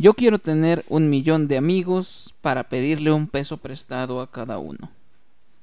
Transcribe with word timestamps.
Yo 0.00 0.14
quiero 0.14 0.38
tener 0.38 0.86
un 0.88 1.10
millón 1.10 1.46
de 1.46 1.58
amigos 1.58 2.34
para 2.40 2.70
pedirle 2.70 3.12
un 3.12 3.26
peso 3.26 3.58
prestado 3.58 4.22
a 4.22 4.30
cada 4.30 4.56
uno. 4.56 4.90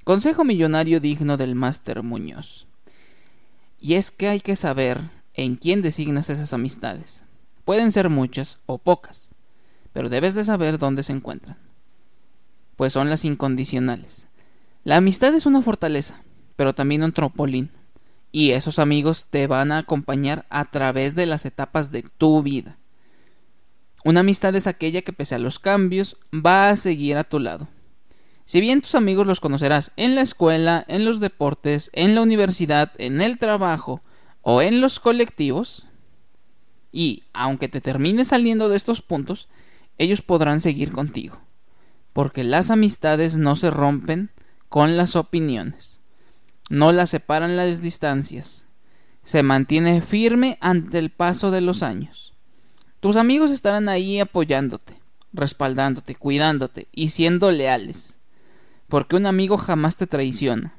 Consejo 0.04 0.44
millonario 0.44 1.00
digno 1.00 1.38
del 1.38 1.56
Máster 1.56 2.04
Muñoz. 2.04 2.68
Y 3.82 3.96
es 3.96 4.12
que 4.12 4.28
hay 4.28 4.40
que 4.40 4.56
saber 4.56 5.02
en 5.34 5.56
quién 5.56 5.82
designas 5.82 6.30
esas 6.30 6.54
amistades. 6.54 7.24
Pueden 7.66 7.92
ser 7.92 8.12
muchas 8.12 8.60
o 8.68 8.78
pocas, 8.78 9.34
pero 9.92 10.08
debes 10.08 10.36
de 10.36 10.44
saber 10.44 10.78
dónde 10.78 11.02
se 11.02 11.14
encuentran. 11.14 11.58
Pues 12.76 12.94
son 12.94 13.10
las 13.10 13.26
incondicionales. 13.26 14.28
La 14.84 14.98
amistad 14.98 15.34
es 15.34 15.48
una 15.48 15.64
fortaleza, 15.64 16.22
pero 16.56 16.76
también 16.76 17.02
un 17.02 17.12
tropolín. 17.12 17.72
Y 18.32 18.52
esos 18.52 18.78
amigos 18.78 19.26
te 19.32 19.48
van 19.48 19.72
a 19.72 19.80
acompañar 19.80 20.46
a 20.52 20.70
través 20.70 21.16
de 21.16 21.26
las 21.26 21.44
etapas 21.48 21.90
de 21.90 22.04
tu 22.04 22.44
vida. 22.44 22.78
Una 24.08 24.22
amistad 24.22 24.56
es 24.56 24.68
aquella 24.68 25.02
que 25.02 25.12
pese 25.12 25.36
a 25.36 25.38
los 25.38 25.60
cambios 25.60 26.16
va 26.34 26.70
a 26.70 26.78
seguir 26.78 27.18
a 27.18 27.26
tu 27.26 27.40
lado. 27.40 27.68
Si 28.46 28.62
bien 28.62 28.80
tus 28.80 28.96
amigos 28.96 29.28
los 29.28 29.42
conocerás 29.42 29.92
en 29.98 30.16
la 30.16 30.22
escuela, 30.22 30.86
en 30.88 31.04
los 31.04 31.20
deportes, 31.20 31.90
en 31.92 32.16
la 32.16 32.22
universidad, 32.22 32.94
en 33.00 33.20
el 33.20 33.38
trabajo 33.38 34.02
o 34.44 34.62
en 34.62 34.80
los 34.80 35.02
colectivos, 35.02 35.88
y 36.90 37.26
aunque 37.34 37.68
te 37.68 37.82
termines 37.82 38.30
saliendo 38.30 38.70
de 38.70 38.78
estos 38.78 39.02
puntos, 39.02 39.50
ellos 39.98 40.22
podrán 40.22 40.62
seguir 40.62 40.94
contigo, 40.94 41.42
porque 42.14 42.46
las 42.46 42.72
amistades 42.72 43.36
no 43.36 43.58
se 43.58 43.72
rompen 43.72 44.32
con 44.70 44.96
las 44.96 45.18
opiniones, 45.18 46.00
no 46.70 46.94
las 46.94 47.10
separan 47.10 47.58
las 47.58 47.82
distancias, 47.82 48.68
se 49.24 49.44
mantiene 49.44 50.00
firme 50.00 50.58
ante 50.62 50.98
el 50.98 51.10
paso 51.10 51.52
de 51.52 51.60
los 51.60 51.84
años. 51.84 52.37
Tus 53.00 53.16
amigos 53.16 53.52
estarán 53.52 53.90
ahí 53.90 54.20
apoyándote, 54.20 55.00
respaldándote, 55.34 56.16
cuidándote 56.16 56.88
y 56.92 57.10
siendo 57.10 57.52
leales 57.52 58.18
porque 58.88 59.16
un 59.16 59.26
amigo 59.26 59.58
jamás 59.58 59.98
te 59.98 60.08
traiciona, 60.08 60.74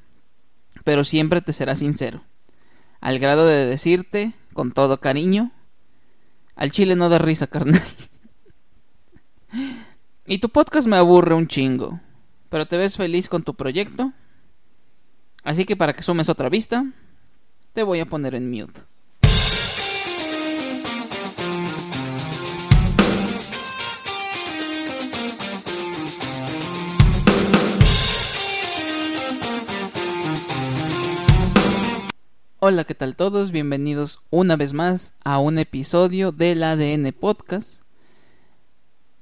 pero 0.84 1.04
siempre 1.04 1.40
te 1.40 1.52
será 1.52 1.76
sincero, 1.76 2.22
al 3.00 3.18
grado 3.18 3.46
de 3.46 3.66
decirte, 3.66 4.34
con 4.52 4.72
todo 4.72 5.00
cariño, 5.00 5.52
al 6.56 6.70
chile 6.70 6.96
no 6.96 7.08
da 7.08 7.18
risa, 7.18 7.46
carnal. 7.46 7.82
y 10.26 10.38
tu 10.38 10.48
podcast 10.48 10.88
me 10.88 10.96
aburre 10.96 11.34
un 11.34 11.46
chingo, 11.46 12.00
pero 12.48 12.66
te 12.66 12.76
ves 12.76 12.96
feliz 12.96 13.28
con 13.28 13.42
tu 13.42 13.54
proyecto, 13.54 14.12
así 15.44 15.64
que 15.64 15.76
para 15.76 15.92
que 15.92 16.02
sumes 16.02 16.28
otra 16.28 16.48
vista, 16.48 16.84
te 17.74 17.82
voy 17.82 18.00
a 18.00 18.06
poner 18.06 18.34
en 18.34 18.50
mute. 18.50 18.80
Hola, 32.60 32.82
¿qué 32.82 32.96
tal 32.96 33.14
todos? 33.14 33.52
Bienvenidos 33.52 34.18
una 34.30 34.56
vez 34.56 34.72
más 34.72 35.14
a 35.22 35.38
un 35.38 35.60
episodio 35.60 36.32
del 36.32 36.64
ADN 36.64 37.12
Podcast. 37.12 37.82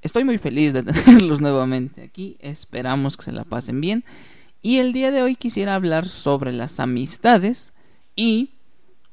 Estoy 0.01 0.23
muy 0.23 0.39
feliz 0.39 0.73
de 0.73 0.81
tenerlos 1.05 1.39
nuevamente 1.39 2.01
aquí, 2.01 2.37
esperamos 2.39 3.15
que 3.15 3.25
se 3.25 3.31
la 3.31 3.43
pasen 3.43 3.79
bien. 3.79 4.03
Y 4.63 4.79
el 4.79 4.91
día 4.91 5.11
de 5.11 5.21
hoy 5.21 5.35
quisiera 5.35 5.75
hablar 5.75 6.07
sobre 6.07 6.51
las 6.51 6.79
amistades 6.79 7.73
y, 8.15 8.53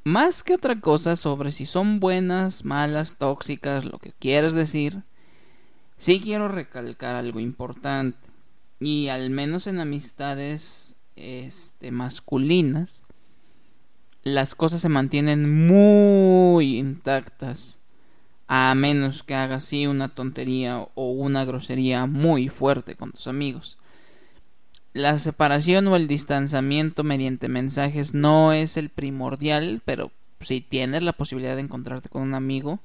más 0.04 0.42
que 0.42 0.54
otra 0.54 0.80
cosa, 0.80 1.16
sobre 1.16 1.52
si 1.52 1.66
son 1.66 2.00
buenas, 2.00 2.64
malas, 2.64 3.16
tóxicas, 3.18 3.84
lo 3.84 3.98
que 3.98 4.12
quieras 4.12 4.54
decir. 4.54 5.02
Sí 5.98 6.18
quiero 6.18 6.48
recalcar 6.48 7.14
algo 7.14 7.40
importante. 7.40 8.26
Y 8.80 9.08
al 9.08 9.28
menos 9.28 9.66
en 9.66 9.80
amistades 9.80 10.96
este, 11.14 11.90
masculinas 11.90 13.04
las 14.24 14.54
cosas 14.54 14.80
se 14.80 14.88
mantienen 14.88 15.66
muy 15.66 16.78
intactas. 16.78 17.78
A 18.46 18.74
menos 18.74 19.22
que 19.22 19.34
hagas 19.34 19.64
así 19.64 19.86
una 19.86 20.08
tontería 20.14 20.86
o 20.94 21.12
una 21.12 21.44
grosería 21.44 22.06
muy 22.06 22.48
fuerte 22.48 22.94
con 22.94 23.12
tus 23.12 23.26
amigos. 23.26 23.78
La 24.92 25.18
separación 25.18 25.86
o 25.88 25.96
el 25.96 26.08
distanciamiento 26.08 27.04
mediante 27.04 27.48
mensajes 27.48 28.14
no 28.14 28.52
es 28.52 28.76
el 28.76 28.90
primordial, 28.90 29.82
pero 29.84 30.10
si 30.40 30.60
tienes 30.60 31.02
la 31.02 31.12
posibilidad 31.12 31.56
de 31.56 31.62
encontrarte 31.62 32.08
con 32.08 32.22
un 32.22 32.34
amigo, 32.34 32.80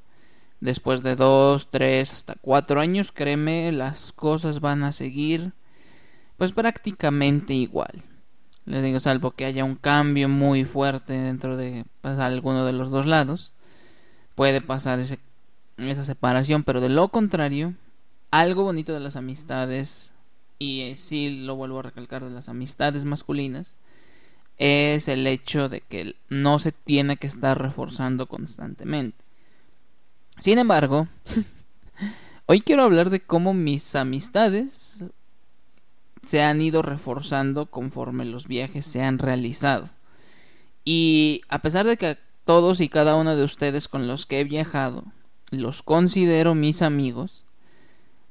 después 0.59 1.03
de 1.03 1.15
dos, 1.15 1.69
tres, 1.69 2.11
hasta 2.11 2.35
cuatro 2.41 2.81
años, 2.81 3.11
créeme, 3.11 3.71
las 3.71 4.11
cosas 4.11 4.59
van 4.59 4.83
a 4.83 4.91
seguir 4.91 5.53
pues 6.37 6.53
prácticamente 6.53 7.53
igual. 7.53 8.03
Les 8.69 8.83
digo, 8.83 8.99
salvo 8.99 9.31
que 9.31 9.45
haya 9.45 9.63
un 9.65 9.73
cambio 9.73 10.29
muy 10.29 10.63
fuerte 10.63 11.13
dentro 11.13 11.57
de 11.57 11.85
pues, 12.01 12.19
alguno 12.19 12.65
de 12.65 12.71
los 12.71 12.91
dos 12.91 13.07
lados, 13.07 13.55
puede 14.35 14.61
pasar 14.61 14.99
esa 14.99 16.03
separación, 16.03 16.63
pero 16.63 16.79
de 16.79 16.89
lo 16.89 17.07
contrario, 17.07 17.73
algo 18.29 18.65
bonito 18.65 18.93
de 18.93 18.99
las 18.99 19.15
amistades, 19.15 20.11
y 20.59 20.93
sí 20.97 21.41
lo 21.41 21.55
vuelvo 21.55 21.79
a 21.79 21.81
recalcar 21.81 22.23
de 22.23 22.29
las 22.29 22.47
amistades 22.47 23.05
masculinas, 23.05 23.75
es 24.59 25.07
el 25.07 25.25
hecho 25.25 25.67
de 25.67 25.81
que 25.81 26.15
no 26.29 26.59
se 26.59 26.71
tiene 26.71 27.17
que 27.17 27.25
estar 27.25 27.59
reforzando 27.59 28.27
constantemente. 28.27 29.17
Sin 30.37 30.59
embargo, 30.59 31.07
hoy 32.45 32.61
quiero 32.61 32.83
hablar 32.83 33.09
de 33.09 33.19
cómo 33.19 33.55
mis 33.55 33.95
amistades 33.95 35.05
se 36.29 36.43
han 36.43 36.61
ido 36.61 36.83
reforzando 36.83 37.71
conforme 37.71 38.23
los 38.23 38.47
viajes 38.47 38.85
se 38.85 39.01
han 39.01 39.17
realizado. 39.17 39.89
Y 40.85 41.41
a 41.49 41.63
pesar 41.63 41.87
de 41.87 41.97
que 41.97 42.19
todos 42.45 42.81
y 42.81 42.87
cada 42.87 43.15
uno 43.15 43.35
de 43.35 43.43
ustedes 43.43 43.87
con 43.87 44.07
los 44.07 44.27
que 44.27 44.39
he 44.39 44.43
viajado 44.43 45.05
los 45.49 45.81
considero 45.81 46.53
mis 46.53 46.83
amigos, 46.83 47.47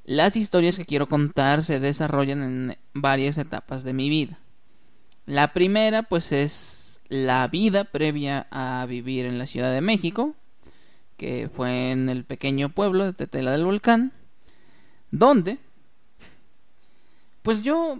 las 0.05 0.37
historias 0.37 0.77
que 0.77 0.85
quiero 0.85 1.09
contar 1.09 1.61
se 1.61 1.81
desarrollan 1.81 2.41
en 2.41 2.77
varias 2.93 3.37
etapas 3.37 3.83
de 3.83 3.91
mi 3.91 4.07
vida. 4.07 4.39
La 5.25 5.51
primera 5.51 6.03
pues 6.03 6.31
es 6.31 7.01
la 7.09 7.49
vida 7.49 7.83
previa 7.83 8.47
a 8.49 8.85
vivir 8.85 9.25
en 9.25 9.37
la 9.37 9.45
Ciudad 9.45 9.73
de 9.73 9.81
México, 9.81 10.35
que 11.17 11.49
fue 11.53 11.91
en 11.91 12.07
el 12.07 12.23
pequeño 12.23 12.69
pueblo 12.69 13.03
de 13.03 13.11
Tetela 13.11 13.51
del 13.51 13.65
Volcán, 13.65 14.13
donde 15.11 15.59
pues 17.49 17.63
yo 17.63 17.97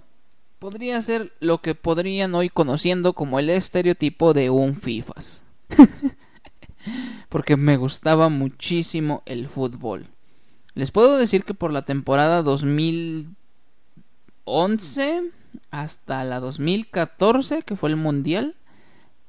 podría 0.59 1.01
ser 1.01 1.33
lo 1.39 1.59
que 1.59 1.73
podrían 1.73 2.35
hoy 2.35 2.49
conociendo 2.49 3.13
como 3.13 3.39
el 3.39 3.49
estereotipo 3.49 4.35
de 4.35 4.51
un 4.51 4.75
FIFAs. 4.75 5.43
Porque 7.29 7.57
me 7.57 7.75
gustaba 7.75 8.29
muchísimo 8.29 9.23
el 9.25 9.47
fútbol. 9.47 10.05
Les 10.75 10.91
puedo 10.91 11.17
decir 11.17 11.45
que 11.45 11.55
por 11.55 11.73
la 11.73 11.81
temporada 11.81 12.43
2011 12.43 15.31
hasta 15.71 16.23
la 16.25 16.39
2014, 16.39 17.63
que 17.63 17.75
fue 17.75 17.89
el 17.89 17.95
Mundial, 17.95 18.55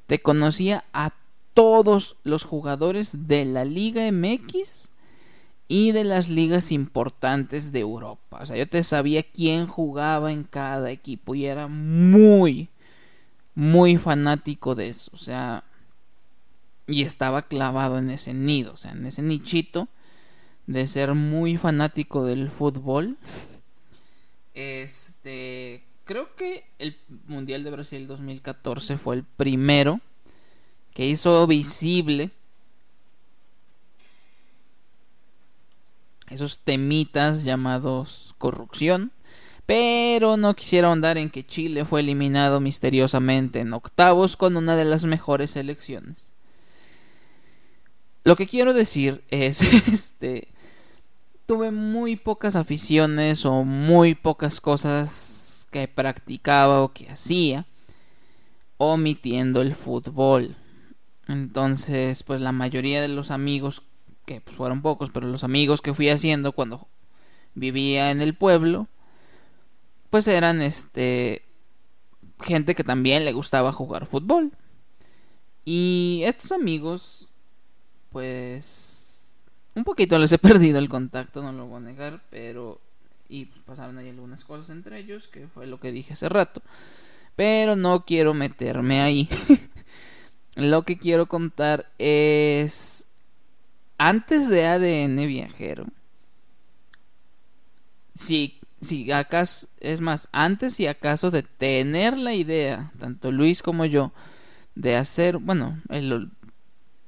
te 0.07 0.21
conocía 0.21 0.85
a 0.93 1.15
todos 1.55 2.19
los 2.25 2.45
jugadores 2.45 3.27
de 3.27 3.47
la 3.47 3.65
Liga 3.65 4.03
MX 4.13 4.93
y 5.71 5.93
de 5.93 6.03
las 6.03 6.29
ligas 6.29 6.73
importantes 6.73 7.71
de 7.71 7.79
Europa. 7.79 8.41
O 8.43 8.45
sea, 8.45 8.57
yo 8.57 8.69
te 8.69 8.83
sabía 8.83 9.23
quién 9.23 9.69
jugaba 9.69 10.33
en 10.33 10.43
cada 10.43 10.91
equipo 10.91 11.37
y 11.37 11.47
era 11.47 11.69
muy, 11.69 12.69
muy 13.55 13.97
fanático 13.97 14.75
de 14.75 14.89
eso. 14.89 15.13
O 15.15 15.17
sea, 15.17 15.63
y 16.89 17.03
estaba 17.03 17.43
clavado 17.43 17.99
en 17.99 18.11
ese 18.11 18.35
nido, 18.35 18.73
o 18.73 18.77
sea, 18.77 18.91
en 18.91 19.07
ese 19.07 19.23
nichito 19.23 19.87
de 20.67 20.89
ser 20.89 21.15
muy 21.15 21.57
fanático 21.57 22.25
del 22.25 22.51
fútbol. 22.51 23.16
Este, 24.55 25.84
creo 26.03 26.34
que 26.34 26.65
el 26.81 26.97
Mundial 27.28 27.63
de 27.63 27.71
Brasil 27.71 28.09
2014 28.09 28.99
fue 28.99 29.15
el 29.15 29.23
primero 29.23 30.01
que 30.95 31.07
hizo 31.07 31.47
visible 31.47 32.33
esos 36.30 36.60
temitas 36.60 37.44
llamados 37.44 38.34
corrupción. 38.38 39.12
Pero 39.66 40.36
no 40.36 40.56
quisiera 40.56 40.88
ahondar 40.88 41.16
en 41.16 41.30
que 41.30 41.47
Chile 41.47 41.84
fue 41.84 42.00
eliminado 42.00 42.59
misteriosamente 42.59 43.60
en 43.60 43.72
octavos 43.72 44.36
con 44.36 44.56
una 44.56 44.74
de 44.74 44.84
las 44.84 45.04
mejores 45.04 45.53
selecciones. 45.53 46.32
Lo 48.24 48.36
que 48.36 48.47
quiero 48.47 48.74
decir 48.74 49.22
es, 49.28 49.60
este, 49.92 50.48
tuve 51.47 51.71
muy 51.71 52.16
pocas 52.16 52.56
aficiones 52.56 53.44
o 53.47 53.65
muy 53.65 54.15
pocas 54.15 54.60
cosas 54.60 55.68
que 55.71 55.88
practicaba 55.88 56.82
o 56.82 56.92
que 56.92 57.09
hacía, 57.09 57.66
omitiendo 58.77 59.60
el 59.60 59.74
fútbol. 59.74 60.56
Entonces, 61.28 62.22
pues 62.24 62.41
la 62.41 62.53
mayoría 62.53 63.00
de 63.00 63.09
los 63.09 63.30
amigos 63.30 63.82
que 64.30 64.41
pues, 64.41 64.54
fueron 64.54 64.80
pocos, 64.80 65.10
pero 65.10 65.27
los 65.27 65.42
amigos 65.42 65.82
que 65.82 65.92
fui 65.92 66.09
haciendo 66.09 66.53
cuando 66.53 66.86
vivía 67.56 68.12
en 68.12 68.21
el 68.21 68.34
pueblo, 68.34 68.86
pues 70.09 70.28
eran 70.28 70.62
este 70.62 71.42
gente 72.41 72.77
que 72.77 72.84
también 72.84 73.24
le 73.24 73.32
gustaba 73.32 73.72
jugar 73.72 74.06
fútbol. 74.06 74.53
Y 75.65 76.22
estos 76.24 76.53
amigos, 76.53 77.28
pues 78.12 79.18
un 79.74 79.82
poquito 79.82 80.16
les 80.16 80.30
he 80.30 80.38
perdido 80.48 80.78
el 80.78 80.88
contacto, 80.88 81.42
no 81.42 81.50
lo 81.50 81.66
voy 81.66 81.78
a 81.78 81.80
negar, 81.80 82.22
pero 82.30 82.80
y 83.28 83.47
pasaron 83.47 83.98
ahí 83.98 84.10
algunas 84.10 84.44
cosas 84.44 84.71
entre 84.71 85.00
ellos, 85.00 85.27
que 85.27 85.48
fue 85.48 85.66
lo 85.66 85.80
que 85.80 85.91
dije 85.91 86.12
hace 86.12 86.28
rato. 86.28 86.62
Pero 87.34 87.74
no 87.74 88.04
quiero 88.04 88.32
meterme 88.32 89.00
ahí. 89.00 89.28
lo 90.54 90.84
que 90.84 90.98
quiero 90.98 91.27
contar 91.27 91.91
es 91.98 93.06
antes 94.01 94.49
de 94.49 94.67
ADN 94.67 95.27
viajero. 95.27 95.85
Si 98.15 98.59
si 98.81 99.13
acaso, 99.13 99.69
es 99.79 100.01
más, 100.01 100.31
antes 100.33 100.81
y 100.81 100.87
acaso 100.87 101.31
de 101.31 101.43
tener 101.43 102.17
la 102.17 102.33
idea, 102.33 102.93
tanto 102.99 103.31
Luis 103.31 103.63
como 103.63 103.85
yo, 103.85 104.11
de 104.75 104.97
hacer, 104.97 105.37
bueno, 105.37 105.83
el, 105.91 106.31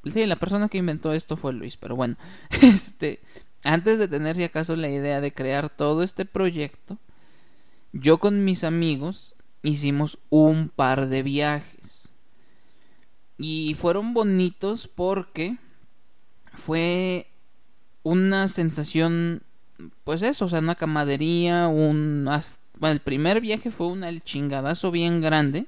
sí, 0.04 0.26
la 0.26 0.36
persona 0.36 0.68
que 0.68 0.76
inventó 0.76 1.14
esto 1.14 1.38
fue 1.38 1.54
Luis, 1.54 1.78
pero 1.78 1.96
bueno, 1.96 2.16
este, 2.60 3.20
antes 3.64 3.98
de 3.98 4.06
tener 4.06 4.36
si 4.36 4.44
acaso 4.44 4.76
la 4.76 4.90
idea 4.90 5.22
de 5.22 5.32
crear 5.32 5.70
todo 5.70 6.02
este 6.02 6.26
proyecto, 6.26 6.98
yo 7.94 8.18
con 8.18 8.44
mis 8.44 8.64
amigos 8.64 9.34
hicimos 9.62 10.18
un 10.28 10.68
par 10.68 11.08
de 11.08 11.22
viajes. 11.22 12.12
Y 13.38 13.76
fueron 13.80 14.12
bonitos 14.12 14.88
porque 14.88 15.56
fue 16.54 17.26
una 18.02 18.48
sensación 18.48 19.42
pues 20.04 20.22
eso, 20.22 20.44
o 20.44 20.48
sea, 20.48 20.60
una 20.60 20.74
camadería, 20.74 21.68
un... 21.68 22.28
Bueno, 22.78 22.92
el 22.92 23.00
primer 23.00 23.40
viaje 23.40 23.70
fue 23.70 23.86
un 23.88 24.04
el 24.04 24.22
chingadazo 24.22 24.90
bien 24.90 25.20
grande 25.20 25.66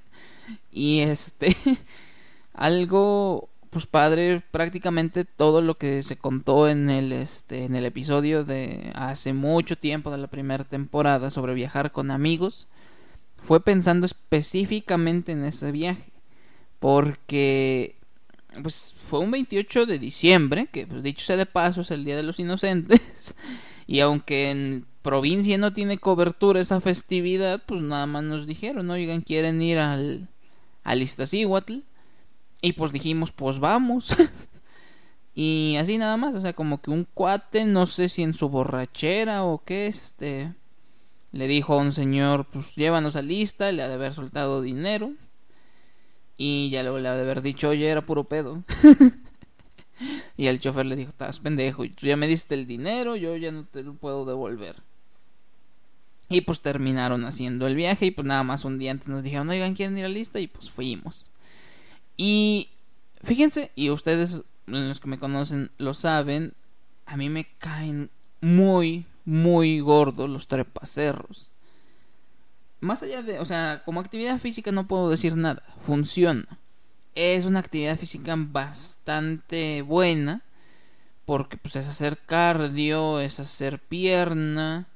y 0.72 1.00
este 1.00 1.56
algo 2.54 3.48
pues 3.70 3.86
padre 3.86 4.42
prácticamente 4.50 5.24
todo 5.24 5.60
lo 5.60 5.78
que 5.78 6.02
se 6.02 6.16
contó 6.16 6.68
en 6.68 6.90
el 6.90 7.12
este 7.12 7.64
en 7.64 7.74
el 7.76 7.86
episodio 7.86 8.44
de 8.44 8.92
hace 8.94 9.32
mucho 9.32 9.76
tiempo 9.76 10.10
de 10.10 10.18
la 10.18 10.28
primera 10.28 10.64
temporada 10.64 11.30
sobre 11.30 11.54
viajar 11.54 11.92
con 11.92 12.10
amigos 12.10 12.68
fue 13.46 13.60
pensando 13.60 14.06
específicamente 14.06 15.32
en 15.32 15.44
ese 15.44 15.72
viaje 15.72 16.12
porque 16.78 17.96
pues 18.62 18.94
fue 18.96 19.20
un 19.20 19.30
28 19.30 19.86
de 19.86 19.98
diciembre 19.98 20.68
que 20.70 20.86
pues 20.86 21.02
dicho 21.02 21.24
sea 21.24 21.36
de 21.36 21.46
paso 21.46 21.82
es 21.82 21.90
el 21.90 22.04
día 22.04 22.16
de 22.16 22.22
los 22.22 22.38
inocentes 22.38 23.34
y 23.86 24.00
aunque 24.00 24.50
en 24.50 24.86
provincia 25.04 25.58
no 25.58 25.74
tiene 25.74 25.98
cobertura 25.98 26.62
esa 26.62 26.80
festividad, 26.80 27.62
pues 27.66 27.82
nada 27.82 28.06
más 28.06 28.24
nos 28.24 28.46
dijeron, 28.46 28.88
oigan, 28.88 29.20
quieren 29.20 29.60
ir 29.60 29.78
al, 29.78 30.30
al 30.82 31.02
Iztaccíhuatl. 31.02 31.80
Y 32.62 32.72
pues 32.72 32.90
dijimos, 32.90 33.30
pues 33.30 33.58
vamos. 33.58 34.16
y 35.34 35.76
así 35.78 35.98
nada 35.98 36.16
más, 36.16 36.34
o 36.34 36.40
sea, 36.40 36.54
como 36.54 36.80
que 36.80 36.90
un 36.90 37.04
cuate, 37.04 37.66
no 37.66 37.84
sé 37.84 38.08
si 38.08 38.22
en 38.22 38.32
su 38.32 38.48
borrachera 38.48 39.44
o 39.44 39.62
qué, 39.62 39.88
este, 39.88 40.54
le 41.32 41.48
dijo 41.48 41.74
a 41.74 41.82
un 41.82 41.92
señor, 41.92 42.46
pues 42.46 42.74
llévanos 42.74 43.14
a 43.16 43.20
lista, 43.20 43.70
le 43.72 43.82
ha 43.82 43.88
de 43.88 43.94
haber 43.94 44.14
soltado 44.14 44.62
dinero. 44.62 45.12
Y 46.36 46.70
ya 46.70 46.82
luego 46.82 46.98
le 46.98 47.08
ha 47.08 47.14
de 47.14 47.22
haber 47.22 47.42
dicho, 47.42 47.68
oye, 47.68 47.88
era 47.88 48.04
puro 48.04 48.24
pedo. 48.24 48.64
Y 50.36 50.46
el 50.46 50.60
chofer 50.60 50.86
le 50.86 50.96
dijo, 50.96 51.10
estás 51.10 51.38
pendejo, 51.38 51.84
tú 51.84 52.06
ya 52.06 52.16
me 52.16 52.26
diste 52.26 52.54
el 52.54 52.66
dinero, 52.66 53.16
yo 53.16 53.36
ya 53.36 53.52
no 53.52 53.64
te 53.64 53.82
lo 53.82 53.94
puedo 53.94 54.24
devolver. 54.24 54.82
Y 56.28 56.40
pues 56.40 56.60
terminaron 56.60 57.24
haciendo 57.24 57.66
el 57.66 57.76
viaje 57.76 58.06
y 58.06 58.10
pues 58.10 58.26
nada 58.26 58.42
más 58.42 58.64
un 58.64 58.78
día 58.78 58.90
antes 58.90 59.08
nos 59.08 59.22
dijeron, 59.22 59.48
oigan, 59.50 59.74
¿quieren 59.74 59.96
ir 59.98 60.04
a 60.04 60.08
lista? 60.08 60.40
Y 60.40 60.48
pues 60.48 60.70
fuimos. 60.70 61.30
Y 62.16 62.70
fíjense, 63.22 63.70
y 63.76 63.90
ustedes, 63.90 64.42
los 64.66 65.00
que 65.00 65.08
me 65.08 65.18
conocen, 65.18 65.70
lo 65.78 65.94
saben, 65.94 66.54
a 67.06 67.16
mí 67.16 67.28
me 67.28 67.46
caen 67.58 68.10
muy, 68.40 69.06
muy 69.24 69.80
gordos 69.80 70.28
los 70.28 70.48
trepacerros. 70.48 71.50
Más 72.84 73.02
allá 73.02 73.22
de, 73.22 73.38
o 73.38 73.46
sea, 73.46 73.80
como 73.86 74.00
actividad 74.00 74.38
física 74.38 74.70
no 74.70 74.86
puedo 74.86 75.08
decir 75.08 75.36
nada, 75.36 75.62
funciona. 75.86 76.58
Es 77.14 77.46
una 77.46 77.60
actividad 77.60 77.98
física 77.98 78.34
bastante 78.36 79.80
buena 79.80 80.42
porque 81.24 81.56
pues 81.56 81.76
es 81.76 81.88
hacer 81.88 82.18
cardio, 82.26 83.20
es 83.20 83.40
hacer 83.40 83.78
pierna 83.78 84.86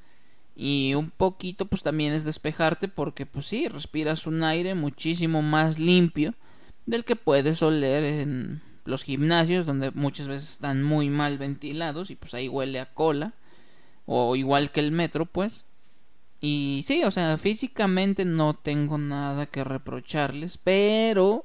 y 0.54 0.92
un 0.96 1.10
poquito 1.10 1.64
pues 1.64 1.82
también 1.82 2.12
es 2.12 2.24
despejarte 2.24 2.88
porque 2.88 3.24
pues 3.24 3.46
sí, 3.46 3.68
respiras 3.68 4.26
un 4.26 4.42
aire 4.42 4.74
muchísimo 4.74 5.40
más 5.40 5.78
limpio 5.78 6.34
del 6.84 7.06
que 7.06 7.16
puedes 7.16 7.62
oler 7.62 8.04
en 8.04 8.60
los 8.84 9.02
gimnasios 9.02 9.64
donde 9.64 9.92
muchas 9.92 10.28
veces 10.28 10.50
están 10.50 10.82
muy 10.82 11.08
mal 11.08 11.38
ventilados 11.38 12.10
y 12.10 12.16
pues 12.16 12.34
ahí 12.34 12.48
huele 12.48 12.80
a 12.80 12.92
cola 12.92 13.32
o 14.04 14.36
igual 14.36 14.72
que 14.72 14.80
el 14.80 14.92
metro 14.92 15.24
pues 15.24 15.64
y 16.40 16.84
sí, 16.86 17.02
o 17.04 17.10
sea, 17.10 17.36
físicamente 17.38 18.24
no 18.24 18.54
tengo 18.54 18.98
nada 18.98 19.46
que 19.46 19.64
reprocharles, 19.64 20.58
pero 20.58 21.44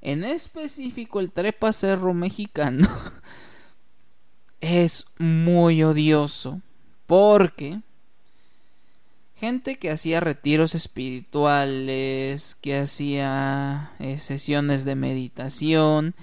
en 0.00 0.24
específico 0.24 1.20
el 1.20 1.30
trepa 1.30 1.72
cerro 1.72 2.12
mexicano 2.12 2.88
es 4.60 5.06
muy 5.18 5.82
odioso 5.84 6.60
porque 7.06 7.80
gente 9.42 9.76
que 9.76 9.90
hacía 9.90 10.20
retiros 10.20 10.76
espirituales, 10.76 12.54
que 12.54 12.78
hacía 12.78 13.92
eh, 13.98 14.18
sesiones 14.18 14.84
de 14.84 14.94
meditación 14.94 16.14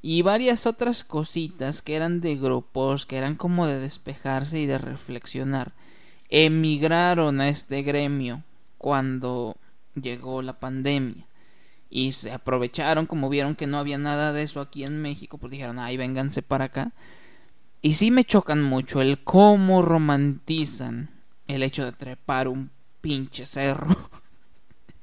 y 0.00 0.22
varias 0.22 0.66
otras 0.66 1.04
cositas 1.04 1.82
que 1.82 1.94
eran 1.96 2.20
de 2.20 2.36
grupos, 2.36 3.04
que 3.04 3.18
eran 3.18 3.36
como 3.36 3.66
de 3.66 3.78
despejarse 3.78 4.58
y 4.58 4.64
de 4.66 4.78
reflexionar, 4.78 5.72
emigraron 6.32 7.42
a 7.42 7.48
este 7.50 7.82
gremio 7.82 8.42
cuando 8.78 9.54
llegó 9.94 10.40
la 10.40 10.58
pandemia 10.58 11.26
y 11.90 12.12
se 12.12 12.32
aprovecharon 12.32 13.04
como 13.04 13.28
vieron 13.28 13.54
que 13.54 13.66
no 13.66 13.76
había 13.76 13.98
nada 13.98 14.32
de 14.32 14.42
eso 14.42 14.62
aquí 14.62 14.82
en 14.82 15.02
México, 15.02 15.36
pues 15.36 15.50
dijeron, 15.50 15.78
ay, 15.78 15.98
vénganse 15.98 16.40
para 16.40 16.64
acá. 16.64 16.92
Y 17.82 17.94
sí 17.94 18.10
me 18.10 18.24
chocan 18.24 18.62
mucho 18.62 19.02
el 19.02 19.22
cómo 19.22 19.82
romantizan 19.82 21.10
el 21.48 21.62
hecho 21.62 21.84
de 21.84 21.92
trepar 21.92 22.48
un 22.48 22.70
pinche 23.02 23.44
cerro. 23.44 24.08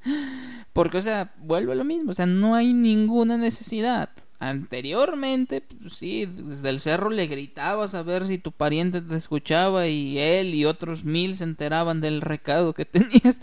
Porque, 0.72 0.98
o 0.98 1.00
sea, 1.00 1.32
vuelve 1.38 1.76
lo 1.76 1.84
mismo, 1.84 2.10
o 2.10 2.14
sea, 2.14 2.26
no 2.26 2.56
hay 2.56 2.72
ninguna 2.72 3.36
necesidad. 3.36 4.10
Anteriormente, 4.40 5.60
pues, 5.60 5.92
sí, 5.92 6.24
desde 6.24 6.70
el 6.70 6.80
cerro 6.80 7.10
le 7.10 7.26
gritabas 7.26 7.94
a 7.94 8.02
ver 8.02 8.26
si 8.26 8.38
tu 8.38 8.52
pariente 8.52 9.02
te 9.02 9.14
escuchaba 9.14 9.86
y 9.86 10.18
él 10.18 10.54
y 10.54 10.64
otros 10.64 11.04
mil 11.04 11.36
se 11.36 11.44
enteraban 11.44 12.00
del 12.00 12.22
recado 12.22 12.72
que 12.72 12.84
tenías 12.86 13.40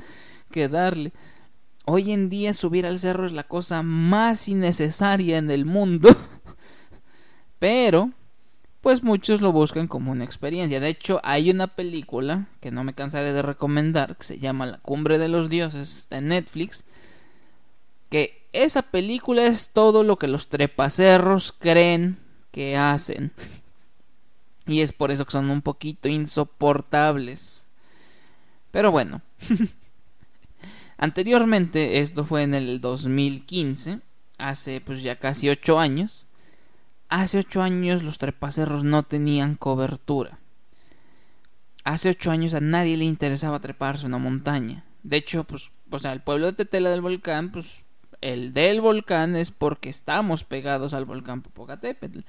que 0.50 0.68
darle. 0.68 1.14
Hoy 1.86 2.12
en 2.12 2.30
día 2.30 2.52
subir 2.54 2.88
al 2.88 3.00
cerro 3.00 3.28
es 3.28 3.32
la 3.32 3.44
cosa 3.44 3.84
más 3.84 4.50
innecesaria 4.50 5.38
en 5.38 5.52
el 5.52 5.66
mundo. 5.66 6.10
Pero, 7.60 8.12
pues 8.82 9.04
muchos 9.04 9.40
lo 9.40 9.52
buscan 9.52 9.88
como 9.88 10.12
una 10.12 10.24
experiencia. 10.24 10.80
De 10.80 10.90
hecho, 10.90 11.22
hay 11.24 11.52
una 11.52 11.68
película 11.68 12.48
que 12.60 12.72
no 12.72 12.84
me 12.84 12.96
cansaré 12.96 13.34
de 13.34 13.44
recomendar, 13.44 14.18
que 14.18 14.24
se 14.24 14.40
llama 14.40 14.66
La 14.66 14.80
Cumbre 14.80 15.20
de 15.20 15.28
los 15.28 15.48
Dioses, 15.48 15.96
está 15.96 16.18
en 16.18 16.30
Netflix. 16.30 16.86
Que 18.10 18.47
esa 18.64 18.82
película 18.82 19.46
es 19.46 19.70
todo 19.70 20.04
lo 20.04 20.18
que 20.18 20.28
los 20.28 20.48
trepacerros 20.48 21.52
creen 21.52 22.18
que 22.52 22.76
hacen. 22.76 23.32
Y 24.66 24.82
es 24.82 24.92
por 24.92 25.12
eso 25.12 25.26
que 25.26 25.32
son 25.32 25.50
un 25.50 25.62
poquito 25.62 26.10
insoportables. 26.10 27.66
Pero 28.72 28.92
bueno. 28.92 29.22
Anteriormente, 30.98 32.00
esto 32.00 32.26
fue 32.26 32.42
en 32.42 32.56
el 32.56 32.82
2015, 32.82 34.00
hace 34.40 34.82
pues 34.82 35.04
ya 35.04 35.18
casi 35.20 35.48
8 35.50 35.80
años. 35.80 36.28
Hace 37.10 37.38
8 37.38 37.62
años 37.62 38.04
los 38.04 38.18
trepacerros 38.18 38.84
no 38.84 39.04
tenían 39.04 39.56
cobertura. 39.56 40.40
Hace 41.84 42.10
8 42.10 42.32
años 42.32 42.54
a 42.56 42.60
nadie 42.60 42.98
le 42.98 43.06
interesaba 43.06 43.60
treparse 43.60 44.08
una 44.08 44.18
montaña. 44.18 44.84
De 45.04 45.18
hecho, 45.18 45.44
pues, 45.44 45.72
o 45.90 46.00
sea, 46.00 46.12
el 46.12 46.22
pueblo 46.22 46.48
de 46.48 46.54
Tetela 46.54 46.90
del 46.90 47.02
Volcán, 47.02 47.52
pues, 47.52 47.86
el 48.22 48.54
del 48.54 48.82
volcán 48.82 49.36
es 49.36 49.52
porque 49.52 49.90
estamos 49.90 50.44
pegados 50.44 50.94
al 50.94 51.06
volcán 51.06 51.42
Popocatépetl. 51.42 52.20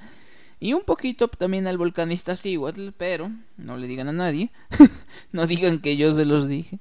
Y 0.61 0.73
un 0.73 0.83
poquito 0.83 1.29
también 1.29 1.67
al 1.67 1.79
volcán 1.79 2.11
Iztaccíhuatl, 2.11 2.91
pero 2.97 3.31
no 3.57 3.77
le 3.77 3.87
digan 3.87 4.09
a 4.09 4.13
nadie. 4.13 4.51
no 5.33 5.47
digan 5.47 5.81
que 5.81 5.97
yo 5.97 6.13
se 6.13 6.25
los 6.25 6.49
dije. 6.49 6.81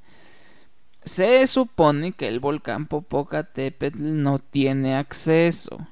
Se 1.04 1.46
supone 1.48 2.12
que 2.12 2.28
el 2.28 2.40
volcán 2.40 2.88
Popocatépetl 2.88 4.02
no 4.02 4.40
tiene 4.40 4.96
acceso. 4.96 5.88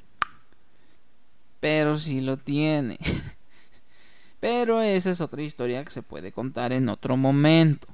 Pero 1.60 1.98
sí 1.98 2.22
lo 2.22 2.38
tiene. 2.38 2.98
Pero 4.40 4.82
esa 4.82 5.12
es 5.12 5.22
otra 5.22 5.42
historia 5.42 5.84
que 5.84 5.92
se 5.92 6.04
puede 6.04 6.32
contar 6.32 6.74
en 6.74 6.90
otro 6.90 7.18
momento. 7.18 7.88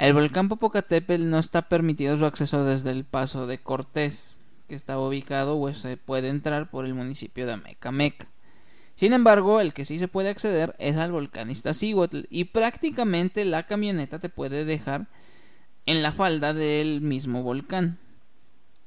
El 0.00 0.14
volcán 0.14 0.48
Popocatépetl 0.48 1.28
no 1.28 1.38
está 1.38 1.68
permitido 1.68 2.16
su 2.16 2.24
acceso 2.24 2.64
desde 2.64 2.90
el 2.90 3.04
paso 3.04 3.46
de 3.46 3.58
Cortés, 3.58 4.40
que 4.66 4.74
está 4.74 4.98
ubicado 4.98 5.60
o 5.60 5.74
se 5.74 5.98
puede 5.98 6.28
entrar 6.28 6.70
por 6.70 6.86
el 6.86 6.94
municipio 6.94 7.44
de 7.44 7.52
Amecameca. 7.52 8.26
Sin 8.94 9.12
embargo, 9.12 9.60
el 9.60 9.74
que 9.74 9.84
sí 9.84 9.98
se 9.98 10.08
puede 10.08 10.30
acceder 10.30 10.74
es 10.78 10.96
al 10.96 11.12
volcán 11.12 11.50
Iztaccíhuatl 11.50 12.20
y 12.30 12.44
prácticamente 12.44 13.44
la 13.44 13.66
camioneta 13.66 14.18
te 14.18 14.30
puede 14.30 14.64
dejar 14.64 15.06
en 15.84 16.02
la 16.02 16.12
falda 16.12 16.54
del 16.54 17.02
mismo 17.02 17.42
volcán. 17.42 17.98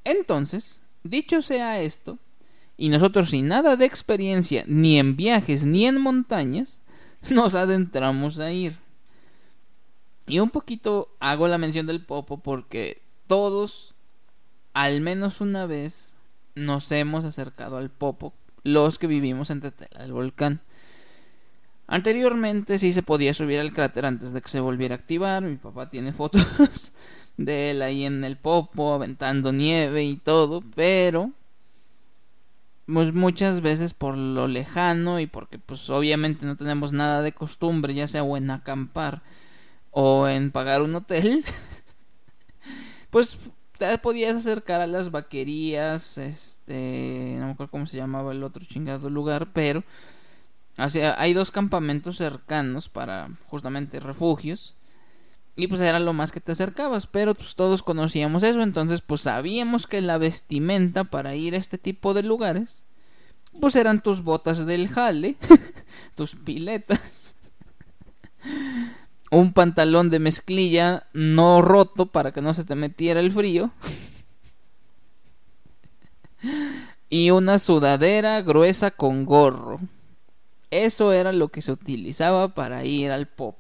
Entonces, 0.05 0.81
dicho 1.03 1.43
sea 1.43 1.79
esto, 1.79 2.17
y 2.75 2.89
nosotros 2.89 3.29
sin 3.29 3.49
nada 3.49 3.75
de 3.75 3.85
experiencia 3.85 4.63
ni 4.65 4.97
en 4.97 5.15
viajes 5.15 5.63
ni 5.63 5.85
en 5.85 6.01
montañas, 6.01 6.81
nos 7.29 7.53
adentramos 7.53 8.39
a 8.39 8.51
ir. 8.51 8.82
Y 10.27 10.39
un 10.39 10.49
poquito 10.49 11.09
hago 11.19 11.47
la 11.47 11.57
mención 11.57 11.85
del 11.85 12.05
Popo 12.05 12.37
porque 12.37 13.01
todos, 13.27 13.93
al 14.73 15.01
menos 15.01 15.41
una 15.41 15.65
vez, 15.65 16.15
nos 16.55 16.91
hemos 16.91 17.25
acercado 17.25 17.77
al 17.77 17.89
Popo, 17.89 18.33
los 18.63 18.99
que 18.99 19.07
vivimos 19.07 19.49
en 19.49 19.61
Tetela 19.61 20.01
del 20.01 20.13
volcán. 20.13 20.61
Anteriormente 21.87 22.79
sí 22.79 22.93
se 22.93 23.03
podía 23.03 23.33
subir 23.33 23.59
al 23.59 23.73
cráter 23.73 24.05
antes 24.05 24.31
de 24.31 24.41
que 24.41 24.47
se 24.47 24.61
volviera 24.61 24.95
a 24.95 24.97
activar. 24.97 25.43
Mi 25.43 25.57
papá 25.57 25.89
tiene 25.89 26.13
fotos 26.13 26.93
de 27.37 27.71
él 27.71 27.81
ahí 27.81 28.05
en 28.05 28.23
el 28.23 28.37
Popo, 28.37 28.93
aventando 28.93 29.51
nieve 29.51 30.03
y 30.03 30.15
todo, 30.15 30.63
pero 30.75 31.31
pues 32.85 33.13
muchas 33.13 33.61
veces 33.61 33.93
por 33.93 34.17
lo 34.17 34.47
lejano 34.47 35.19
y 35.19 35.27
porque 35.27 35.57
pues 35.57 35.89
obviamente 35.89 36.45
no 36.45 36.57
tenemos 36.57 36.93
nada 36.93 37.21
de 37.21 37.31
costumbre, 37.31 37.93
ya 37.93 38.07
sea 38.07 38.23
o 38.23 38.35
acampar 38.35 39.21
o 39.93 40.27
en 40.27 40.51
pagar 40.51 40.81
un 40.81 40.95
hotel, 40.95 41.45
pues 43.09 43.37
te 43.77 43.97
podías 43.99 44.35
acercar 44.35 44.81
a 44.81 44.87
las 44.87 45.11
vaquerías, 45.11 46.17
este, 46.17 47.35
no 47.39 47.45
me 47.45 47.51
acuerdo 47.51 47.71
cómo 47.71 47.85
se 47.85 47.97
llamaba 47.97 48.31
el 48.31 48.43
otro 48.43 48.65
chingado 48.65 49.09
lugar, 49.09 49.53
pero 49.53 49.83
hay 50.77 51.33
dos 51.33 51.51
campamentos 51.51 52.17
cercanos 52.17 52.89
para 52.89 53.29
justamente 53.47 53.99
refugios 53.99 54.75
y 55.55 55.67
pues 55.67 55.81
era 55.81 55.99
lo 55.99 56.13
más 56.13 56.31
que 56.31 56.41
te 56.41 56.53
acercabas, 56.53 57.05
pero 57.05 57.35
pues 57.35 57.53
todos 57.53 57.83
conocíamos 57.83 58.41
eso, 58.41 58.63
entonces 58.63 59.01
pues 59.01 59.21
sabíamos 59.21 59.85
que 59.85 60.01
la 60.01 60.17
vestimenta 60.17 61.03
para 61.03 61.35
ir 61.35 61.53
a 61.53 61.57
este 61.57 61.77
tipo 61.77 62.15
de 62.15 62.23
lugares 62.23 62.83
pues 63.61 63.75
eran 63.75 64.01
tus 64.01 64.23
botas 64.23 64.65
del 64.65 64.87
jale, 64.87 65.35
tus 66.15 66.35
piletas, 66.35 67.35
un 69.33 69.53
pantalón 69.53 70.09
de 70.09 70.19
mezclilla 70.19 71.07
no 71.13 71.61
roto 71.61 72.05
para 72.07 72.31
que 72.31 72.41
no 72.41 72.53
se 72.53 72.63
te 72.63 72.75
metiera 72.75 73.19
el 73.19 73.31
frío. 73.31 73.71
Y 77.09 77.29
una 77.29 77.59
sudadera 77.59 78.41
gruesa 78.41 78.89
con 78.89 79.23
gorro. 79.23 79.79
Eso 80.71 81.13
era 81.13 81.31
lo 81.31 81.49
que 81.49 81.61
se 81.61 81.71
utilizaba 81.71 82.55
para 82.55 82.83
ir 82.85 83.11
al 83.11 83.27
pop. 83.27 83.55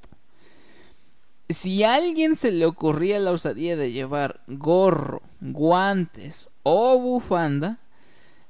Si 1.49 1.83
a 1.83 1.93
alguien 1.93 2.35
se 2.35 2.51
le 2.51 2.65
ocurría 2.65 3.19
la 3.19 3.29
osadía 3.29 3.77
de 3.77 3.91
llevar 3.91 4.41
gorro, 4.47 5.21
guantes 5.39 6.49
o 6.63 6.97
bufanda, 6.97 7.77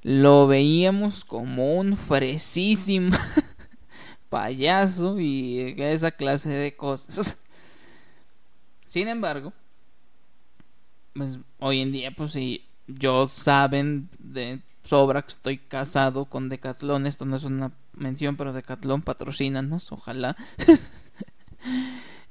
lo 0.04 0.48
veíamos 0.48 1.26
como 1.26 1.76
un 1.76 1.98
fresísimo 1.98 3.16
payaso 4.34 5.20
y 5.20 5.76
esa 5.78 6.10
clase 6.10 6.50
de 6.50 6.76
cosas. 6.76 7.40
Sin 8.88 9.08
embargo, 9.08 9.54
pues 11.14 11.38
hoy 11.60 11.82
en 11.82 11.92
día, 11.92 12.10
pues 12.10 12.32
si 12.32 12.66
yo 12.88 13.28
saben 13.28 14.10
de 14.18 14.60
sobra 14.84 15.22
que 15.22 15.28
estoy 15.28 15.58
casado 15.60 16.26
con 16.26 16.50
Decathlon, 16.50 17.06
esto 17.06 17.26
no 17.26 17.36
es 17.36 17.44
una 17.44 17.74
mención, 17.94 18.36
pero 18.36 18.54
Decathlon 18.54 19.04
patrocínanos, 19.04 19.92
ojalá. 19.92 20.36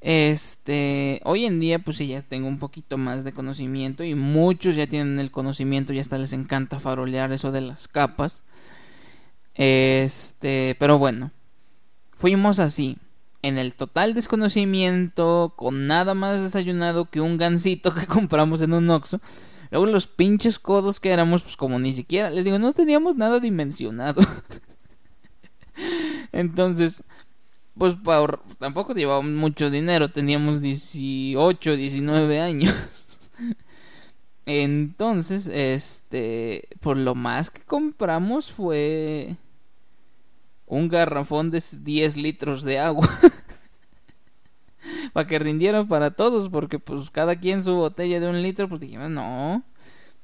Este, 0.05 1.21
hoy 1.25 1.45
en 1.45 1.61
día 1.61 1.79
pues 1.79 1.99
sí 1.99 2.09
ya 2.09 2.23
tengo 2.23 2.49
un 2.49 2.59
poquito 2.59 2.99
más 2.99 3.23
de 3.23 3.33
conocimiento 3.33 4.03
y 4.03 4.17
muchos 4.17 4.75
ya 4.75 4.89
tienen 4.89 5.21
el 5.21 5.31
conocimiento 5.31 5.93
y 5.93 6.01
hasta 6.01 6.19
les 6.19 6.33
encanta 6.33 6.81
farolear 6.81 7.31
eso 7.33 7.53
de 7.53 7.61
las 7.61 7.87
capas. 7.87 8.43
Este, 9.55 10.75
pero 10.81 10.99
bueno, 10.99 11.31
fuimos 12.23 12.61
así, 12.61 12.99
en 13.43 13.59
el 13.59 13.75
total 13.75 14.15
desconocimiento, 14.15 15.55
con 15.57 15.89
nada 15.89 16.15
más 16.15 16.41
desayunado 16.41 17.11
que 17.11 17.21
un 17.21 17.37
gansito 17.37 17.93
que 17.95 18.07
compramos 18.07 18.63
en 18.63 18.75
un 18.75 18.89
Oxxo. 18.91 19.21
Luego 19.73 19.87
los 19.87 20.07
pinches 20.07 20.61
codos 20.61 21.01
que 21.01 21.11
éramos, 21.11 21.43
pues 21.43 21.57
como 21.57 21.81
ni 21.81 21.93
siquiera, 21.93 22.31
les 22.31 22.45
digo, 22.45 22.61
no 22.61 22.73
teníamos 22.75 23.17
nada 23.17 23.41
dimensionado. 23.41 24.23
Entonces, 26.33 27.03
pues 27.77 27.97
tampoco 28.61 28.95
llevábamos 28.95 29.33
mucho 29.33 29.69
dinero, 29.69 30.13
teníamos 30.13 30.61
18, 30.61 31.77
19 31.77 32.41
años. 32.41 33.19
Entonces, 34.47 35.49
este, 35.49 36.69
por 36.81 36.97
lo 36.97 37.17
más 37.17 37.51
que 37.51 37.63
compramos 37.63 38.53
fue 38.53 39.39
un 40.73 40.89
garrafón 40.89 41.51
de 41.51 41.63
10 41.71 42.17
litros 42.17 42.63
de 42.63 42.79
agua. 42.79 43.07
para 45.13 45.27
que 45.27 45.39
rindiera 45.39 45.85
para 45.85 46.13
todos, 46.13 46.49
porque 46.49 46.79
pues 46.79 47.11
cada 47.11 47.37
quien 47.37 47.63
su 47.63 47.75
botella 47.75 48.21
de 48.21 48.29
un 48.29 48.41
litro, 48.41 48.71
pues 48.71 48.81
dijimos, 48.81 49.11
no, 49.11 49.63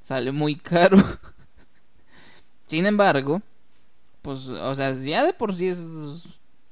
sale 0.02 0.33
muy 0.33 0.57
caro. 0.57 0.97
Sin 2.67 2.87
embargo, 2.87 3.43
pues, 4.23 4.49
o 4.49 4.75
sea, 4.75 4.95
ya 4.95 5.26
de 5.26 5.35
por 5.35 5.55
sí 5.55 5.69
es 5.69 5.85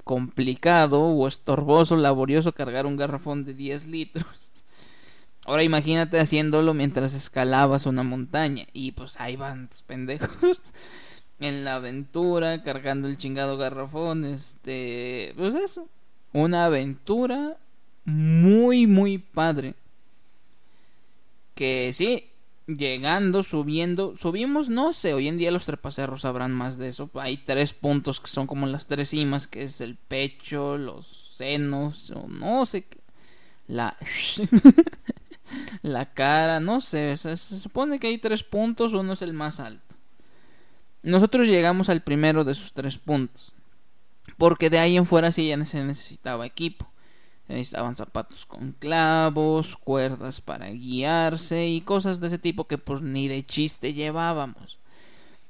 complicado 0.04 1.02
o 1.02 1.28
estorboso, 1.28 1.96
laborioso 1.96 2.52
cargar 2.52 2.86
un 2.86 2.96
garrafón 2.96 3.44
de 3.44 3.52
10 3.52 3.88
litros. 3.88 4.52
Ahora 5.44 5.64
imagínate 5.64 6.18
haciéndolo 6.18 6.72
mientras 6.72 7.12
escalabas 7.12 7.84
una 7.84 8.02
montaña. 8.02 8.66
Y 8.72 8.92
pues 8.92 9.20
ahí 9.20 9.36
van 9.36 9.68
tus 9.68 9.82
pendejos. 9.82 10.62
En 11.40 11.64
la 11.64 11.76
aventura, 11.76 12.62
cargando 12.62 13.08
el 13.08 13.16
chingado 13.16 13.56
garrafón. 13.56 14.24
Este. 14.24 15.34
Pues 15.36 15.54
eso. 15.54 15.88
Una 16.32 16.66
aventura 16.66 17.56
muy, 18.04 18.86
muy 18.86 19.18
padre. 19.18 19.74
Que 21.54 21.92
sí, 21.92 22.30
llegando, 22.66 23.42
subiendo, 23.42 24.16
subimos, 24.16 24.68
no 24.68 24.92
sé, 24.92 25.14
hoy 25.14 25.28
en 25.28 25.38
día 25.38 25.50
los 25.50 25.66
trepacerros 25.66 26.22
sabrán 26.22 26.52
más 26.52 26.78
de 26.78 26.88
eso. 26.88 27.10
Hay 27.14 27.38
tres 27.38 27.72
puntos 27.72 28.20
que 28.20 28.28
son 28.28 28.46
como 28.46 28.66
las 28.66 28.86
tres 28.86 29.10
cimas, 29.10 29.46
que 29.46 29.62
es 29.62 29.80
el 29.80 29.96
pecho, 29.96 30.76
los 30.76 31.32
senos, 31.34 32.10
o 32.10 32.26
no 32.28 32.66
sé, 32.66 32.86
la 33.66 33.96
la 35.82 36.12
cara, 36.12 36.60
no 36.60 36.80
sé, 36.80 37.16
se, 37.16 37.36
supone 37.36 37.98
que 37.98 38.08
hay 38.08 38.18
tres 38.18 38.42
puntos, 38.42 38.92
uno 38.92 39.12
es 39.12 39.22
el 39.22 39.32
más 39.32 39.60
alto. 39.60 39.85
Nosotros 41.06 41.46
llegamos 41.46 41.88
al 41.88 42.02
primero 42.02 42.42
de 42.42 42.50
esos 42.50 42.72
tres 42.72 42.98
puntos, 42.98 43.52
porque 44.38 44.70
de 44.70 44.80
ahí 44.80 44.96
en 44.96 45.06
fuera 45.06 45.30
sí 45.30 45.46
ya 45.46 45.64
se 45.64 45.84
necesitaba 45.84 46.44
equipo. 46.44 46.90
Necesitaban 47.46 47.94
zapatos 47.94 48.44
con 48.44 48.72
clavos, 48.72 49.76
cuerdas 49.76 50.40
para 50.40 50.68
guiarse 50.70 51.68
y 51.68 51.80
cosas 51.82 52.18
de 52.18 52.26
ese 52.26 52.38
tipo 52.40 52.66
que 52.66 52.76
pues 52.76 53.02
ni 53.02 53.28
de 53.28 53.46
chiste 53.46 53.94
llevábamos. 53.94 54.80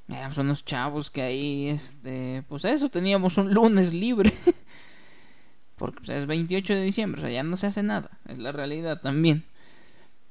Éramos 0.09 0.37
unos 0.37 0.63
chavos 0.63 1.11
que 1.11 1.23
ahí, 1.23 1.71
este, 1.71 2.45
pues 2.51 2.67
eso, 2.67 2.91
teníamos 2.91 3.39
un 3.39 3.55
lunes 3.55 3.95
libre. 3.95 4.35
Porque 5.77 6.01
pues, 6.01 6.11
es 6.11 6.27
28 6.27 6.75
de 6.75 6.83
diciembre, 6.83 7.23
o 7.23 7.25
sea, 7.25 7.33
ya 7.33 7.43
no 7.43 7.57
se 7.57 7.67
hace 7.67 7.83
nada, 7.83 8.11
es 8.29 8.39
la 8.39 8.53
realidad 8.53 9.01
también. 9.01 9.43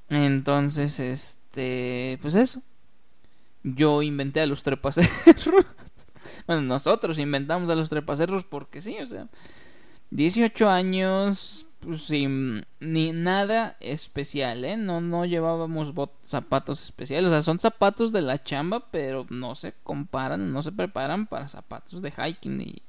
Entonces, 0.08 1.00
este, 1.00 2.20
pues 2.22 2.36
eso. 2.36 2.62
Yo 3.66 4.04
inventé 4.04 4.42
a 4.42 4.46
los 4.46 4.62
trepacerros. 4.62 5.66
bueno, 6.48 6.62
nosotros 6.62 7.18
inventamos 7.18 7.68
a 7.70 7.76
los 7.76 7.90
trepacerros 7.90 8.44
porque 8.44 8.80
sí, 8.80 8.96
o 9.02 9.08
sea, 9.08 9.28
18 10.12 10.70
años, 10.70 11.66
pues 11.80 12.04
sin 12.04 12.64
ni 12.80 13.12
nada 13.12 13.76
especial, 13.80 14.66
¿eh? 14.66 14.78
No, 14.78 15.02
no 15.02 15.26
llevábamos 15.26 15.94
zapatos 16.22 16.84
especiales, 16.84 17.30
o 17.30 17.34
sea, 17.34 17.42
son 17.42 17.60
zapatos 17.60 18.12
de 18.12 18.22
la 18.22 18.44
chamba, 18.44 18.92
pero 18.92 19.26
no 19.32 19.56
se 19.56 19.74
comparan, 19.84 20.54
no 20.54 20.62
se 20.62 20.72
preparan 20.72 21.26
para 21.26 21.48
zapatos 21.48 22.04
de 22.04 22.12
hiking 22.12 22.62
y, 22.62 22.84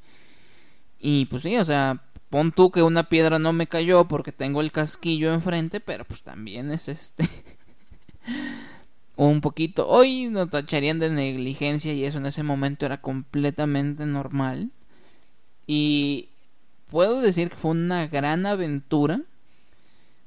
y 0.98 1.24
pues 1.24 1.42
sí, 1.42 1.56
o 1.56 1.64
sea, 1.64 2.02
pon 2.28 2.52
tú 2.52 2.70
que 2.70 2.82
una 2.82 3.08
piedra 3.08 3.38
no 3.38 3.54
me 3.54 3.66
cayó 3.66 4.06
porque 4.08 4.30
tengo 4.30 4.60
el 4.60 4.72
casquillo 4.72 5.32
enfrente, 5.32 5.80
pero 5.80 6.04
pues 6.04 6.22
también 6.22 6.70
es 6.70 6.90
este 6.90 7.26
un 9.16 9.40
poquito. 9.40 9.88
Hoy 9.88 10.28
nos 10.30 10.50
tacharían 10.50 10.98
de 10.98 11.10
negligencia 11.10 11.92
y 11.92 12.04
eso 12.04 12.18
en 12.18 12.26
ese 12.26 12.42
momento 12.42 12.86
era 12.86 13.00
completamente 13.00 14.06
normal. 14.06 14.70
y 15.66 16.28
puedo 16.90 17.20
decir 17.20 17.50
que 17.50 17.56
fue 17.56 17.72
una 17.72 18.06
gran 18.06 18.46
aventura. 18.46 19.20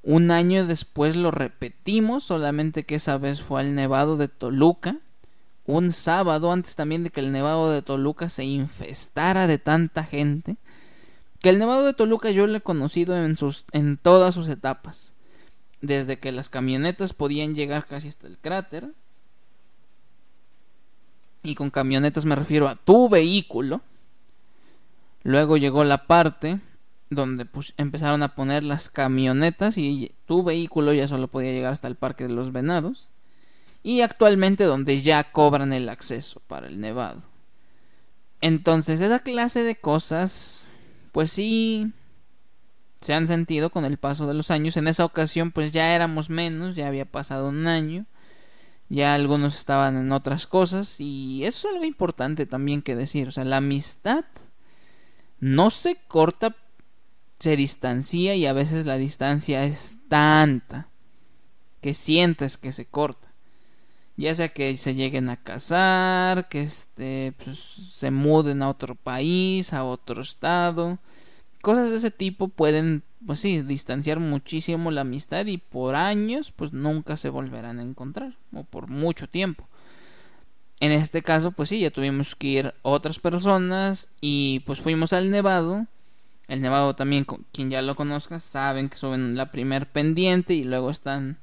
Un 0.04 0.32
año 0.32 0.66
después 0.66 1.16
lo 1.16 1.32
repetimos, 1.32 2.24
solamente 2.24 2.84
que 2.84 2.96
esa 2.96 3.18
vez 3.18 3.42
fue 3.42 3.62
al 3.62 3.76
Nevado 3.76 4.18
de 4.18 4.28
Toluca. 4.28 4.98
Un 5.66 5.92
sábado 5.92 6.52
antes 6.52 6.76
también 6.76 7.04
de 7.04 7.12
que 7.12 7.20
el 7.20 7.32
Nevado 7.32 7.72
de 7.72 7.82
Toluca 7.82 8.30
se 8.30 8.44
infestara 8.44 9.46
de 9.48 9.58
tanta 9.58 10.04
gente. 10.04 10.58
Que 11.42 11.50
el 11.50 11.60
Nevado 11.60 11.86
de 11.86 11.94
Toluca 11.94 12.32
yo 12.32 12.48
lo 12.48 12.58
he 12.58 12.62
conocido 12.62 13.16
en, 13.18 13.36
sus, 13.38 13.66
en 13.72 13.98
todas 13.98 14.34
sus 14.34 14.50
etapas. 14.50 15.14
Desde 15.82 16.20
que 16.20 16.32
las 16.32 16.50
camionetas 16.50 17.14
podían 17.14 17.56
llegar 17.56 17.86
casi 17.86 18.08
hasta 18.08 18.28
el 18.28 18.38
cráter. 18.38 18.94
Y 21.44 21.56
con 21.56 21.70
camionetas 21.70 22.26
me 22.26 22.36
refiero 22.36 22.68
a 22.68 22.76
tu 22.76 23.10
vehículo. 23.10 23.82
Luego 25.24 25.58
llegó 25.58 25.84
la 25.84 26.06
parte 26.08 26.60
donde 27.10 27.46
pues, 27.46 27.74
empezaron 27.78 28.24
a 28.24 28.36
poner 28.36 28.64
las 28.64 28.90
camionetas 28.90 29.78
y 29.78 30.12
tu 30.26 30.44
vehículo 30.44 30.94
ya 30.94 31.08
solo 31.08 31.28
podía 31.28 31.52
llegar 31.52 31.74
hasta 31.74 31.88
el 31.88 31.96
Parque 31.96 32.26
de 32.26 32.34
los 32.34 32.52
Venados. 32.52 33.12
Y 33.82 34.02
actualmente 34.02 34.66
donde 34.66 35.02
ya 35.02 35.32
cobran 35.32 35.72
el 35.72 35.88
acceso 35.88 36.42
para 36.48 36.68
el 36.68 36.82
Nevado. 36.82 37.22
Entonces, 38.42 39.02
esa 39.02 39.20
clase 39.20 39.64
de 39.64 39.76
cosas, 39.76 40.68
pues 41.12 41.32
sí, 41.32 41.92
se 43.02 43.14
han 43.14 43.28
sentido 43.28 43.70
con 43.70 43.86
el 43.86 43.98
paso 43.98 44.28
de 44.28 44.34
los 44.34 44.52
años. 44.52 44.78
En 44.78 44.88
esa 44.88 45.06
ocasión, 45.06 45.52
pues 45.52 45.72
ya 45.72 45.96
éramos 45.96 46.30
menos, 46.30 46.76
ya 46.76 46.88
había 46.88 47.06
pasado 47.06 47.50
un 47.50 47.68
año. 47.68 48.06
Ya 48.90 49.14
algunos 49.14 49.58
estaban 49.58 49.98
en 49.98 50.12
otras 50.12 50.48
cosas. 50.48 51.00
Y 51.00 51.46
eso 51.46 51.68
es 51.68 51.74
algo 51.74 51.86
importante 51.86 52.46
también 52.46 52.82
que 52.82 52.96
decir. 52.96 53.30
O 53.30 53.32
sea, 53.32 53.46
la 53.46 53.58
amistad 53.58 54.26
no 55.40 55.70
se 55.70 55.96
corta, 56.08 56.56
se 57.40 57.56
distancia 57.56 58.36
y 58.36 58.46
a 58.46 58.54
veces 58.54 58.86
la 58.86 58.98
distancia 58.98 59.64
es 59.64 60.00
tanta 60.10 60.90
que 61.82 61.94
sientes 61.94 62.58
que 62.58 62.74
se 62.74 62.86
corta. 62.86 63.30
Ya 64.18 64.36
sea 64.36 64.50
que 64.50 64.76
se 64.76 64.96
lleguen 64.96 65.30
a 65.30 65.42
casar, 65.42 66.50
que 66.50 66.62
este, 66.62 67.34
pues, 67.42 67.58
se 67.94 68.12
muden 68.12 68.62
a 68.62 68.70
otro 68.70 68.96
país, 68.96 69.72
a 69.72 69.86
otro 69.86 70.22
estado. 70.22 71.00
Cosas 71.62 71.90
de 71.90 71.98
ese 71.98 72.12
tipo 72.12 72.48
pueden, 72.48 73.04
pues 73.26 73.42
sí, 73.42 73.62
distanciar 73.62 74.20
muchísimo 74.20 74.92
la 74.92 75.02
amistad 75.02 75.46
y 75.46 75.58
por 75.58 75.96
años, 75.96 76.54
pues 76.56 76.72
nunca 76.72 77.18
se 77.18 77.30
volverán 77.30 77.80
a 77.80 77.84
encontrar, 77.84 78.38
o 78.54 78.64
por 78.64 78.88
mucho 78.88 79.28
tiempo. 79.28 79.68
En 80.80 80.94
este 80.94 81.22
caso, 81.22 81.52
pues 81.52 81.70
sí, 81.70 81.80
ya 81.82 81.92
tuvimos 81.92 82.36
que 82.36 82.48
ir 82.48 82.74
otras 82.84 83.20
personas 83.20 84.08
y 84.22 84.62
pues 84.62 84.80
fuimos 84.80 85.12
al 85.12 85.30
Nevado. 85.30 85.88
El 86.48 86.62
Nevado 86.62 86.96
también, 86.96 87.26
quien 87.52 87.70
ya 87.70 87.82
lo 87.82 87.96
conozca, 87.96 88.40
saben 88.40 88.90
que 88.90 88.96
suben 88.96 89.36
la 89.36 89.52
primer 89.52 89.88
pendiente 89.88 90.54
y 90.54 90.64
luego 90.64 90.90
están 90.90 91.38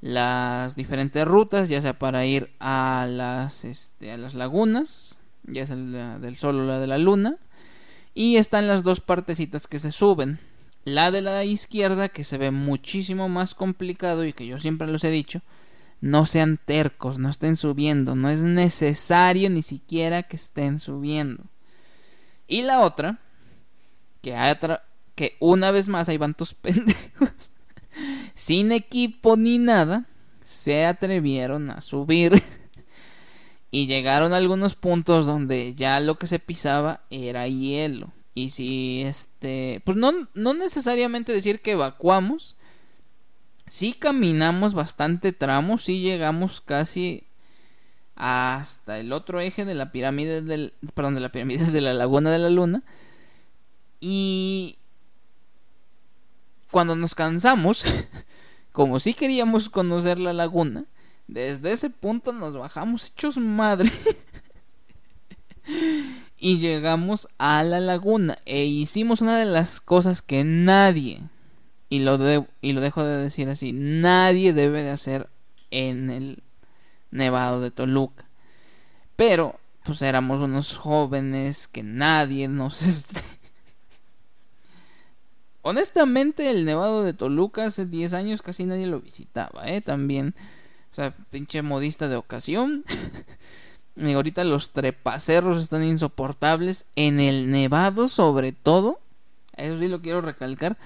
las 0.00 0.76
diferentes 0.76 1.26
rutas, 1.26 1.68
ya 1.68 1.82
sea 1.82 1.98
para 1.98 2.24
ir 2.24 2.50
a 2.60 3.06
las, 3.10 3.64
este, 3.64 4.12
a 4.12 4.16
las 4.16 4.34
lagunas, 4.34 5.18
ya 5.42 5.66
sea 5.66 5.76
la 5.76 6.18
del 6.18 6.36
sol 6.36 6.60
o 6.60 6.64
la 6.64 6.78
de 6.78 6.86
la 6.86 6.98
luna. 6.98 7.36
Y 8.14 8.36
están 8.36 8.66
las 8.66 8.82
dos 8.82 9.00
partecitas 9.00 9.66
que 9.66 9.78
se 9.78 9.92
suben. 9.92 10.40
La 10.84 11.10
de 11.10 11.20
la 11.20 11.44
izquierda, 11.44 12.08
que 12.08 12.24
se 12.24 12.38
ve 12.38 12.50
muchísimo 12.50 13.28
más 13.28 13.54
complicado 13.54 14.24
y 14.24 14.32
que 14.32 14.46
yo 14.46 14.58
siempre 14.58 14.88
los 14.88 15.04
he 15.04 15.10
dicho, 15.10 15.42
no 16.00 16.24
sean 16.24 16.58
tercos, 16.64 17.18
no 17.18 17.28
estén 17.28 17.56
subiendo, 17.56 18.14
no 18.14 18.30
es 18.30 18.42
necesario 18.42 19.50
ni 19.50 19.62
siquiera 19.62 20.22
que 20.22 20.36
estén 20.36 20.78
subiendo. 20.78 21.44
Y 22.48 22.62
la 22.62 22.80
otra, 22.80 23.20
que, 24.22 24.34
hay 24.34 24.52
otra, 24.52 24.84
que 25.14 25.36
una 25.38 25.70
vez 25.70 25.88
más 25.88 26.08
hay 26.08 26.16
vantos 26.16 26.54
pendejos, 26.60 27.52
sin 28.34 28.72
equipo 28.72 29.36
ni 29.36 29.58
nada, 29.58 30.06
se 30.42 30.86
atrevieron 30.86 31.70
a 31.70 31.80
subir 31.80 32.42
y 33.70 33.86
llegaron 33.86 34.32
a 34.32 34.36
algunos 34.36 34.74
puntos 34.74 35.26
donde 35.26 35.74
ya 35.74 36.00
lo 36.00 36.18
que 36.18 36.26
se 36.26 36.38
pisaba 36.38 37.02
era 37.10 37.46
hielo. 37.46 38.12
Y 38.34 38.50
si 38.50 39.02
este, 39.02 39.82
pues 39.84 39.96
no, 39.96 40.12
no 40.34 40.54
necesariamente 40.54 41.32
decir 41.32 41.60
que 41.60 41.72
evacuamos, 41.72 42.56
sí 43.66 43.92
caminamos 43.92 44.74
bastante 44.74 45.32
tramo, 45.32 45.78
sí 45.78 46.00
llegamos 46.00 46.60
casi 46.60 47.24
hasta 48.16 48.98
el 48.98 49.12
otro 49.12 49.40
eje 49.40 49.64
de 49.64 49.74
la 49.74 49.92
pirámide 49.92 50.42
del 50.42 50.74
perdón, 50.94 51.14
de 51.14 51.20
la 51.20 51.32
pirámide 51.32 51.66
de 51.66 51.80
la 51.80 51.94
laguna 51.94 52.30
de 52.30 52.38
la 52.38 52.50
luna 52.50 52.82
y 54.00 54.78
cuando 56.70 56.96
nos 56.96 57.14
cansamos, 57.14 57.84
como 58.72 59.00
si 59.00 59.14
queríamos 59.14 59.68
conocer 59.68 60.18
la 60.18 60.32
laguna, 60.32 60.86
desde 61.32 61.72
ese 61.72 61.90
punto 61.90 62.32
nos 62.32 62.54
bajamos 62.54 63.06
hechos 63.06 63.36
madre. 63.36 63.90
y 66.38 66.58
llegamos 66.58 67.28
a 67.38 67.62
la 67.62 67.80
laguna 67.80 68.38
e 68.46 68.64
hicimos 68.64 69.20
una 69.20 69.38
de 69.38 69.44
las 69.44 69.80
cosas 69.80 70.22
que 70.22 70.42
nadie 70.42 71.20
y 71.88 72.00
lo, 72.00 72.18
y 72.60 72.72
lo 72.72 72.80
dejo 72.80 73.04
de 73.04 73.16
decir 73.18 73.48
así, 73.48 73.72
nadie 73.72 74.52
debe 74.52 74.82
de 74.82 74.90
hacer 74.90 75.28
en 75.70 76.10
el 76.10 76.42
Nevado 77.10 77.60
de 77.60 77.70
Toluca. 77.70 78.24
Pero, 79.16 79.58
pues 79.84 80.00
éramos 80.02 80.40
unos 80.40 80.76
jóvenes 80.76 81.68
que 81.68 81.82
nadie 81.82 82.48
nos... 82.48 82.82
Este... 82.86 83.20
Honestamente, 85.62 86.50
el 86.50 86.64
Nevado 86.64 87.02
de 87.04 87.12
Toluca 87.12 87.66
hace 87.66 87.84
10 87.84 88.14
años 88.14 88.40
casi 88.40 88.64
nadie 88.64 88.86
lo 88.86 89.00
visitaba, 89.00 89.68
¿eh? 89.68 89.82
También, 89.82 90.34
o 90.90 90.94
sea, 90.94 91.14
pinche 91.30 91.62
modista 91.62 92.08
de 92.08 92.16
ocasión. 92.16 92.84
y 93.96 94.12
ahorita 94.12 94.44
los 94.44 94.70
trepacerros 94.70 95.62
están 95.62 95.84
insoportables. 95.84 96.86
En 96.96 97.20
el 97.20 97.50
Nevado, 97.50 98.08
sobre 98.08 98.52
todo, 98.52 99.00
eso 99.56 99.78
sí 99.78 99.88
lo 99.88 100.00
quiero 100.02 100.20
recalcar 100.20 100.76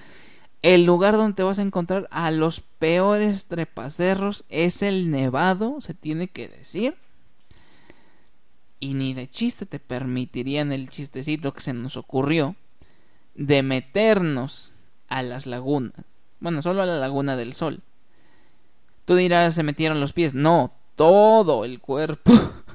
el 0.65 0.83
lugar 0.83 1.15
donde 1.15 1.43
vas 1.43 1.59
a 1.59 1.61
encontrar 1.61 2.07
a 2.09 2.31
los 2.31 2.59
peores 2.59 3.45
trepacerros 3.45 4.45
es 4.49 4.81
el 4.81 5.11
Nevado, 5.11 5.79
se 5.79 5.93
tiene 5.93 6.27
que 6.27 6.47
decir. 6.47 6.95
Y 8.79 8.95
ni 8.95 9.13
de 9.13 9.29
chiste 9.29 9.67
te 9.67 9.77
permitirían 9.77 10.71
el 10.71 10.89
chistecito 10.89 11.53
que 11.53 11.61
se 11.61 11.73
nos 11.73 11.97
ocurrió 11.97 12.55
de 13.35 13.61
meternos 13.61 14.79
a 15.07 15.21
las 15.21 15.45
lagunas. 15.45 16.03
Bueno, 16.39 16.63
solo 16.63 16.81
a 16.81 16.87
la 16.87 16.97
laguna 16.97 17.37
del 17.37 17.53
sol. 17.53 17.81
Tú 19.05 19.15
dirás, 19.15 19.53
se 19.53 19.63
metieron 19.63 19.99
los 19.99 20.13
pies. 20.13 20.33
No, 20.33 20.73
todo 20.95 21.65
el 21.65 21.79
cuerpo. 21.79 22.31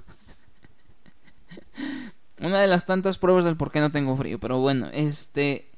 Una 2.41 2.61
de 2.61 2.67
las 2.67 2.87
tantas 2.87 3.19
pruebas 3.19 3.45
del 3.45 3.57
por 3.57 3.71
qué 3.71 3.81
no 3.81 3.91
tengo 3.91 4.17
frío. 4.17 4.39
Pero 4.39 4.59
bueno, 4.61 4.89
este 4.93 5.71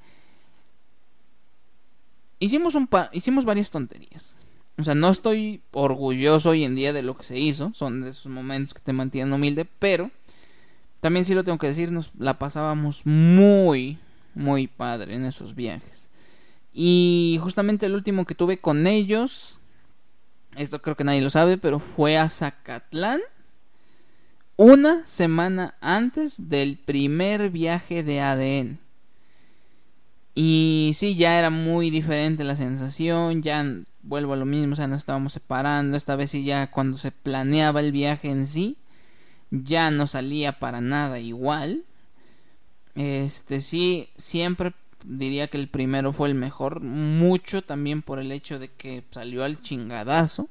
hicimos, 2.39 2.75
un 2.75 2.89
hicimos 3.13 3.45
varias 3.45 3.71
tonterías. 3.71 4.39
O 4.79 4.85
sea, 4.85 4.95
no 4.95 5.11
estoy 5.11 5.63
orgulloso 5.73 6.51
hoy 6.51 6.65
en 6.65 6.75
día 6.75 6.93
de 6.93 7.03
lo 7.03 7.17
que 7.17 7.25
se 7.25 7.39
hizo. 7.39 7.73
Son 7.75 8.03
de 8.03 8.11
esos 8.11 8.27
momentos 8.27 8.75
que 8.75 8.81
te 8.81 8.93
mantienen 8.93 9.33
humilde. 9.33 9.67
Pero 9.79 10.11
también 11.01 11.25
sí 11.25 11.35
lo 11.35 11.45
tengo 11.45 11.59
que 11.59 11.67
decir, 11.67 11.91
nos 11.91 12.13
la 12.17 12.39
pasábamos 12.39 13.05
muy, 13.05 13.99
muy 14.35 14.69
padre 14.69 15.15
en 15.15 15.25
esos 15.25 15.55
viajes. 15.55 16.09
Y 16.73 17.39
justamente 17.43 17.87
el 17.87 17.95
último 17.95 18.25
que 18.25 18.35
tuve 18.37 18.59
con 18.59 18.87
ellos, 18.87 19.59
esto 20.57 20.83
creo 20.83 20.97
que 20.97 21.05
nadie 21.05 21.21
lo 21.21 21.31
sabe, 21.31 21.59
pero 21.59 21.79
fue 21.79 22.19
a 22.19 22.29
Zacatlán. 22.29 23.21
Una 24.57 25.07
semana 25.07 25.75
antes 25.81 26.49
del 26.49 26.79
primer 26.79 27.51
viaje 27.51 28.03
de 28.03 28.21
ADN. 28.21 28.79
Y 30.35 30.93
sí, 30.95 31.17
ya 31.17 31.39
era 31.39 31.51
muy 31.51 31.91
diferente 31.91 32.45
la 32.45 32.57
sensación, 32.57 33.43
ya 33.43 33.65
vuelvo 34.03 34.33
a 34.33 34.37
lo 34.37 34.47
mismo, 34.47 34.73
o 34.73 34.77
sea, 34.77 34.87
nos 34.87 34.99
estábamos 34.99 35.35
separando, 35.35 35.97
esta 35.97 36.17
vez 36.17 36.31
sí 36.31 36.45
ya 36.45 36.71
cuando 36.71 36.97
se 36.97 37.13
planeaba 37.13 37.81
el 37.81 37.93
viaje 37.93 38.31
en 38.31 38.47
sí, 38.47 38.79
ya 39.51 39.91
no 39.91 40.07
salía 40.07 40.59
para 40.59 40.81
nada 40.81 41.19
igual. 41.19 41.85
Este 42.95 43.61
sí, 43.61 44.09
siempre 44.17 44.73
diría 45.05 45.49
que 45.49 45.59
el 45.59 45.69
primero 45.69 46.13
fue 46.13 46.29
el 46.29 46.35
mejor, 46.35 46.81
mucho 46.81 47.63
también 47.63 48.03
por 48.03 48.19
el 48.19 48.33
hecho 48.33 48.59
de 48.59 48.69
que 48.69 49.05
salió 49.11 49.45
al 49.45 49.61
chingadazo. 49.61 50.49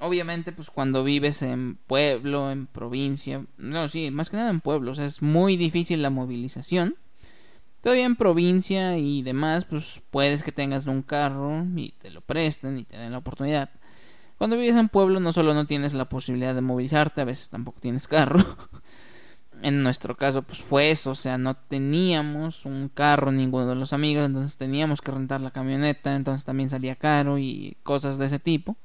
Obviamente, 0.00 0.52
pues 0.52 0.70
cuando 0.70 1.02
vives 1.02 1.42
en 1.42 1.76
pueblo, 1.86 2.52
en 2.52 2.66
provincia, 2.66 3.44
no, 3.56 3.88
sí, 3.88 4.10
más 4.10 4.30
que 4.30 4.36
nada 4.36 4.50
en 4.50 4.60
pueblo, 4.60 4.92
o 4.92 4.94
sea, 4.94 5.06
es 5.06 5.22
muy 5.22 5.56
difícil 5.56 6.02
la 6.02 6.10
movilización. 6.10 6.96
Todavía 7.80 8.06
en 8.06 8.16
provincia 8.16 8.96
y 8.98 9.22
demás, 9.22 9.64
pues 9.64 10.02
puedes 10.10 10.42
que 10.42 10.52
tengas 10.52 10.86
un 10.86 11.02
carro 11.02 11.64
y 11.76 11.92
te 11.98 12.10
lo 12.10 12.20
presten 12.20 12.78
y 12.78 12.84
te 12.84 12.96
den 12.96 13.12
la 13.12 13.18
oportunidad. 13.18 13.70
Cuando 14.36 14.56
vives 14.56 14.76
en 14.76 14.88
pueblo 14.88 15.18
no 15.18 15.32
solo 15.32 15.52
no 15.52 15.66
tienes 15.66 15.94
la 15.94 16.08
posibilidad 16.08 16.54
de 16.54 16.60
movilizarte, 16.60 17.20
a 17.20 17.24
veces 17.24 17.48
tampoco 17.48 17.80
tienes 17.80 18.06
carro. 18.06 18.38
en 19.62 19.82
nuestro 19.82 20.16
caso 20.16 20.42
pues 20.42 20.62
fue 20.62 20.90
eso, 20.90 21.12
o 21.12 21.14
sea, 21.14 21.38
no 21.38 21.54
teníamos 21.54 22.64
un 22.64 22.88
carro 22.88 23.32
ninguno 23.32 23.66
de 23.66 23.74
los 23.74 23.92
amigos, 23.92 24.26
entonces 24.26 24.56
teníamos 24.56 25.00
que 25.00 25.12
rentar 25.12 25.40
la 25.40 25.50
camioneta, 25.50 26.14
entonces 26.14 26.44
también 26.44 26.70
salía 26.70 26.96
caro 26.96 27.38
y 27.38 27.76
cosas 27.82 28.18
de 28.18 28.26
ese 28.26 28.38
tipo. 28.38 28.76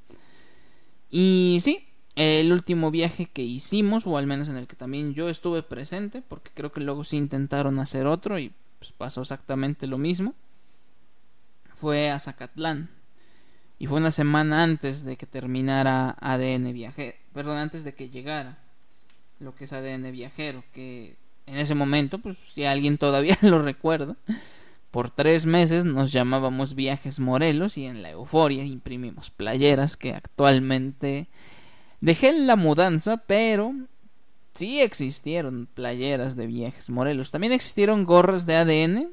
Y 1.10 1.58
sí, 1.60 1.86
el 2.16 2.52
último 2.52 2.90
viaje 2.90 3.26
que 3.26 3.42
hicimos, 3.42 4.06
o 4.06 4.16
al 4.16 4.26
menos 4.26 4.48
en 4.48 4.56
el 4.56 4.66
que 4.66 4.76
también 4.76 5.14
yo 5.14 5.28
estuve 5.28 5.62
presente, 5.62 6.22
porque 6.22 6.50
creo 6.54 6.72
que 6.72 6.80
luego 6.80 7.04
sí 7.04 7.16
intentaron 7.16 7.78
hacer 7.78 8.06
otro 8.06 8.38
y 8.38 8.52
pues 8.78 8.92
pasó 8.92 9.22
exactamente 9.22 9.86
lo 9.86 9.98
mismo, 9.98 10.34
fue 11.74 12.10
a 12.10 12.18
Zacatlán. 12.18 12.90
Y 13.78 13.86
fue 13.86 13.98
una 13.98 14.12
semana 14.12 14.62
antes 14.62 15.04
de 15.04 15.16
que 15.16 15.26
terminara 15.26 16.16
ADN 16.20 16.72
viaje, 16.72 17.20
perdón, 17.32 17.58
antes 17.58 17.84
de 17.84 17.94
que 17.94 18.08
llegara 18.08 18.63
lo 19.40 19.54
que 19.54 19.64
es 19.64 19.72
ADN 19.72 20.10
viajero, 20.12 20.64
que 20.72 21.16
en 21.46 21.58
ese 21.58 21.74
momento, 21.74 22.18
pues 22.18 22.38
si 22.54 22.64
alguien 22.64 22.98
todavía 22.98 23.36
lo 23.42 23.62
recuerda, 23.62 24.16
por 24.90 25.10
tres 25.10 25.44
meses 25.44 25.84
nos 25.84 26.12
llamábamos 26.12 26.74
Viajes 26.74 27.18
Morelos 27.18 27.76
y 27.78 27.86
en 27.86 28.02
la 28.02 28.10
euforia 28.10 28.64
imprimimos 28.64 29.30
playeras 29.30 29.96
que 29.96 30.14
actualmente 30.14 31.28
dejé 32.00 32.28
en 32.28 32.46
la 32.46 32.56
mudanza, 32.56 33.16
pero 33.16 33.74
sí 34.54 34.80
existieron 34.80 35.68
playeras 35.74 36.36
de 36.36 36.46
Viajes 36.46 36.90
Morelos. 36.90 37.30
También 37.30 37.52
existieron 37.52 38.04
gorras 38.04 38.46
de 38.46 38.56
ADN. 38.56 39.12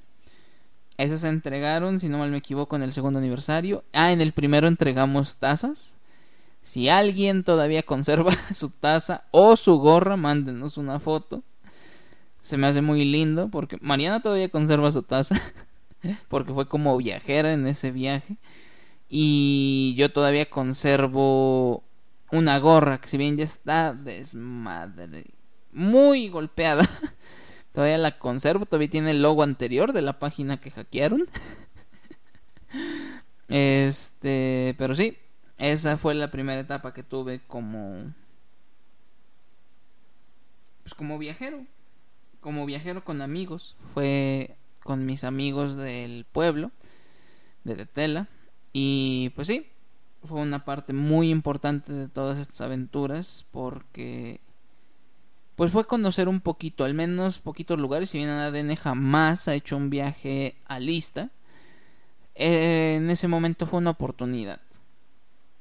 Esas 0.97 1.21
se 1.21 1.29
entregaron, 1.29 1.99
si 1.99 2.09
no 2.09 2.19
mal 2.19 2.29
me 2.29 2.37
equivoco, 2.37 2.75
en 2.75 2.83
el 2.83 2.93
segundo 2.93 3.17
aniversario. 3.17 3.83
Ah, 3.91 4.11
en 4.11 4.21
el 4.21 4.33
primero 4.33 4.67
entregamos 4.67 5.37
tazas. 5.37 5.97
Si 6.63 6.89
alguien 6.89 7.43
todavía 7.43 7.83
conserva 7.83 8.31
su 8.53 8.69
taza 8.69 9.25
o 9.31 9.55
su 9.55 9.77
gorra, 9.77 10.17
mándenos 10.17 10.77
una 10.77 10.99
foto. 10.99 11.43
Se 12.41 12.57
me 12.57 12.67
hace 12.67 12.81
muy 12.81 13.05
lindo 13.05 13.49
porque 13.49 13.77
Mariana 13.81 14.21
todavía 14.21 14.49
conserva 14.49 14.91
su 14.91 15.03
taza 15.03 15.35
porque 16.27 16.53
fue 16.53 16.67
como 16.67 16.97
viajera 16.97 17.53
en 17.53 17.67
ese 17.67 17.91
viaje. 17.91 18.37
Y 19.09 19.93
yo 19.97 20.11
todavía 20.11 20.49
conservo 20.49 21.83
una 22.31 22.57
gorra 22.59 23.01
que 23.01 23.09
si 23.09 23.17
bien 23.17 23.37
ya 23.37 23.43
está 23.43 23.93
desmadre, 23.93 25.25
muy 25.71 26.29
golpeada. 26.29 26.87
todavía 27.73 27.97
la 27.97 28.17
conservo, 28.17 28.65
todavía 28.65 28.89
tiene 28.89 29.11
el 29.11 29.21
logo 29.21 29.43
anterior 29.43 29.93
de 29.93 30.01
la 30.01 30.19
página 30.19 30.59
que 30.59 30.71
hackearon. 30.71 31.27
este, 33.49 34.75
pero 34.77 34.95
sí, 34.95 35.17
esa 35.61 35.95
fue 35.95 36.15
la 36.15 36.31
primera 36.31 36.59
etapa 36.59 36.91
que 36.91 37.03
tuve 37.03 37.39
como 37.45 38.13
pues 40.81 40.95
como 40.95 41.19
viajero, 41.19 41.65
como 42.39 42.65
viajero 42.65 43.03
con 43.05 43.21
amigos, 43.21 43.75
fue 43.93 44.55
con 44.83 45.05
mis 45.05 45.23
amigos 45.23 45.75
del 45.75 46.25
pueblo 46.25 46.71
de 47.63 47.75
Tetela. 47.75 48.27
Y 48.73 49.29
pues 49.35 49.47
sí, 49.49 49.67
fue 50.23 50.41
una 50.41 50.65
parte 50.65 50.93
muy 50.93 51.29
importante 51.29 51.93
de 51.93 52.07
todas 52.07 52.39
estas 52.39 52.61
aventuras 52.61 53.45
porque 53.51 54.41
pues 55.55 55.71
fue 55.71 55.85
conocer 55.85 56.27
un 56.27 56.41
poquito, 56.41 56.85
al 56.85 56.95
menos 56.95 57.37
poquitos 57.37 57.77
lugares, 57.77 58.09
si 58.09 58.17
bien 58.17 58.29
ADN 58.29 58.75
jamás 58.77 59.47
ha 59.47 59.53
hecho 59.53 59.77
un 59.77 59.91
viaje 59.91 60.57
a 60.65 60.79
lista, 60.79 61.29
en 62.33 63.11
ese 63.11 63.27
momento 63.27 63.67
fue 63.67 63.77
una 63.77 63.91
oportunidad 63.91 64.59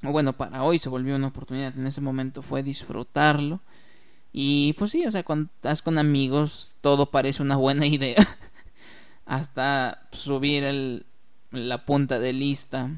o 0.02 0.12
bueno, 0.12 0.32
para 0.32 0.62
hoy 0.62 0.78
se 0.78 0.88
volvió 0.88 1.16
una 1.16 1.28
oportunidad, 1.28 1.76
en 1.76 1.86
ese 1.86 2.00
momento 2.00 2.42
fue 2.42 2.62
disfrutarlo. 2.62 3.60
Y 4.32 4.74
pues 4.74 4.92
sí, 4.92 5.06
o 5.06 5.10
sea, 5.10 5.24
cuando 5.24 5.50
estás 5.54 5.82
con 5.82 5.98
amigos, 5.98 6.74
todo 6.80 7.10
parece 7.10 7.42
una 7.42 7.56
buena 7.56 7.86
idea. 7.86 8.16
Hasta 9.26 10.08
subir 10.12 10.64
el, 10.64 11.06
la 11.50 11.84
punta 11.84 12.18
de 12.18 12.32
lista 12.32 12.90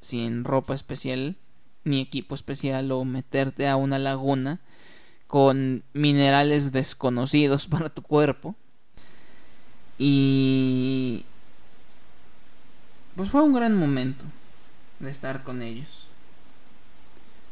sin 0.00 0.44
ropa 0.44 0.74
especial 0.74 1.36
ni 1.84 2.00
equipo 2.00 2.34
especial 2.34 2.92
o 2.92 3.04
meterte 3.04 3.68
a 3.68 3.76
una 3.76 3.98
laguna 3.98 4.60
con 5.26 5.84
minerales 5.92 6.72
desconocidos 6.72 7.66
para 7.68 7.88
tu 7.88 8.02
cuerpo. 8.02 8.56
Y 9.98 11.24
pues 13.16 13.30
fue 13.30 13.42
un 13.42 13.52
gran 13.52 13.76
momento 13.76 14.24
de 15.00 15.10
estar 15.10 15.42
con 15.42 15.60
ellos. 15.62 16.07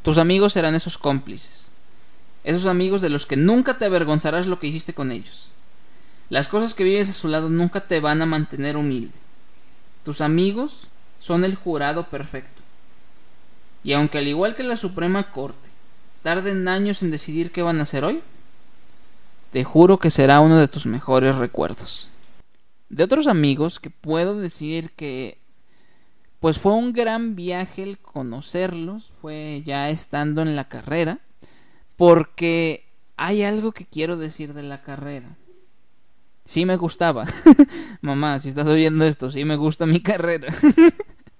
Tus 0.06 0.18
amigos 0.18 0.52
serán 0.52 0.76
esos 0.76 0.98
cómplices, 0.98 1.72
esos 2.44 2.66
amigos 2.66 3.00
de 3.00 3.08
los 3.08 3.26
que 3.26 3.36
nunca 3.36 3.76
te 3.76 3.86
avergonzarás 3.86 4.46
lo 4.46 4.60
que 4.60 4.68
hiciste 4.68 4.94
con 4.94 5.10
ellos. 5.10 5.50
Las 6.30 6.48
cosas 6.48 6.74
que 6.74 6.84
vives 6.84 7.10
a 7.10 7.12
su 7.12 7.26
lado 7.26 7.48
nunca 7.48 7.88
te 7.88 7.98
van 7.98 8.22
a 8.22 8.26
mantener 8.26 8.76
humilde. 8.76 9.16
Tus 10.04 10.20
amigos 10.20 10.90
son 11.18 11.44
el 11.44 11.56
jurado 11.56 12.06
perfecto. 12.06 12.62
Y 13.82 13.94
aunque 13.94 14.18
al 14.18 14.28
igual 14.28 14.54
que 14.54 14.62
la 14.62 14.76
Suprema 14.76 15.32
Corte 15.32 15.70
tarden 16.22 16.68
años 16.68 17.02
en 17.02 17.10
decidir 17.10 17.50
qué 17.50 17.62
van 17.62 17.80
a 17.80 17.82
hacer 17.82 18.04
hoy, 18.04 18.22
te 19.50 19.64
juro 19.64 19.98
que 19.98 20.10
será 20.10 20.38
uno 20.38 20.56
de 20.56 20.68
tus 20.68 20.86
mejores 20.86 21.34
recuerdos. 21.34 22.08
De 22.90 23.02
otros 23.02 23.26
amigos 23.26 23.80
que 23.80 23.90
puedo 23.90 24.38
decir 24.38 24.92
que 24.92 25.38
pues 26.46 26.60
fue 26.60 26.74
un 26.74 26.92
gran 26.92 27.34
viaje 27.34 27.82
el 27.82 27.98
conocerlos, 27.98 29.12
fue 29.20 29.64
ya 29.66 29.90
estando 29.90 30.42
en 30.42 30.54
la 30.54 30.68
carrera, 30.68 31.18
porque 31.96 32.84
hay 33.16 33.42
algo 33.42 33.72
que 33.72 33.84
quiero 33.84 34.16
decir 34.16 34.54
de 34.54 34.62
la 34.62 34.80
carrera. 34.80 35.36
Sí 36.44 36.64
me 36.64 36.76
gustaba. 36.76 37.24
Mamá, 38.00 38.38
si 38.38 38.50
estás 38.50 38.68
oyendo 38.68 39.04
esto, 39.04 39.28
sí 39.28 39.44
me 39.44 39.56
gusta 39.56 39.86
mi 39.86 39.98
carrera. 39.98 40.54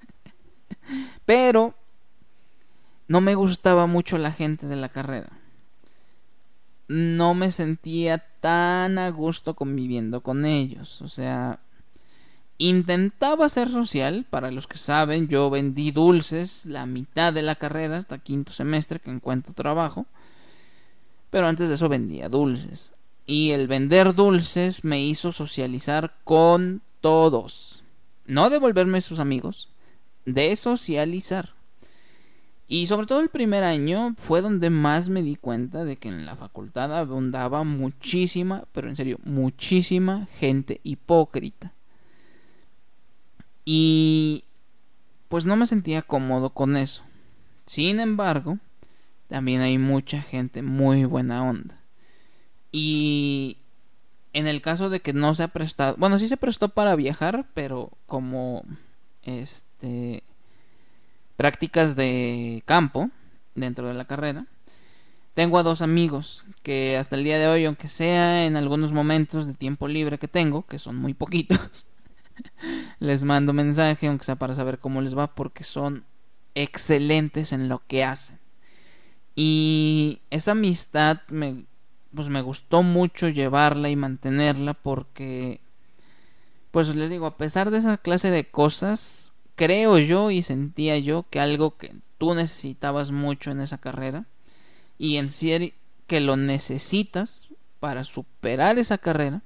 Pero 1.25 1.77
no 3.07 3.21
me 3.21 3.37
gustaba 3.37 3.87
mucho 3.87 4.19
la 4.19 4.33
gente 4.33 4.67
de 4.67 4.75
la 4.75 4.89
carrera. 4.89 5.31
No 6.89 7.33
me 7.35 7.53
sentía 7.53 8.25
tan 8.41 8.99
a 8.99 9.09
gusto 9.11 9.55
conviviendo 9.55 10.25
con 10.25 10.45
ellos. 10.45 11.01
O 11.01 11.07
sea, 11.07 11.61
Intentaba 12.59 13.49
ser 13.51 13.69
social, 13.69 14.27
para 14.31 14.51
los 14.51 14.67
que 14.67 14.79
saben, 14.79 15.29
yo 15.29 15.51
vendí 15.51 15.91
dulces 15.91 16.65
la 16.65 16.87
mitad 16.87 17.33
de 17.33 17.43
la 17.43 17.57
carrera 17.57 17.99
hasta 17.99 18.19
quinto 18.19 18.53
semestre 18.53 18.99
que 18.99 19.11
encuentro 19.11 19.53
trabajo, 19.53 20.07
pero 21.29 21.49
antes 21.49 21.69
de 21.69 21.75
eso 21.75 21.91
vendía 21.91 22.31
dulces. 22.31 22.95
Y 23.27 23.51
el 23.51 23.67
vender 23.67 24.15
dulces 24.15 24.85
me 24.85 25.05
hizo 25.05 25.33
socializar 25.33 26.15
con 26.25 26.81
todos. 27.03 27.83
No 28.25 28.49
devolverme 28.49 29.03
sus 29.03 29.19
amigos, 29.19 29.69
de 30.25 30.57
socializar. 30.57 31.55
Y 32.69 32.87
sobre 32.87 33.07
todo 33.07 33.21
el 33.21 33.29
primer 33.29 33.65
año 33.65 34.15
fue 34.17 34.41
donde 34.41 34.71
más 34.71 35.09
me 35.09 35.23
di 35.23 35.37
cuenta 35.37 35.85
de 35.85 35.97
que 35.97 36.09
en 36.09 36.25
la 36.25 36.37
facultad 36.37 36.97
abundaba 36.97 37.65
muchísima, 37.65 38.65
pero 38.73 38.89
en 38.89 38.97
serio, 38.97 39.19
muchísima 39.25 40.27
gente 40.39 40.81
hipócrita. 40.83 41.76
Y 43.67 44.45
pues 45.29 45.45
no 45.45 45.57
me 45.57 45.67
sentía 45.67 46.01
cómodo 46.01 46.51
con 46.51 46.77
eso. 46.77 47.05
Sin 47.67 48.01
embargo, 48.01 48.59
también 49.29 49.61
hay 49.61 49.77
mucha 49.77 50.23
gente 50.23 50.63
muy 50.63 51.05
buena 51.05 51.43
onda. 51.43 51.79
Y 52.73 53.59
en 54.33 54.47
el 54.47 54.63
caso 54.63 54.89
de 54.89 55.01
que 55.01 55.13
no 55.13 55.35
se 55.35 55.43
ha 55.43 55.49
prestado, 55.49 55.97
bueno, 55.99 56.19
sí 56.19 56.29
se 56.29 56.37
prestó 56.37 56.69
para 56.69 56.97
viajar, 56.97 57.47
pero 57.55 57.91
como 58.07 58.65
este 59.23 60.23
prácticas 61.37 61.97
de 61.97 62.63
campo 62.67 63.11
dentro 63.55 63.89
de 63.89 63.95
la 63.95 64.07
carrera. 64.07 64.47
Tengo 65.35 65.59
a 65.59 65.63
dos 65.63 65.83
amigos 65.83 66.47
que 66.63 66.97
hasta 66.97 67.17
el 67.17 67.25
día 67.25 67.39
de 67.39 67.49
hoy, 67.49 67.65
aunque 67.67 67.89
sea 67.89 68.47
en 68.47 68.57
algunos 68.57 68.93
momentos 68.93 69.47
de 69.47 69.53
tiempo 69.53 69.87
libre 69.87 70.19
que 70.19 70.29
tengo, 70.29 70.63
que 70.63 70.79
son 70.79 70.97
muy 70.97 71.13
poquitos, 71.13 71.87
les 72.99 73.25
mando 73.25 73.53
mensaje, 73.53 74.07
aunque 74.07 74.25
sea 74.25 74.37
para 74.37 74.55
saber 74.55 74.79
cómo 74.79 75.01
les 75.01 75.17
va, 75.17 75.35
porque 75.35 75.65
son 75.65 76.05
excelentes 76.55 77.53
en 77.53 77.69
lo 77.69 77.83
que 77.87 78.05
hacen. 78.05 78.39
Y 79.35 80.21
esa 80.31 80.53
amistad 80.53 81.21
me, 81.29 81.67
pues 82.15 82.29
me 82.29 82.41
gustó 82.41 82.83
mucho 82.83 83.29
llevarla 83.29 83.91
y 83.91 83.97
mantenerla 83.97 84.75
porque, 84.75 85.61
pues 86.71 86.95
les 86.95 87.11
digo, 87.11 87.27
a 87.27 87.37
pesar 87.37 87.71
de 87.71 87.79
esa 87.79 87.99
clase 87.99 88.31
de 88.31 88.49
cosas, 88.49 89.35
creo 89.55 89.99
yo 89.99 90.31
y 90.31 90.43
sentía 90.43 90.99
yo 90.99 91.27
que 91.29 91.41
algo 91.41 91.77
que 91.77 91.95
tú 92.19 92.35
necesitabas 92.35 93.13
mucho 93.13 93.51
en 93.51 93.61
esa 93.61 93.79
carrera 93.79 94.27
y 94.99 95.17
en 95.17 95.29
serio 95.29 95.73
que 96.07 96.21
lo 96.21 96.37
necesitas 96.37 97.51
para 97.79 98.05
superar 98.05 98.79
esa 98.79 98.97
carrera 98.97 99.43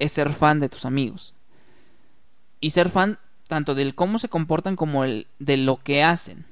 es 0.00 0.10
ser 0.10 0.32
fan 0.32 0.58
de 0.58 0.68
tus 0.68 0.84
amigos 0.84 1.33
y 2.64 2.70
ser 2.70 2.88
fan 2.88 3.18
tanto 3.46 3.74
del 3.74 3.94
cómo 3.94 4.18
se 4.18 4.30
comportan 4.30 4.74
como 4.74 5.04
el, 5.04 5.26
de 5.38 5.58
lo 5.58 5.82
que 5.82 6.02
hacen. 6.02 6.46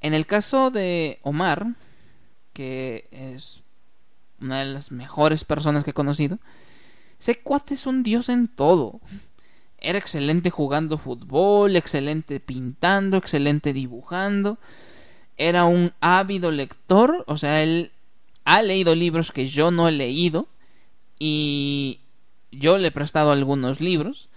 En 0.00 0.14
el 0.14 0.24
caso 0.24 0.70
de 0.70 1.18
Omar, 1.22 1.74
que 2.54 3.08
es 3.10 3.62
una 4.40 4.60
de 4.60 4.64
las 4.64 4.90
mejores 4.90 5.44
personas 5.44 5.84
que 5.84 5.90
he 5.90 5.92
conocido. 5.92 6.38
Ese 7.20 7.42
es 7.68 7.86
un 7.86 8.02
dios 8.02 8.30
en 8.30 8.48
todo. 8.48 9.02
Era 9.76 9.98
excelente 9.98 10.48
jugando 10.48 10.96
fútbol, 10.96 11.76
excelente 11.76 12.40
pintando, 12.40 13.18
excelente 13.18 13.74
dibujando. 13.74 14.56
Era 15.36 15.66
un 15.66 15.92
ávido 16.00 16.50
lector, 16.52 17.22
o 17.26 17.36
sea, 17.36 17.62
él 17.62 17.92
ha 18.46 18.62
leído 18.62 18.94
libros 18.94 19.30
que 19.30 19.46
yo 19.46 19.70
no 19.70 19.88
he 19.88 19.92
leído 19.92 20.48
y 21.18 22.00
yo 22.50 22.78
le 22.78 22.88
he 22.88 22.92
prestado 22.92 23.30
algunos 23.30 23.82
libros. 23.82 24.30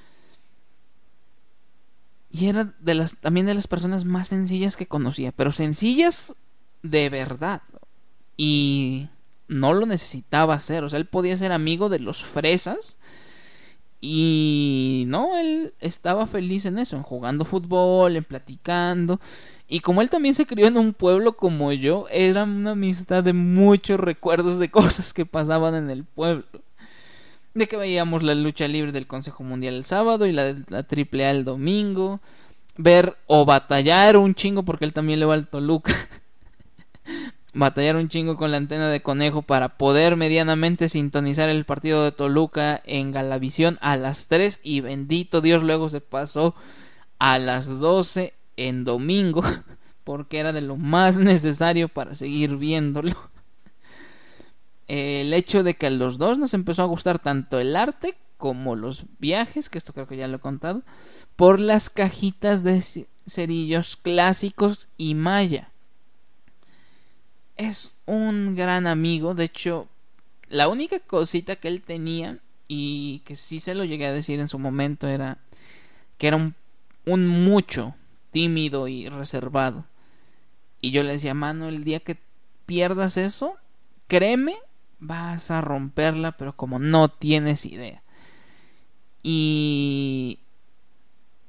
Y 2.32 2.48
era 2.48 2.74
de 2.80 2.94
las 2.94 3.18
también 3.18 3.46
de 3.46 3.54
las 3.54 3.68
personas 3.68 4.06
más 4.06 4.30
sencillas 4.30 4.78
que 4.78 4.88
conocía, 4.88 5.32
pero 5.32 5.52
sencillas 5.52 6.38
de 6.82 7.10
verdad. 7.10 7.62
Y 8.38 9.10
no 9.48 9.74
lo 9.74 9.86
necesitaba 9.86 10.54
hacer, 10.54 10.84
o 10.84 10.90
sea, 10.90 10.98
él 10.98 11.08
podía 11.08 11.36
ser 11.36 11.52
amigo 11.52 11.90
de 11.90 12.00
los 12.00 12.24
fresas 12.24 12.98
y 14.04 15.04
no, 15.08 15.38
él 15.38 15.76
estaba 15.80 16.26
feliz 16.26 16.66
en 16.66 16.80
eso, 16.80 16.96
en 16.96 17.04
jugando 17.04 17.46
fútbol, 17.46 18.16
en 18.16 18.24
platicando. 18.24 19.20
Y 19.68 19.82
como 19.82 20.02
él 20.02 20.10
también 20.10 20.34
se 20.34 20.48
crió 20.48 20.66
en 20.66 20.78
un 20.78 20.94
pueblo 20.94 21.38
como 21.38 21.72
yo, 21.72 22.08
era 22.10 22.44
una 22.44 22.72
amistad 22.72 23.24
de 23.24 23.34
muchos 23.34 24.00
recuerdos 24.00 24.58
de 24.58 24.72
cosas 24.72 25.14
que 25.14 25.28
pasaban 25.28 25.76
en 25.76 25.92
el 25.92 26.04
pueblo. 26.04 26.46
De 27.54 27.68
que 27.68 27.78
veíamos 27.78 28.24
la 28.24 28.34
lucha 28.34 28.68
libre 28.68 28.92
del 28.92 29.08
Consejo 29.08 29.44
Mundial 29.44 29.74
el 29.74 29.84
sábado 29.84 30.26
y 30.26 30.32
la 30.32 30.54
de 30.54 30.64
la 30.70 30.80
AAA 30.80 31.32
el 31.32 31.44
domingo. 31.44 32.22
Ver 32.78 33.18
o 33.28 33.46
batallar 33.46 34.18
un 34.18 34.36
chingo 34.36 34.64
porque 34.64 34.86
él 34.86 34.94
también 34.94 35.20
le 35.20 35.26
va 35.26 35.34
al 35.34 35.48
Toluca. 35.48 35.94
batallar 37.54 37.98
un 37.98 38.08
chingo 38.08 38.38
con 38.38 38.52
la 38.52 38.58
antena 38.58 38.90
de 38.90 39.02
conejo 39.02 39.42
para 39.42 39.78
poder 39.78 40.16
medianamente 40.16 40.88
sintonizar 40.90 41.50
el 41.50 41.66
partido 41.66 42.04
de 42.04 42.12
Toluca 42.12 42.82
en 42.86 43.12
Galavisión 43.12 43.78
a 43.82 43.98
las 43.98 44.28
3 44.28 44.62
y 44.64 44.80
bendito 44.82 45.42
Dios 45.42 45.64
luego 45.64 45.90
se 45.90 46.02
pasó 46.02 46.56
a 47.20 47.38
las 47.40 47.68
12 47.80 48.34
en 48.58 48.84
domingo 48.84 49.44
porque 50.04 50.40
era 50.40 50.54
de 50.54 50.62
lo 50.62 50.78
más 50.78 51.18
necesario 51.18 51.90
para 51.90 52.16
seguir 52.16 52.56
viéndolo. 52.58 53.31
El 54.94 55.34
hecho 55.34 55.64
de 55.64 55.76
que 55.76 55.88
a 55.88 55.90
los 55.90 56.18
dos 56.18 56.38
nos 56.38 56.54
empezó 56.54 56.82
a 56.82 56.86
gustar 56.86 57.20
tanto 57.20 57.60
el 57.60 57.76
arte 57.76 58.16
como 58.38 58.76
los 58.76 59.06
viajes, 59.20 59.70
que 59.70 59.78
esto 59.78 59.94
creo 59.94 60.08
que 60.08 60.18
ya 60.18 60.28
lo 60.28 60.38
he 60.38 60.40
contado, 60.40 60.82
por 61.36 61.60
las 61.60 61.90
cajitas 61.90 62.64
de 62.64 62.84
cerillos 63.26 63.96
clásicos 63.96 64.90
y 64.98 65.16
maya 65.16 65.72
es 67.62 67.94
un 68.06 68.56
gran 68.56 68.88
amigo. 68.88 69.34
De 69.34 69.46
hecho, 69.46 69.88
la 70.50 70.68
única 70.68 71.00
cosita 71.00 71.56
que 71.56 71.68
él 71.68 71.82
tenía 71.82 72.40
y 72.68 73.20
que 73.20 73.36
sí 73.36 73.60
se 73.60 73.76
lo 73.76 73.84
llegué 73.86 74.08
a 74.08 74.14
decir 74.14 74.40
en 74.40 74.48
su 74.48 74.58
momento 74.58 75.08
era 75.08 75.38
que 76.18 76.28
era 76.28 76.38
un, 76.38 76.56
un 77.06 77.28
mucho 77.28 77.96
tímido 78.32 78.88
y 78.88 79.10
reservado. 79.10 79.86
Y 80.82 80.92
yo 80.92 81.04
le 81.04 81.14
decía, 81.14 81.34
mano, 81.34 81.68
el 81.68 81.84
día 81.84 82.00
que 82.00 82.18
pierdas 82.66 83.18
eso, 83.18 83.58
créeme, 84.08 84.58
vas 85.02 85.52
a 85.52 85.60
romperla, 85.60 86.32
pero 86.38 86.56
como 86.56 86.80
no 86.80 87.10
tienes 87.10 87.66
idea. 87.66 88.02
Y 89.24 90.40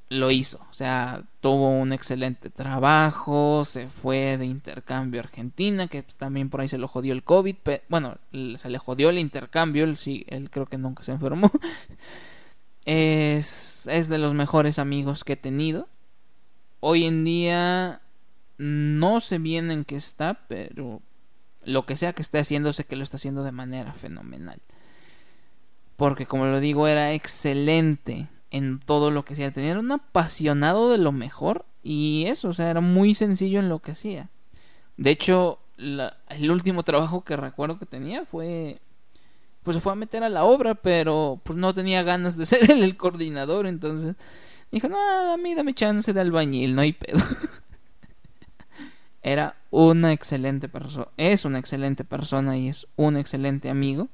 lo 0.09 0.31
hizo. 0.31 0.59
O 0.71 0.75
sea, 0.75 1.23
tuvo 1.41 1.71
un 1.71 1.93
excelente 1.93 2.51
trabajo, 2.51 3.65
se 3.65 3.89
fue 3.89 4.37
de 4.39 4.47
intercambio 4.47 5.21
a 5.21 5.25
Argentina, 5.25 5.87
que 5.87 6.03
pues, 6.03 6.17
también 6.17 6.51
por 6.51 6.61
ahí 6.61 6.69
se 6.69 6.79
lo 6.79 6.89
jodió 6.89 7.13
el 7.13 7.23
COVID. 7.23 7.57
bueno, 7.89 8.17
se 8.57 8.69
le 8.69 8.79
jodió 8.79 9.11
el 9.11 9.19
intercambio, 9.19 9.85
él, 9.85 9.97
sí, 9.97 10.25
él 10.29 10.51
creo 10.51 10.67
que 10.67 10.79
nunca 10.79 11.03
se 11.03 11.13
enfermó. 11.13 11.51
es, 12.85 13.87
es 13.87 14.09
de 14.09 14.19
los 14.19 14.35
mejores 14.35 14.79
amigos 14.79 15.25
que 15.25 15.35
he 15.35 15.37
tenido. 15.37 15.89
Hoy 16.81 17.05
en 17.05 17.25
día 17.25 18.01
no 18.59 19.21
sé 19.21 19.39
bien 19.39 19.71
en 19.71 19.85
qué 19.85 19.97
está, 19.97 20.35
pero 20.49 21.01
lo 21.65 21.87
que 21.87 21.97
sea 21.97 22.13
que 22.13 22.23
esté 22.23 22.39
haciendo, 22.39 22.73
sé 22.73 22.85
que 22.85 22.97
lo 22.97 23.03
está 23.03 23.17
haciendo 23.17 23.45
de 23.45 23.53
manera 23.53 23.93
fenomenal. 23.93 24.61
Porque 25.97 26.27
como 26.27 26.47
lo 26.47 26.61
digo, 26.61 26.89
era 26.89 27.13
excelente 27.13 28.29
en 28.51 28.81
todo 28.81 29.11
lo 29.11 29.25
que 29.25 29.35
hacía. 29.35 29.53
Tenía 29.53 29.79
un 29.79 29.93
apasionado 29.93 30.91
de 30.91 30.99
lo 30.99 31.13
mejor 31.13 31.65
y 31.83 32.25
eso, 32.27 32.49
o 32.49 32.53
sea, 32.53 32.71
era 32.71 32.81
muy 32.81 33.15
sencillo 33.15 33.61
en 33.61 33.69
lo 33.69 33.81
que 33.81 33.93
hacía. 33.93 34.31
De 34.97 35.11
hecho, 35.11 35.59
el 35.77 36.51
último 36.51 36.83
trabajo 36.83 37.25
que 37.25 37.37
recuerdo 37.37 37.79
que 37.79 37.87
tenía 37.87 38.25
fue 38.25 38.81
pues 39.63 39.77
se 39.77 39.81
fue 39.81 39.93
a 39.93 39.97
meter 39.97 40.25
a 40.25 40.29
la 40.29 40.45
obra, 40.45 40.75
pero 40.75 41.41
pues 41.45 41.57
no 41.57 41.73
tenía 41.73 42.03
ganas 42.03 42.37
de 42.37 42.47
ser 42.47 42.71
el, 42.71 42.97
coordinador, 42.97 43.67
entonces 43.67 44.17
dijo, 44.71 44.89
"No, 44.89 44.97
a 45.33 45.37
mí 45.37 45.55
dame 45.55 45.75
chance 45.75 46.13
de 46.13 46.21
albañil, 46.21 46.75
no 46.75 46.83
hay 46.83 46.93
pedo." 46.93 47.19
Era 49.23 49.57
una 49.71 50.13
excelente 50.13 50.69
persona, 50.69 51.09
es 51.17 51.45
una 51.45 51.59
excelente 51.59 52.05
persona 52.05 52.57
y 52.59 52.69
es 52.69 52.89
un 52.97 53.17
excelente 53.17 53.71
amigo. 53.71 54.09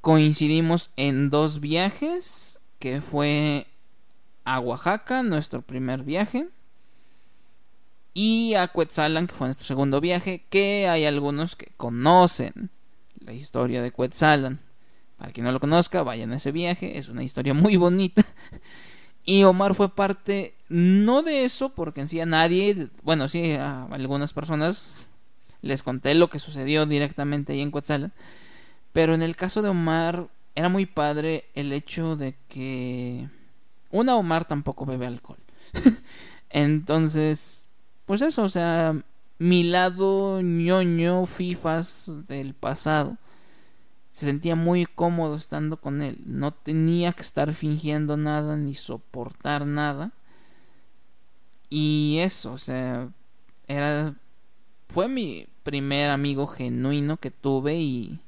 Coincidimos 0.00 0.90
en 0.96 1.30
dos 1.30 1.60
viajes 1.60 2.60
que 2.78 3.00
fue 3.00 3.66
a 4.44 4.58
Oaxaca, 4.58 5.22
nuestro 5.22 5.62
primer 5.62 6.02
viaje, 6.02 6.48
y 8.14 8.54
a 8.54 8.68
Quetzalan, 8.68 9.26
que 9.28 9.34
fue 9.34 9.46
nuestro 9.46 9.66
segundo 9.66 10.00
viaje, 10.00 10.44
que 10.50 10.88
hay 10.88 11.04
algunos 11.04 11.54
que 11.54 11.72
conocen 11.76 12.70
la 13.20 13.32
historia 13.32 13.82
de 13.82 13.92
Quetzalan. 13.92 14.60
Para 15.16 15.32
quien 15.32 15.44
no 15.44 15.52
lo 15.52 15.60
conozca, 15.60 16.02
vayan 16.02 16.32
a 16.32 16.36
ese 16.36 16.50
viaje, 16.50 16.98
es 16.98 17.08
una 17.08 17.22
historia 17.22 17.54
muy 17.54 17.76
bonita. 17.76 18.24
Y 19.24 19.44
Omar 19.44 19.74
fue 19.74 19.94
parte, 19.94 20.54
no 20.68 21.22
de 21.22 21.44
eso, 21.44 21.70
porque 21.70 22.00
en 22.00 22.08
sí 22.08 22.20
a 22.20 22.26
nadie, 22.26 22.88
bueno, 23.02 23.28
sí 23.28 23.52
a 23.52 23.84
algunas 23.84 24.32
personas 24.32 25.08
les 25.62 25.82
conté 25.82 26.14
lo 26.14 26.30
que 26.30 26.38
sucedió 26.38 26.86
directamente 26.86 27.52
ahí 27.52 27.60
en 27.60 27.72
Quetzalan. 27.72 28.12
Pero 28.92 29.14
en 29.14 29.22
el 29.22 29.36
caso 29.36 29.62
de 29.62 29.68
Omar 29.68 30.28
era 30.54 30.68
muy 30.68 30.86
padre 30.86 31.44
el 31.54 31.72
hecho 31.72 32.16
de 32.16 32.34
que 32.48 33.28
una 33.90 34.16
Omar 34.16 34.46
tampoco 34.46 34.86
bebe 34.86 35.06
alcohol. 35.06 35.38
Entonces, 36.50 37.68
pues 38.06 38.22
eso, 38.22 38.42
o 38.42 38.48
sea, 38.48 38.96
mi 39.38 39.62
lado 39.62 40.42
ñoño 40.42 41.26
fifas 41.26 42.10
del 42.26 42.54
pasado 42.54 43.16
se 44.20 44.26
sentía 44.26 44.54
muy 44.54 44.84
cómodo 44.84 45.34
estando 45.34 45.78
con 45.78 46.02
él. 46.02 46.18
No 46.26 46.52
tenía 46.52 47.12
que 47.12 47.22
estar 47.22 47.52
fingiendo 47.54 48.18
nada 48.18 48.54
ni 48.56 48.74
soportar 48.74 49.66
nada. 49.66 50.12
Y 51.70 52.18
eso, 52.20 52.52
o 52.52 52.58
sea, 52.58 53.08
era 53.66 54.14
fue 54.88 55.08
mi 55.08 55.46
primer 55.62 56.10
amigo 56.10 56.46
genuino 56.46 57.16
que 57.16 57.30
tuve 57.30 57.76
y 57.78 58.20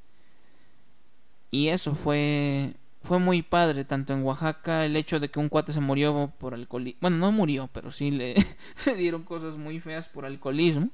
y 1.50 1.68
eso 1.68 1.94
fue 1.94 2.74
fue 3.02 3.18
muy 3.18 3.42
padre, 3.42 3.85
tanto 3.85 4.14
en 4.14 4.22
Oaxaca, 4.22 4.87
el 4.87 4.96
hecho 4.96 5.20
de 5.20 5.28
que 5.28 5.40
un 5.40 5.50
cuate 5.50 5.74
se 5.74 5.81
murió 5.81 6.33
por 6.38 6.55
alcoholismo. 6.55 7.00
Bueno, 7.02 7.18
no 7.18 7.33
murió, 7.33 7.68
pero 7.70 7.90
sí 7.90 8.11
le, 8.12 8.35
dieron 8.96 9.24
cosas 9.24 9.59
muy 9.59 9.78
feas 9.78 10.09
por 10.09 10.24
alcoholismo. 10.24 10.88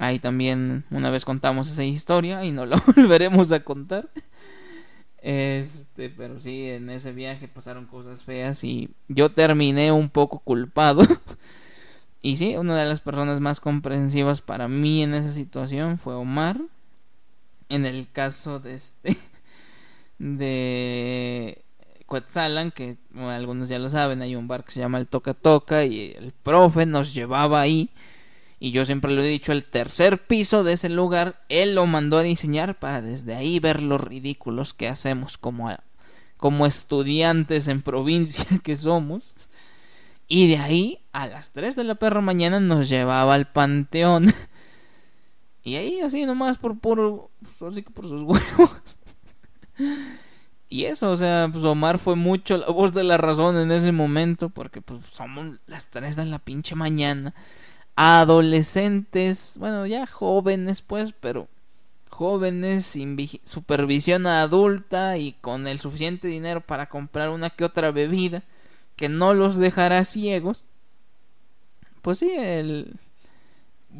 Ahí 0.00 0.18
también 0.18 0.84
una 0.90 1.10
vez 1.10 1.26
contamos 1.26 1.70
esa 1.70 1.84
historia 1.84 2.42
y 2.42 2.52
no 2.52 2.64
la 2.64 2.82
volveremos 2.96 3.52
a 3.52 3.60
contar. 3.60 4.08
Este, 5.20 6.08
pero 6.08 6.40
sí, 6.40 6.70
en 6.70 6.88
ese 6.88 7.12
viaje 7.12 7.48
pasaron 7.48 7.84
cosas 7.84 8.24
feas 8.24 8.64
y 8.64 8.88
yo 9.08 9.30
terminé 9.32 9.92
un 9.92 10.08
poco 10.08 10.38
culpado. 10.38 11.02
y 12.22 12.36
sí, 12.36 12.56
una 12.56 12.78
de 12.78 12.86
las 12.86 13.02
personas 13.02 13.40
más 13.40 13.60
comprensivas 13.60 14.40
para 14.40 14.68
mí 14.68 15.02
en 15.02 15.12
esa 15.12 15.32
situación 15.32 15.98
fue 15.98 16.14
Omar. 16.14 16.58
En 17.68 17.84
el 17.84 18.10
caso 18.10 18.58
de 18.58 18.76
este 18.76 19.18
de 20.18 21.62
Quetzalan, 22.10 22.70
que 22.70 22.96
algunos 23.18 23.68
ya 23.68 23.78
lo 23.78 23.90
saben, 23.90 24.22
hay 24.22 24.34
un 24.34 24.48
bar 24.48 24.64
que 24.64 24.72
se 24.72 24.80
llama 24.80 24.96
el 24.96 25.08
Toca 25.08 25.34
Toca 25.34 25.84
y 25.84 26.14
el 26.16 26.32
profe 26.32 26.86
nos 26.86 27.12
llevaba 27.12 27.60
ahí. 27.60 27.90
Y 28.62 28.72
yo 28.72 28.84
siempre 28.84 29.12
lo 29.12 29.22
he 29.22 29.26
dicho, 29.26 29.52
el 29.52 29.64
tercer 29.64 30.26
piso 30.26 30.62
de 30.64 30.74
ese 30.74 30.90
lugar, 30.90 31.42
él 31.48 31.74
lo 31.74 31.86
mandó 31.86 32.18
a 32.18 32.22
diseñar 32.22 32.78
para 32.78 33.00
desde 33.00 33.34
ahí 33.34 33.58
ver 33.58 33.80
los 33.80 34.02
ridículos 34.02 34.74
que 34.74 34.86
hacemos 34.86 35.38
como, 35.38 35.74
como 36.36 36.66
estudiantes 36.66 37.68
en 37.68 37.80
provincia 37.80 38.44
que 38.62 38.76
somos. 38.76 39.34
Y 40.28 40.48
de 40.48 40.58
ahí, 40.58 41.00
a 41.12 41.26
las 41.26 41.52
3 41.52 41.74
de 41.74 41.84
la 41.84 41.94
perra 41.94 42.20
mañana, 42.20 42.60
nos 42.60 42.90
llevaba 42.90 43.34
al 43.34 43.50
panteón. 43.50 44.26
y 45.64 45.76
ahí, 45.76 46.00
así 46.00 46.26
nomás, 46.26 46.58
por 46.58 46.78
puro. 46.78 47.30
Así 47.66 47.82
que 47.82 47.90
por 47.90 48.06
sus 48.06 48.22
huevos. 48.24 48.98
Y 50.68 50.84
eso, 50.84 51.10
o 51.10 51.16
sea, 51.16 51.48
pues 51.50 51.64
Omar 51.64 51.98
fue 51.98 52.14
mucho 52.14 52.58
la 52.58 52.66
voz 52.66 52.92
de 52.92 53.04
la 53.04 53.16
razón 53.16 53.56
en 53.56 53.72
ese 53.72 53.90
momento, 53.90 54.50
porque 54.50 54.82
pues 54.82 55.00
somos 55.10 55.58
las 55.66 55.88
3 55.88 56.14
de 56.14 56.26
la 56.26 56.38
pinche 56.38 56.74
mañana. 56.74 57.34
Adolescentes, 57.96 59.56
bueno, 59.58 59.86
ya 59.86 60.06
jóvenes 60.06 60.82
pues, 60.82 61.14
pero 61.18 61.48
jóvenes 62.08 62.84
sin 62.86 63.16
supervisión 63.44 64.26
adulta 64.26 65.16
y 65.18 65.32
con 65.34 65.66
el 65.66 65.80
suficiente 65.80 66.28
dinero 66.28 66.60
para 66.60 66.88
comprar 66.88 67.30
una 67.30 67.50
que 67.50 67.64
otra 67.64 67.90
bebida 67.92 68.42
que 68.96 69.08
no 69.08 69.34
los 69.34 69.56
dejará 69.56 70.04
ciegos, 70.04 70.66
pues 72.02 72.18
sí, 72.18 72.30
el 72.36 72.94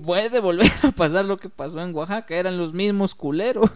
puede 0.05 0.41
volver 0.41 0.71
a 0.83 0.91
pasar 0.93 1.25
lo 1.25 1.39
que 1.39 1.49
pasó 1.49 1.81
en 1.81 1.95
Oaxaca, 1.95 2.35
eran 2.35 2.59
los 2.59 2.73
mismos 2.73 3.15
culeros. 3.15 3.71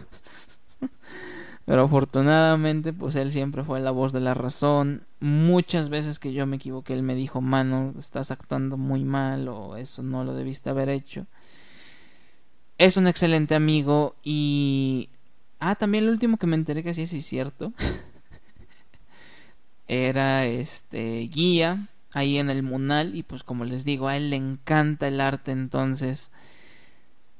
Pero 1.65 1.83
afortunadamente, 1.83 2.93
pues 2.93 3.15
él 3.15 3.31
siempre 3.31 3.63
fue 3.63 3.79
la 3.79 3.89
voz 3.89 4.13
de 4.13 4.19
la 4.19 4.35
razón. 4.35 5.03
Muchas 5.19 5.89
veces 5.89 6.19
que 6.19 6.31
yo 6.31 6.45
me 6.45 6.57
equivoqué, 6.57 6.93
él 6.93 7.01
me 7.01 7.15
dijo, 7.15 7.41
mano, 7.41 7.93
estás 7.97 8.29
actuando 8.29 8.77
muy 8.77 9.03
mal 9.03 9.47
o 9.47 9.75
eso 9.75 10.03
no 10.03 10.23
lo 10.23 10.35
debiste 10.35 10.69
haber 10.69 10.89
hecho. 10.89 11.25
Es 12.77 12.97
un 12.97 13.07
excelente 13.07 13.55
amigo 13.55 14.15
y... 14.23 15.09
Ah, 15.59 15.75
también 15.75 16.03
el 16.03 16.11
último 16.11 16.37
que 16.37 16.47
me 16.47 16.55
enteré 16.55 16.83
que 16.83 16.93
sí 16.93 17.03
es 17.03 17.25
cierto. 17.25 17.73
Era 19.87 20.45
este 20.45 21.29
guía 21.33 21.87
ahí 22.13 22.37
en 22.37 22.49
el 22.49 22.61
Munal 22.61 23.15
y 23.15 23.23
pues 23.23 23.43
como 23.43 23.65
les 23.65 23.85
digo, 23.85 24.07
a 24.07 24.17
él 24.17 24.29
le 24.29 24.35
encanta 24.35 25.07
el 25.07 25.19
arte, 25.19 25.51
entonces 25.51 26.31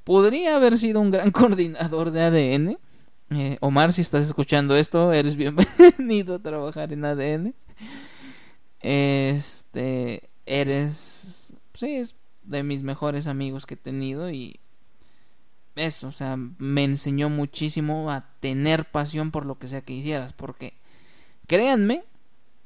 podría 0.03 0.55
haber 0.55 0.77
sido 0.77 0.99
un 0.99 1.11
gran 1.11 1.31
coordinador 1.31 2.11
de 2.11 2.21
ADN 2.21 2.77
eh, 3.31 3.57
Omar, 3.61 3.91
si 3.91 4.01
estás 4.01 4.25
escuchando 4.25 4.75
esto, 4.75 5.11
eres 5.11 5.35
bienvenido 5.37 6.35
a 6.35 6.39
trabajar 6.39 6.93
en 6.93 7.05
ADN. 7.05 7.55
Este, 8.81 10.29
eres, 10.45 11.55
sí, 11.73 11.95
es 11.95 12.15
de 12.43 12.63
mis 12.63 12.83
mejores 12.83 13.25
amigos 13.27 13.65
que 13.65 13.73
he 13.73 13.77
tenido 13.77 14.29
y 14.29 14.59
eso, 15.75 16.07
o 16.07 16.11
sea, 16.11 16.37
me 16.37 16.83
enseñó 16.83 17.29
muchísimo 17.29 18.11
a 18.11 18.29
tener 18.39 18.85
pasión 18.85 19.31
por 19.31 19.45
lo 19.45 19.57
que 19.57 19.67
sea 19.67 19.81
que 19.81 19.93
hicieras, 19.93 20.33
porque 20.33 20.73
créanme, 21.47 22.03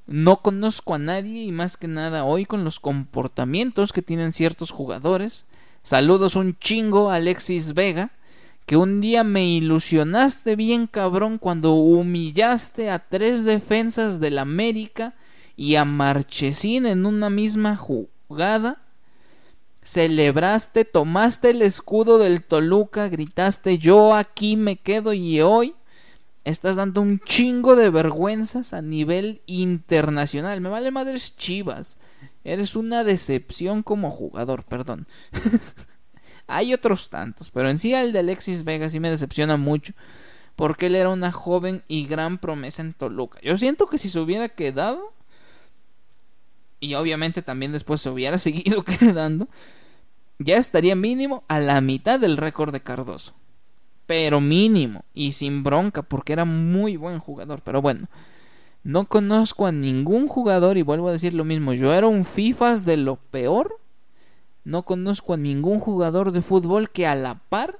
no 0.06 0.42
conozco 0.42 0.94
a 0.94 1.00
nadie 1.00 1.44
y 1.44 1.52
más 1.52 1.78
que 1.78 1.88
nada 1.88 2.26
hoy 2.26 2.46
con 2.46 2.64
los 2.64 2.80
comportamientos 2.80 3.94
que 3.94 4.02
tienen 4.02 4.34
ciertos 4.34 4.72
jugadores. 4.72 5.46
Saludos 5.82 6.36
un 6.36 6.58
chingo 6.58 7.10
a 7.10 7.16
Alexis 7.16 7.74
Vega 7.74 8.12
que 8.70 8.78
un 8.78 9.02
día 9.02 9.24
me 9.24 9.48
ilusionaste 9.48 10.56
bien 10.56 10.86
cabrón 10.86 11.40
cuando 11.40 11.74
humillaste 11.74 12.92
a 12.92 13.00
tres 13.00 13.44
defensas 13.44 14.20
del 14.20 14.38
América 14.38 15.16
y 15.58 15.74
a 15.74 15.86
Marchesín 15.86 16.86
en 16.86 17.08
una 17.08 17.32
misma 17.32 17.76
jugada. 17.76 18.84
Celebraste, 19.82 20.86
tomaste 20.86 21.50
el 21.50 21.64
escudo 21.64 22.20
del 22.20 22.44
Toluca, 22.44 23.10
gritaste 23.10 23.80
yo 23.80 24.14
aquí 24.14 24.56
me 24.56 24.76
quedo 24.76 25.14
y 25.14 25.42
hoy 25.42 25.74
estás 26.44 26.76
dando 26.76 27.02
un 27.02 27.20
chingo 27.22 27.76
de 27.76 27.90
vergüenzas 27.90 28.74
a 28.74 28.84
nivel 28.84 29.42
internacional. 29.48 30.62
Me 30.62 30.70
vale 30.70 30.92
madres 30.92 31.36
chivas. 31.36 31.98
Eres 32.44 32.76
una 32.76 33.04
decepción 33.04 33.82
como 33.82 34.12
jugador, 34.12 34.64
perdón. 34.64 35.08
Hay 36.50 36.74
otros 36.74 37.10
tantos, 37.10 37.52
pero 37.52 37.70
en 37.70 37.78
sí 37.78 37.94
el 37.94 38.12
de 38.12 38.20
Alexis 38.20 38.64
Vega 38.64 38.90
sí 38.90 39.00
me 39.00 39.12
decepciona 39.12 39.56
mucho. 39.56 39.94
Porque 40.56 40.88
él 40.88 40.96
era 40.96 41.10
una 41.10 41.32
joven 41.32 41.84
y 41.88 42.06
gran 42.06 42.38
promesa 42.38 42.82
en 42.82 42.94
Toluca. 42.94 43.40
Yo 43.42 43.58
siento 43.58 43.88
que 43.88 43.98
si 43.98 44.10
se 44.10 44.20
hubiera 44.20 44.50
quedado. 44.50 45.14
Y 46.82 46.96
obviamente 46.96 47.42
también 47.42 47.72
después 47.72 48.02
se 48.02 48.10
hubiera 48.10 48.38
seguido 48.40 48.84
quedando. 48.84 49.48
Ya 50.38 50.58
estaría 50.58 50.96
mínimo 50.96 51.44
a 51.48 51.60
la 51.60 51.80
mitad 51.80 52.20
del 52.20 52.36
récord 52.36 52.74
de 52.74 52.82
Cardoso. 52.82 53.36
Pero 54.06 54.42
mínimo. 54.42 55.06
Y 55.14 55.32
sin 55.32 55.64
bronca. 55.64 56.02
Porque 56.02 56.34
era 56.34 56.44
muy 56.44 56.98
buen 56.98 57.20
jugador. 57.20 57.62
Pero 57.64 57.82
bueno. 57.82 58.10
No 58.84 59.06
conozco 59.06 59.66
a 59.66 59.72
ningún 59.72 60.28
jugador. 60.28 60.78
Y 60.78 60.82
vuelvo 60.82 61.08
a 61.08 61.14
decir 61.14 61.34
lo 61.34 61.46
mismo. 61.46 61.74
Yo 61.74 61.94
era 61.94 62.08
un 62.08 62.26
FIFAs 62.26 62.84
de 62.84 62.98
lo 62.98 63.16
peor 63.16 63.80
no 64.64 64.84
conozco 64.84 65.34
a 65.34 65.38
ningún 65.38 65.80
jugador 65.80 66.32
de 66.32 66.42
fútbol 66.42 66.90
que 66.90 67.08
a 67.08 67.16
la 67.16 67.36
par 67.50 67.80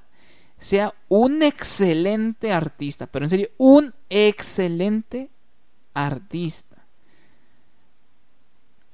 sea 0.58 0.94
un 1.08 1.42
excelente 1.42 2.52
artista, 2.52 3.08
pero 3.08 3.26
en 3.26 3.30
serio, 3.30 3.50
un 3.58 3.94
excelente 4.10 5.30
artista. 5.94 6.86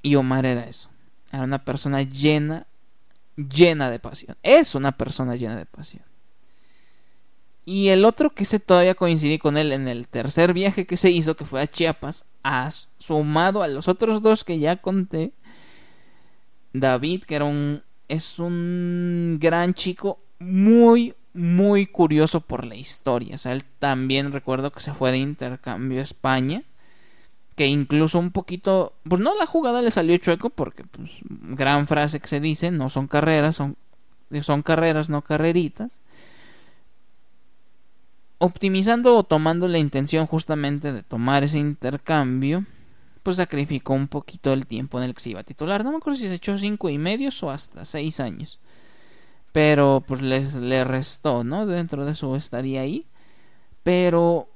Y 0.02 0.14
Omar 0.14 0.46
era 0.46 0.64
eso. 0.64 0.88
Era 1.32 1.42
una 1.42 1.64
persona 1.64 2.02
llena, 2.02 2.66
llena 3.36 3.90
de 3.90 3.98
pasión. 3.98 4.36
Es 4.42 4.74
una 4.74 4.92
persona 4.92 5.34
llena 5.34 5.56
de 5.56 5.66
pasión. 5.66 6.04
Y 7.64 7.88
el 7.88 8.04
otro 8.04 8.30
que 8.30 8.44
se 8.44 8.60
todavía 8.60 8.94
coincidí 8.94 9.38
con 9.38 9.56
él 9.56 9.72
en 9.72 9.88
el 9.88 10.06
tercer 10.06 10.52
viaje 10.52 10.86
que 10.86 10.96
se 10.96 11.10
hizo, 11.10 11.34
que 11.34 11.44
fue 11.44 11.60
a 11.60 11.66
Chiapas, 11.66 12.24
sumado 12.98 13.64
a 13.64 13.68
los 13.68 13.88
otros 13.88 14.22
dos 14.22 14.44
que 14.44 14.60
ya 14.60 14.76
conté, 14.76 15.32
David, 16.80 17.24
que 17.24 17.36
era 17.36 17.44
un 17.44 17.82
es 18.08 18.38
un 18.38 19.38
gran 19.40 19.74
chico 19.74 20.18
muy 20.38 21.14
muy 21.36 21.86
curioso 21.86 22.40
por 22.40 22.64
la 22.64 22.74
historia. 22.76 23.34
O 23.34 23.38
sea, 23.38 23.52
él 23.52 23.64
también 23.78 24.32
recuerdo 24.32 24.72
que 24.72 24.80
se 24.80 24.94
fue 24.94 25.12
de 25.12 25.18
intercambio 25.18 26.00
a 26.00 26.02
España. 26.02 26.62
Que 27.56 27.66
incluso 27.66 28.18
un 28.18 28.32
poquito. 28.32 28.94
Pues 29.04 29.20
no, 29.20 29.36
la 29.38 29.46
jugada 29.46 29.82
le 29.82 29.90
salió 29.90 30.16
chueco. 30.18 30.50
Porque, 30.50 30.84
pues, 30.84 31.10
gran 31.30 31.86
frase 31.86 32.20
que 32.20 32.28
se 32.28 32.40
dice: 32.40 32.70
no 32.70 32.90
son 32.90 33.06
carreras, 33.06 33.56
son, 33.56 33.76
son 34.42 34.62
carreras, 34.62 35.08
no 35.08 35.22
carreritas. 35.22 35.98
Optimizando 38.38 39.16
o 39.16 39.22
tomando 39.22 39.68
la 39.68 39.78
intención 39.78 40.26
justamente 40.26 40.92
de 40.92 41.02
tomar 41.02 41.44
ese 41.44 41.58
intercambio 41.58 42.66
pues 43.26 43.38
sacrificó 43.38 43.92
un 43.92 44.06
poquito 44.06 44.52
el 44.52 44.68
tiempo 44.68 44.98
en 44.98 45.04
el 45.06 45.12
que 45.12 45.20
se 45.20 45.30
iba 45.30 45.40
a 45.40 45.42
titular. 45.42 45.82
No 45.82 45.90
me 45.90 45.96
acuerdo 45.96 46.16
si 46.16 46.28
se 46.28 46.34
echó 46.34 46.56
cinco 46.58 46.90
y 46.90 46.96
medio 46.96 47.30
o 47.42 47.50
hasta 47.50 47.84
seis 47.84 48.20
años. 48.20 48.60
Pero 49.50 50.04
pues 50.06 50.22
les, 50.22 50.54
le 50.54 50.84
restó, 50.84 51.42
¿no? 51.42 51.66
Dentro 51.66 52.04
de 52.04 52.14
su 52.14 52.36
estadía 52.36 52.82
ahí. 52.82 53.04
Pero 53.82 54.48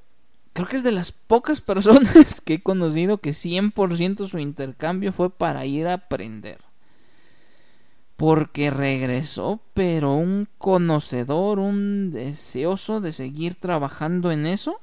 creo 0.53 0.69
que 0.69 0.77
es 0.77 0.85
de 0.85 0.93
las 0.93 1.11
pocas 1.11 1.61
personas 1.61 2.41
que 2.41 2.55
he 2.55 2.63
conocido 2.63 3.19
que 3.19 3.31
100% 3.31 4.29
su 4.29 4.39
intercambio 4.39 5.13
fue 5.13 5.31
para 5.31 5.67
ir 5.67 5.89
a 5.89 5.95
aprender. 5.95 6.59
Porque 8.15 8.71
regresó, 8.71 9.61
pero 9.75 10.15
un 10.15 10.47
conocedor, 10.59 11.59
un 11.59 12.13
deseoso 12.13 13.01
de 13.01 13.13
seguir 13.13 13.57
trabajando 13.57 14.31
en 14.31 14.47
eso. 14.47 14.81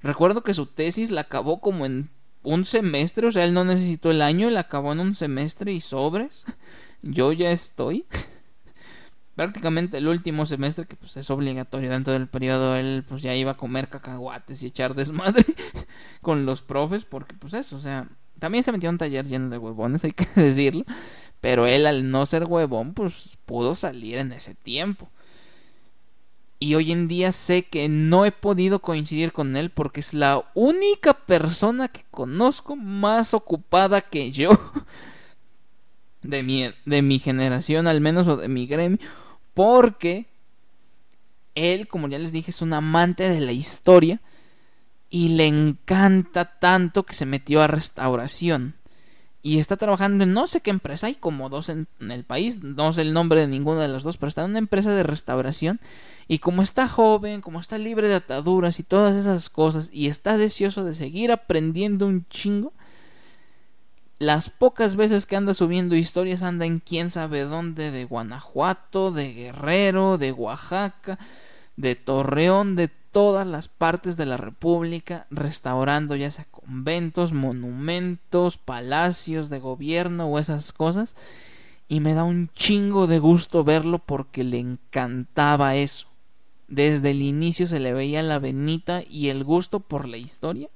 Recuerdo 0.00 0.42
que 0.42 0.52
su 0.52 0.66
tesis 0.66 1.12
la 1.12 1.20
acabó 1.20 1.60
como 1.60 1.86
en 1.86 2.10
un 2.42 2.64
semestre, 2.64 3.26
o 3.26 3.32
sea, 3.32 3.44
él 3.44 3.54
no 3.54 3.64
necesitó 3.64 4.10
el 4.10 4.22
año, 4.22 4.48
él 4.48 4.56
acabó 4.56 4.92
en 4.92 5.00
un 5.00 5.14
semestre 5.14 5.72
y 5.72 5.80
sobres. 5.80 6.44
Yo 7.02 7.32
ya 7.32 7.50
estoy. 7.50 8.06
Prácticamente 9.34 9.98
el 9.98 10.08
último 10.08 10.44
semestre, 10.44 10.86
que 10.86 10.96
pues 10.96 11.16
es 11.16 11.30
obligatorio 11.30 11.90
dentro 11.90 12.12
del 12.12 12.28
periodo, 12.28 12.76
él 12.76 13.04
pues 13.08 13.22
ya 13.22 13.34
iba 13.34 13.52
a 13.52 13.56
comer 13.56 13.88
cacahuates 13.88 14.62
y 14.62 14.66
echar 14.66 14.94
desmadre 14.94 15.44
con 16.20 16.44
los 16.44 16.60
profes, 16.60 17.04
porque 17.04 17.34
pues 17.34 17.54
eso, 17.54 17.76
o 17.76 17.80
sea, 17.80 18.08
también 18.38 18.62
se 18.62 18.72
metió 18.72 18.90
en 18.90 18.94
un 18.94 18.98
taller 18.98 19.26
lleno 19.26 19.48
de 19.48 19.56
huevones, 19.56 20.04
hay 20.04 20.12
que 20.12 20.26
decirlo. 20.40 20.84
Pero 21.40 21.66
él 21.66 21.86
al 21.86 22.10
no 22.10 22.26
ser 22.26 22.44
huevón, 22.44 22.92
pues 22.94 23.38
pudo 23.46 23.74
salir 23.74 24.18
en 24.18 24.32
ese 24.32 24.54
tiempo 24.54 25.10
y 26.62 26.76
hoy 26.76 26.92
en 26.92 27.08
día 27.08 27.32
sé 27.32 27.64
que 27.64 27.88
no 27.88 28.24
he 28.24 28.30
podido 28.30 28.78
coincidir 28.78 29.32
con 29.32 29.56
él 29.56 29.70
porque 29.70 29.98
es 29.98 30.14
la 30.14 30.44
única 30.54 31.12
persona 31.12 31.88
que 31.88 32.04
conozco 32.08 32.76
más 32.76 33.34
ocupada 33.34 34.00
que 34.00 34.30
yo 34.30 34.50
de 36.22 36.44
mi, 36.44 36.72
de 36.84 37.02
mi 37.02 37.18
generación 37.18 37.88
al 37.88 38.00
menos 38.00 38.28
o 38.28 38.36
de 38.36 38.46
mi 38.46 38.68
gremio 38.68 38.98
porque 39.54 40.28
él 41.56 41.88
como 41.88 42.06
ya 42.06 42.20
les 42.20 42.30
dije 42.30 42.52
es 42.52 42.62
un 42.62 42.74
amante 42.74 43.28
de 43.28 43.40
la 43.40 43.50
historia 43.50 44.20
y 45.10 45.30
le 45.30 45.46
encanta 45.46 46.60
tanto 46.60 47.02
que 47.02 47.14
se 47.14 47.26
metió 47.26 47.60
a 47.60 47.66
restauración 47.66 48.76
y 49.42 49.58
está 49.58 49.76
trabajando 49.76 50.22
en 50.22 50.32
no 50.32 50.46
sé 50.46 50.60
qué 50.60 50.70
empresa, 50.70 51.08
hay 51.08 51.16
como 51.16 51.48
dos 51.48 51.68
en, 51.68 51.88
el 51.98 52.24
país, 52.24 52.62
no 52.62 52.92
sé 52.92 53.02
el 53.02 53.12
nombre 53.12 53.40
de 53.40 53.48
ninguna 53.48 53.82
de 53.82 53.88
las 53.88 54.04
dos, 54.04 54.16
pero 54.16 54.28
está 54.28 54.44
en 54.44 54.50
una 54.50 54.60
empresa 54.60 54.94
de 54.94 55.02
restauración 55.02 55.80
y 56.28 56.38
como 56.38 56.62
está 56.62 56.86
joven, 56.86 57.40
como 57.40 57.58
está 57.58 57.76
libre 57.76 58.06
de 58.06 58.14
ataduras 58.14 58.78
y 58.78 58.84
todas 58.84 59.16
esas 59.16 59.50
cosas 59.50 59.90
y 59.92 60.06
está 60.06 60.38
deseoso 60.38 60.84
de 60.84 60.94
seguir 60.94 61.32
aprendiendo 61.32 62.06
un 62.06 62.24
chingo, 62.28 62.72
las 64.20 64.48
pocas 64.48 64.94
veces 64.94 65.26
que 65.26 65.34
anda 65.34 65.54
subiendo 65.54 65.96
historias 65.96 66.42
anda 66.44 66.64
en 66.64 66.78
quién 66.78 67.10
sabe 67.10 67.40
dónde, 67.42 67.90
de 67.90 68.04
Guanajuato, 68.04 69.10
de 69.10 69.32
Guerrero, 69.32 70.18
de 70.18 70.30
Oaxaca, 70.30 71.18
de 71.76 71.94
Torreón, 71.94 72.76
de 72.76 72.88
todas 72.88 73.46
las 73.46 73.68
partes 73.68 74.16
de 74.16 74.26
la 74.26 74.36
República, 74.36 75.26
restaurando 75.30 76.16
ya 76.16 76.30
sea 76.30 76.46
conventos, 76.50 77.32
monumentos, 77.32 78.56
palacios 78.56 79.50
de 79.50 79.58
gobierno 79.58 80.26
o 80.26 80.38
esas 80.38 80.72
cosas. 80.72 81.14
Y 81.88 82.00
me 82.00 82.14
da 82.14 82.24
un 82.24 82.48
chingo 82.54 83.06
de 83.06 83.18
gusto 83.18 83.64
verlo 83.64 83.98
porque 83.98 84.44
le 84.44 84.58
encantaba 84.58 85.76
eso. 85.76 86.08
desde 86.68 87.10
el 87.10 87.20
inicio 87.20 87.66
se 87.66 87.80
le 87.80 87.92
veía 87.92 88.22
la 88.22 88.38
venita 88.38 89.02
y 89.06 89.28
el 89.28 89.44
gusto 89.44 89.80
por 89.80 90.08
la 90.08 90.16
historia. 90.16 90.70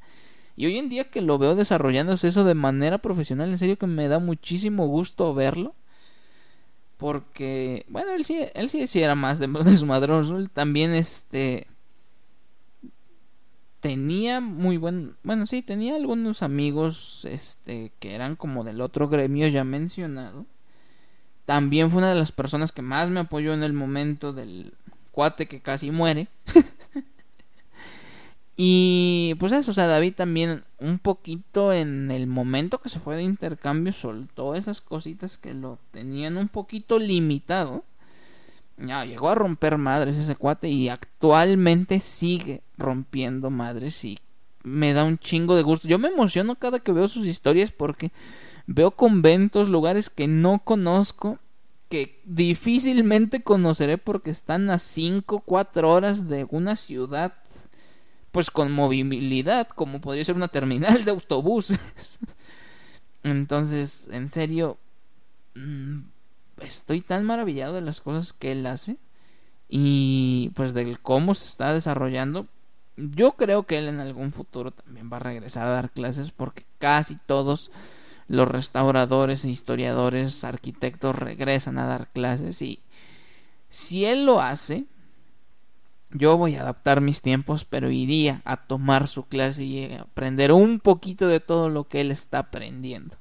Y 0.55 0.67
hoy 0.67 0.79
en 0.79 0.91
día 0.91 1.05
que 1.05 1.23
lo 1.23 1.39
veo 1.39 1.55
desarrollándose 1.55 2.29
eso 2.29 2.45
de 2.45 2.55
manera 2.55 2.99
profesional, 2.99 3.51
en 3.51 3.59
serio 3.59 3.79
que 3.79 3.87
me 3.87 4.09
da 4.09 4.19
muchísimo 4.19 4.87
gusto 4.89 5.33
verlo. 5.35 5.75
Porque, 6.97 7.85
bueno, 7.89 8.13
él 8.13 8.25
sí, 8.25 8.47
él 8.55 8.71
sí, 8.71 9.03
era 9.03 9.15
más 9.15 9.39
de, 9.39 9.47
de 9.65 9.77
su 9.77 9.87
madrón. 9.87 10.51
También 10.53 10.95
este 10.95 11.67
tenía 13.81 14.41
muy 14.41 14.79
buen, 14.79 15.17
bueno, 15.23 15.47
sí, 15.47 15.63
tenía 15.63 15.95
algunos 15.95 16.43
amigos 16.43 17.25
este 17.25 17.93
que 18.01 18.15
eran 18.15 18.35
como 18.35 18.65
del 18.65 18.81
otro 18.81 19.09
gremio 19.09 19.47
ya 19.49 19.63
mencionado. 19.63 20.47
También 21.45 21.91
fue 21.91 21.99
una 21.99 22.09
de 22.11 22.17
las 22.17 22.33
personas 22.33 22.73
que 22.73 22.83
más 22.83 23.11
me 23.11 23.21
apoyó 23.21 23.55
en 23.55 23.63
el 23.63 23.73
momento 23.73 24.33
del 24.33 24.75
cuate 25.13 25.47
que 25.47 25.61
casi 25.61 25.91
muere. 25.93 26.29
y 28.57 29.35
pues 29.39 29.53
eso, 29.53 29.71
o 29.71 29.75
sea, 29.75 29.87
David 29.87 30.15
también 30.15 30.65
un 30.79 30.99
poquito 30.99 31.73
en 31.73 32.11
el 32.11 32.27
momento 32.27 32.81
que 32.81 32.89
se 32.89 33.01
fue 33.01 33.17
de 33.17 33.23
intercambio 33.23 33.93
soltó 33.93 34.55
esas 34.55 34.81
cositas 34.81 35.37
que 35.37 35.55
lo 35.55 35.79
tenían 35.91 36.37
un 36.37 36.49
poquito 36.49 36.99
limitado 36.99 37.85
ya, 38.79 39.05
llegó 39.07 39.31
a 39.31 39.35
romper 39.35 39.79
madres 39.79 40.17
ese 40.17 40.37
cuate 40.37 40.69
y 40.69 40.89
actualmente 40.91 41.99
sigue 42.01 42.63
rompiendo 42.77 43.51
madres 43.51 44.05
y 44.05 44.19
me 44.63 44.93
da 44.93 45.05
un 45.05 45.19
chingo 45.19 45.57
de 45.57 45.63
gusto. 45.63 45.89
Yo 45.89 45.99
me 45.99 46.09
emociono 46.09 46.57
cada 46.57 46.81
que 46.81 46.93
veo 46.93 47.09
sus 47.09 47.27
historias 47.27 47.73
porque 47.73 48.13
veo 48.67 48.91
conventos, 48.91 49.69
lugares 49.69 50.11
que 50.11 50.27
no 50.27 50.59
conozco, 50.59 51.39
que 51.89 52.21
difícilmente 52.25 53.43
conoceré 53.43 53.97
porque 53.97 54.31
están 54.31 54.69
a 54.69 54.79
5, 54.79 55.41
4 55.41 55.91
horas 55.91 56.29
de 56.29 56.47
una 56.51 56.77
ciudad, 56.77 57.33
pues 58.37 58.51
con 58.51 58.71
movilidad, 58.71 59.67
como 59.67 60.03
podría 60.03 60.23
ser 60.23 60.37
una 60.37 60.49
terminal 60.49 61.07
de 61.07 61.11
autobuses. 61.11 62.19
Entonces, 63.23 64.11
en 64.13 64.29
serio, 64.29 64.77
mm, 65.55 66.01
estoy 66.61 67.01
tan 67.01 67.25
maravillado 67.25 67.73
de 67.73 67.81
las 67.81 68.03
cosas 68.03 68.35
que 68.35 68.53
él 68.53 68.67
hace 68.67 68.99
y 69.71 70.53
pues 70.55 70.75
del 70.75 71.01
cómo 71.01 71.35
se 71.35 71.47
está 71.47 71.73
desarrollando. 71.73 72.47
Yo 72.99 73.33
creo 73.33 73.63
que 73.63 73.79
él 73.79 73.89
en 73.89 74.01
algún 74.01 74.33
futuro 74.33 74.71
también 74.71 75.09
va 75.11 75.17
a 75.17 75.21
regresar 75.21 75.67
a 75.67 75.71
dar 75.71 75.91
clases 75.91 76.31
porque 76.31 76.67
casi 76.79 77.17
todos 77.17 77.71
los 78.29 78.47
restauradores, 78.47 79.47
e 79.47 79.49
historiadores, 79.49 80.45
arquitectos 80.45 81.17
regresan 81.17 81.79
a 81.79 81.87
dar 81.87 82.09
clases 82.09 82.61
y 82.61 82.81
si 83.71 84.05
él 84.05 84.27
lo 84.27 84.43
hace, 84.43 84.85
yo 86.19 86.37
voy 86.37 86.57
a 86.57 86.63
adaptar 86.63 87.01
mis 87.01 87.21
tiempos, 87.21 87.65
pero 87.65 87.91
iría 87.91 88.43
a 88.45 88.57
tomar 88.57 89.09
su 89.09 89.27
clase 89.27 89.65
y 89.65 89.93
aprender 89.95 90.53
un 90.53 90.81
poquito 90.81 91.29
de 91.29 91.41
todo 91.41 91.69
lo 91.69 91.85
que 91.85 92.01
él 92.01 92.11
está 92.11 92.41
aprendiendo. 92.41 93.17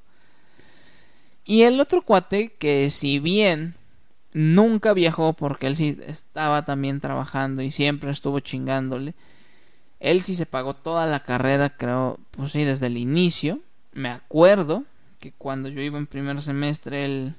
Y 1.45 1.63
el 1.63 1.79
otro 1.79 2.01
cuate 2.01 2.53
que 2.53 2.89
si 2.89 3.19
bien 3.19 3.75
nunca 4.33 4.93
viajó 4.93 5.33
porque 5.33 5.67
él 5.67 5.75
sí 5.75 5.97
estaba 6.07 6.65
también 6.65 6.99
trabajando 6.99 7.61
y 7.61 7.71
siempre 7.71 8.11
estuvo 8.11 8.39
chingándole, 8.39 9.13
él 9.99 10.23
sí 10.23 10.35
se 10.35 10.45
pagó 10.45 10.75
toda 10.75 11.05
la 11.05 11.21
carrera, 11.21 11.69
creo, 11.69 12.19
pues 12.31 12.51
sí, 12.51 12.63
desde 12.63 12.87
el 12.87 12.97
inicio. 12.97 13.59
Me 13.93 14.09
acuerdo 14.09 14.83
que 15.19 15.31
cuando 15.31 15.69
yo 15.69 15.81
iba 15.81 15.97
en 15.97 16.07
primer 16.07 16.41
semestre 16.41 17.05
él 17.05 17.35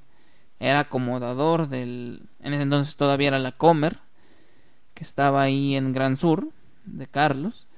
era 0.58 0.80
acomodador 0.80 1.68
del... 1.68 2.22
En 2.40 2.54
ese 2.54 2.62
entonces 2.62 2.96
todavía 2.96 3.28
era 3.28 3.38
la 3.38 3.52
Comer, 3.52 3.98
que 4.96 5.04
estaba 5.04 5.42
ahí 5.42 5.76
en 5.76 5.92
Gran 5.92 6.16
Sur, 6.16 6.48
de 6.86 7.06
Carlos. 7.06 7.68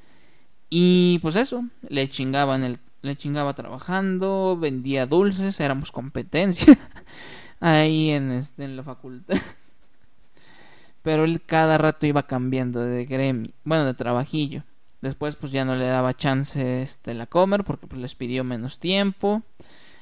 Y 0.71 1.19
pues 1.19 1.37
eso, 1.37 1.64
le 1.91 2.09
chingaban 2.09 2.64
el 2.64 2.79
le 3.03 3.16
chingaba 3.16 3.55
trabajando, 3.55 4.57
vendía 4.59 5.07
dulces, 5.07 5.61
éramos 5.61 5.93
competencia 5.93 6.77
ahí 7.61 8.11
en, 8.11 8.33
este, 8.33 8.64
en 8.64 8.77
la 8.77 8.83
facultad. 8.83 9.37
Pero 11.03 11.25
él 11.25 11.41
cada 11.45 11.79
rato 11.79 12.07
iba 12.07 12.25
cambiando 12.25 12.81
de 12.81 13.05
gremio, 13.07 13.53
bueno, 13.64 13.85
de 13.85 13.95
trabajillo. 13.95 14.64
Después 15.01 15.37
pues 15.37 15.53
ya 15.53 15.64
no 15.64 15.77
le 15.77 15.87
daba 15.87 16.12
chance 16.12 16.83
este 16.83 17.14
la 17.14 17.27
comer 17.27 17.62
porque 17.62 17.87
pues 17.87 18.03
les 18.03 18.16
pidió 18.16 18.43
menos 18.43 18.81
tiempo. 18.81 19.43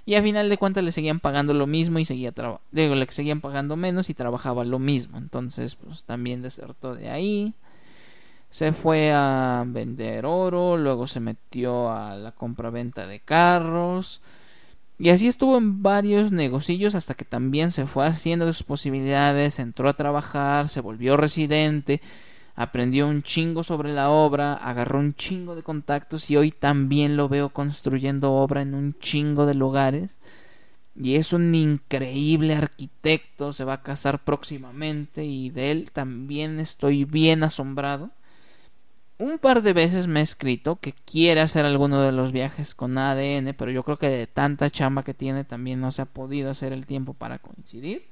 Y 0.06 0.14
a 0.14 0.22
final 0.22 0.48
de 0.48 0.56
cuentas 0.56 0.82
le 0.84 0.92
seguían 0.92 1.20
pagando 1.20 1.52
lo 1.52 1.66
mismo 1.66 1.98
y 1.98 2.04
seguía 2.04 2.32
digo, 2.70 2.94
le 2.94 3.06
seguían 3.10 3.40
pagando 3.40 3.76
menos 3.76 4.08
y 4.08 4.14
trabajaba 4.14 4.64
lo 4.64 4.78
mismo. 4.78 5.18
Entonces, 5.18 5.74
pues 5.74 6.04
también 6.04 6.42
desertó 6.42 6.94
de 6.94 7.10
ahí 7.10 7.54
se 8.50 8.72
fue 8.72 9.12
a 9.12 9.64
vender 9.66 10.24
oro, 10.24 10.76
luego 10.76 11.06
se 11.06 11.20
metió 11.20 11.90
a 11.92 12.16
la 12.16 12.32
compra-venta 12.32 13.06
de 13.06 13.20
carros. 13.20 14.22
Y 14.98 15.10
así 15.10 15.28
estuvo 15.28 15.58
en 15.58 15.82
varios 15.82 16.32
negocios 16.32 16.94
hasta 16.94 17.14
que 17.14 17.26
también 17.26 17.70
se 17.70 17.86
fue 17.86 18.06
haciendo 18.06 18.46
de 18.46 18.54
sus 18.54 18.62
posibilidades, 18.62 19.58
entró 19.58 19.88
a 19.90 19.94
trabajar, 19.94 20.68
se 20.68 20.80
volvió 20.80 21.18
residente, 21.18 22.00
aprendió 22.56 23.06
un 23.06 23.22
chingo 23.22 23.62
sobre 23.62 23.92
la 23.92 24.10
obra, 24.10 24.54
agarró 24.54 24.98
un 24.98 25.14
chingo 25.14 25.54
de 25.54 25.62
contactos 25.62 26.30
y 26.30 26.36
hoy 26.36 26.50
también 26.50 27.16
lo 27.16 27.28
veo 27.28 27.50
construyendo 27.50 28.32
obra 28.32 28.62
en 28.62 28.74
un 28.74 28.98
chingo 28.98 29.46
de 29.46 29.54
lugares. 29.54 30.18
Y 30.96 31.16
es 31.16 31.32
un 31.32 31.54
increíble 31.54 32.54
arquitecto, 32.54 33.52
se 33.52 33.64
va 33.64 33.74
a 33.74 33.82
casar 33.82 34.24
próximamente 34.24 35.24
y 35.24 35.50
de 35.50 35.70
él 35.70 35.90
también 35.92 36.58
estoy 36.58 37.04
bien 37.04 37.44
asombrado 37.44 38.10
un 39.18 39.38
par 39.38 39.62
de 39.62 39.72
veces 39.72 40.06
me 40.06 40.20
ha 40.20 40.22
escrito 40.22 40.76
que 40.76 40.92
quiere 40.92 41.40
hacer 41.40 41.64
alguno 41.64 42.02
de 42.02 42.12
los 42.12 42.32
viajes 42.32 42.74
con 42.74 42.98
ADN, 42.98 43.54
pero 43.56 43.70
yo 43.70 43.82
creo 43.82 43.96
que 43.96 44.08
de 44.08 44.26
tanta 44.26 44.68
chamba 44.70 45.04
que 45.04 45.14
tiene 45.14 45.44
también 45.44 45.80
no 45.80 45.90
se 45.90 46.02
ha 46.02 46.06
podido 46.06 46.50
hacer 46.50 46.72
el 46.72 46.86
tiempo 46.86 47.14
para 47.14 47.38
coincidir. 47.38 48.04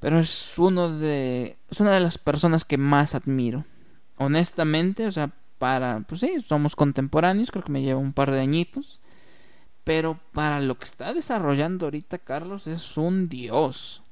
Pero 0.00 0.18
es 0.18 0.54
uno 0.58 0.90
de 0.98 1.56
es 1.70 1.80
una 1.80 1.92
de 1.92 2.00
las 2.00 2.18
personas 2.18 2.64
que 2.64 2.78
más 2.78 3.14
admiro. 3.14 3.64
Honestamente, 4.18 5.06
o 5.06 5.12
sea, 5.12 5.32
para 5.58 6.00
pues 6.00 6.20
sí, 6.20 6.40
somos 6.40 6.76
contemporáneos, 6.76 7.50
creo 7.50 7.64
que 7.64 7.72
me 7.72 7.82
lleva 7.82 8.00
un 8.00 8.12
par 8.12 8.30
de 8.30 8.40
añitos, 8.40 9.00
pero 9.84 10.18
para 10.32 10.60
lo 10.60 10.78
que 10.78 10.84
está 10.84 11.14
desarrollando 11.14 11.86
ahorita 11.86 12.18
Carlos 12.18 12.66
es 12.66 12.96
un 12.96 13.28
dios. 13.28 14.02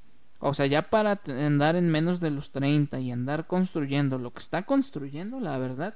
O 0.47 0.53
sea, 0.53 0.67
ya 0.67 0.83
para 0.91 1.21
andar 1.27 1.75
en 1.75 1.89
menos 1.89 2.21
de 2.21 2.31
los 2.31 2.51
30 2.51 3.01
y 3.01 3.11
andar 3.11 3.47
construyendo 3.47 4.19
lo 4.19 4.33
que 4.33 4.41
está 4.41 4.65
construyendo, 4.65 5.41
la 5.41 5.57
verdad, 5.57 5.95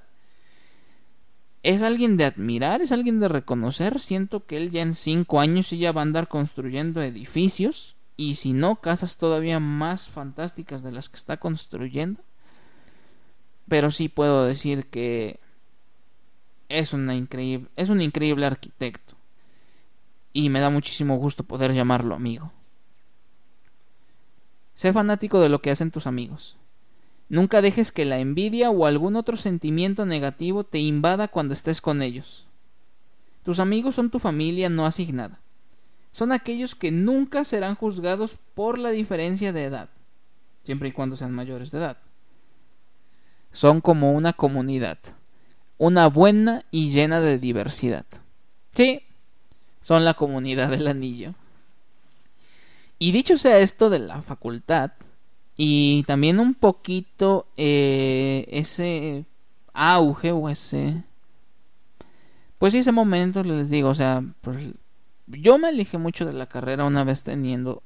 es 1.62 1.82
alguien 1.82 2.16
de 2.16 2.24
admirar, 2.24 2.80
es 2.80 2.91
alguien 2.93 3.20
de 3.20 3.28
reconocer. 3.28 3.99
Siento 3.99 4.47
que 4.47 4.57
él 4.57 4.70
ya 4.70 4.80
en 4.80 4.95
5 4.95 5.39
años 5.41 5.70
ya 5.70 5.93
va 5.93 6.01
a 6.01 6.05
andar 6.05 6.28
construyendo 6.28 7.03
edificios. 7.03 7.95
Y 8.20 8.34
si 8.34 8.52
no, 8.52 8.80
casas 8.80 9.16
todavía 9.16 9.60
más 9.60 10.08
fantásticas 10.08 10.82
de 10.82 10.90
las 10.90 11.08
que 11.08 11.14
está 11.14 11.36
construyendo. 11.36 12.20
Pero 13.68 13.92
sí 13.92 14.08
puedo 14.08 14.44
decir 14.44 14.86
que 14.86 15.38
es, 16.68 16.92
una 16.92 17.14
increíble, 17.14 17.68
es 17.76 17.90
un 17.90 18.00
increíble 18.00 18.44
arquitecto. 18.44 19.14
Y 20.32 20.50
me 20.50 20.58
da 20.58 20.68
muchísimo 20.68 21.16
gusto 21.16 21.44
poder 21.44 21.72
llamarlo 21.72 22.16
amigo. 22.16 22.50
Sé 24.74 24.92
fanático 24.92 25.38
de 25.40 25.48
lo 25.48 25.62
que 25.62 25.70
hacen 25.70 25.92
tus 25.92 26.08
amigos. 26.08 26.56
Nunca 27.28 27.62
dejes 27.62 27.92
que 27.92 28.04
la 28.04 28.18
envidia 28.18 28.70
o 28.70 28.84
algún 28.84 29.14
otro 29.14 29.36
sentimiento 29.36 30.06
negativo 30.06 30.64
te 30.64 30.80
invada 30.80 31.28
cuando 31.28 31.54
estés 31.54 31.80
con 31.80 32.02
ellos. 32.02 32.46
Tus 33.44 33.60
amigos 33.60 33.94
son 33.94 34.10
tu 34.10 34.18
familia 34.18 34.68
no 34.70 34.86
asignada. 34.86 35.40
Son 36.12 36.32
aquellos 36.32 36.74
que 36.74 36.90
nunca 36.90 37.44
serán 37.44 37.74
juzgados 37.74 38.38
por 38.54 38.78
la 38.78 38.90
diferencia 38.90 39.52
de 39.52 39.64
edad, 39.64 39.88
siempre 40.64 40.88
y 40.88 40.92
cuando 40.92 41.16
sean 41.16 41.32
mayores 41.32 41.70
de 41.70 41.78
edad. 41.78 41.98
Son 43.52 43.80
como 43.80 44.12
una 44.12 44.32
comunidad, 44.32 44.98
una 45.76 46.09
buena 46.09 46.64
y 46.70 46.90
llena 46.90 47.20
de 47.20 47.38
diversidad. 47.38 48.06
Sí, 48.72 49.02
son 49.80 50.04
la 50.04 50.14
comunidad 50.14 50.70
del 50.70 50.88
anillo. 50.88 51.34
Y 52.98 53.12
dicho 53.12 53.38
sea 53.38 53.59
esto 53.61 53.90
de 53.90 54.00
la 54.00 54.22
facultad, 54.22 54.92
y 55.61 56.04
también 56.04 56.38
un 56.38 56.54
poquito 56.54 57.48
eh, 57.56 58.46
ese 58.48 59.26
auge 59.72 60.30
o 60.30 60.48
ese... 60.48 61.02
Pues 62.59 62.74
ese 62.74 62.92
momento 62.92 63.42
les 63.42 63.68
digo, 63.68 63.88
o 63.88 63.94
sea, 63.94 64.22
yo 65.29 65.59
me 65.59 65.68
alejé 65.68 65.99
mucho 65.99 66.26
de 66.26 66.33
la 66.33 66.47
carrera 66.47 66.85
una 66.85 67.05
vez 67.05 67.22
teniendo... 67.22 67.83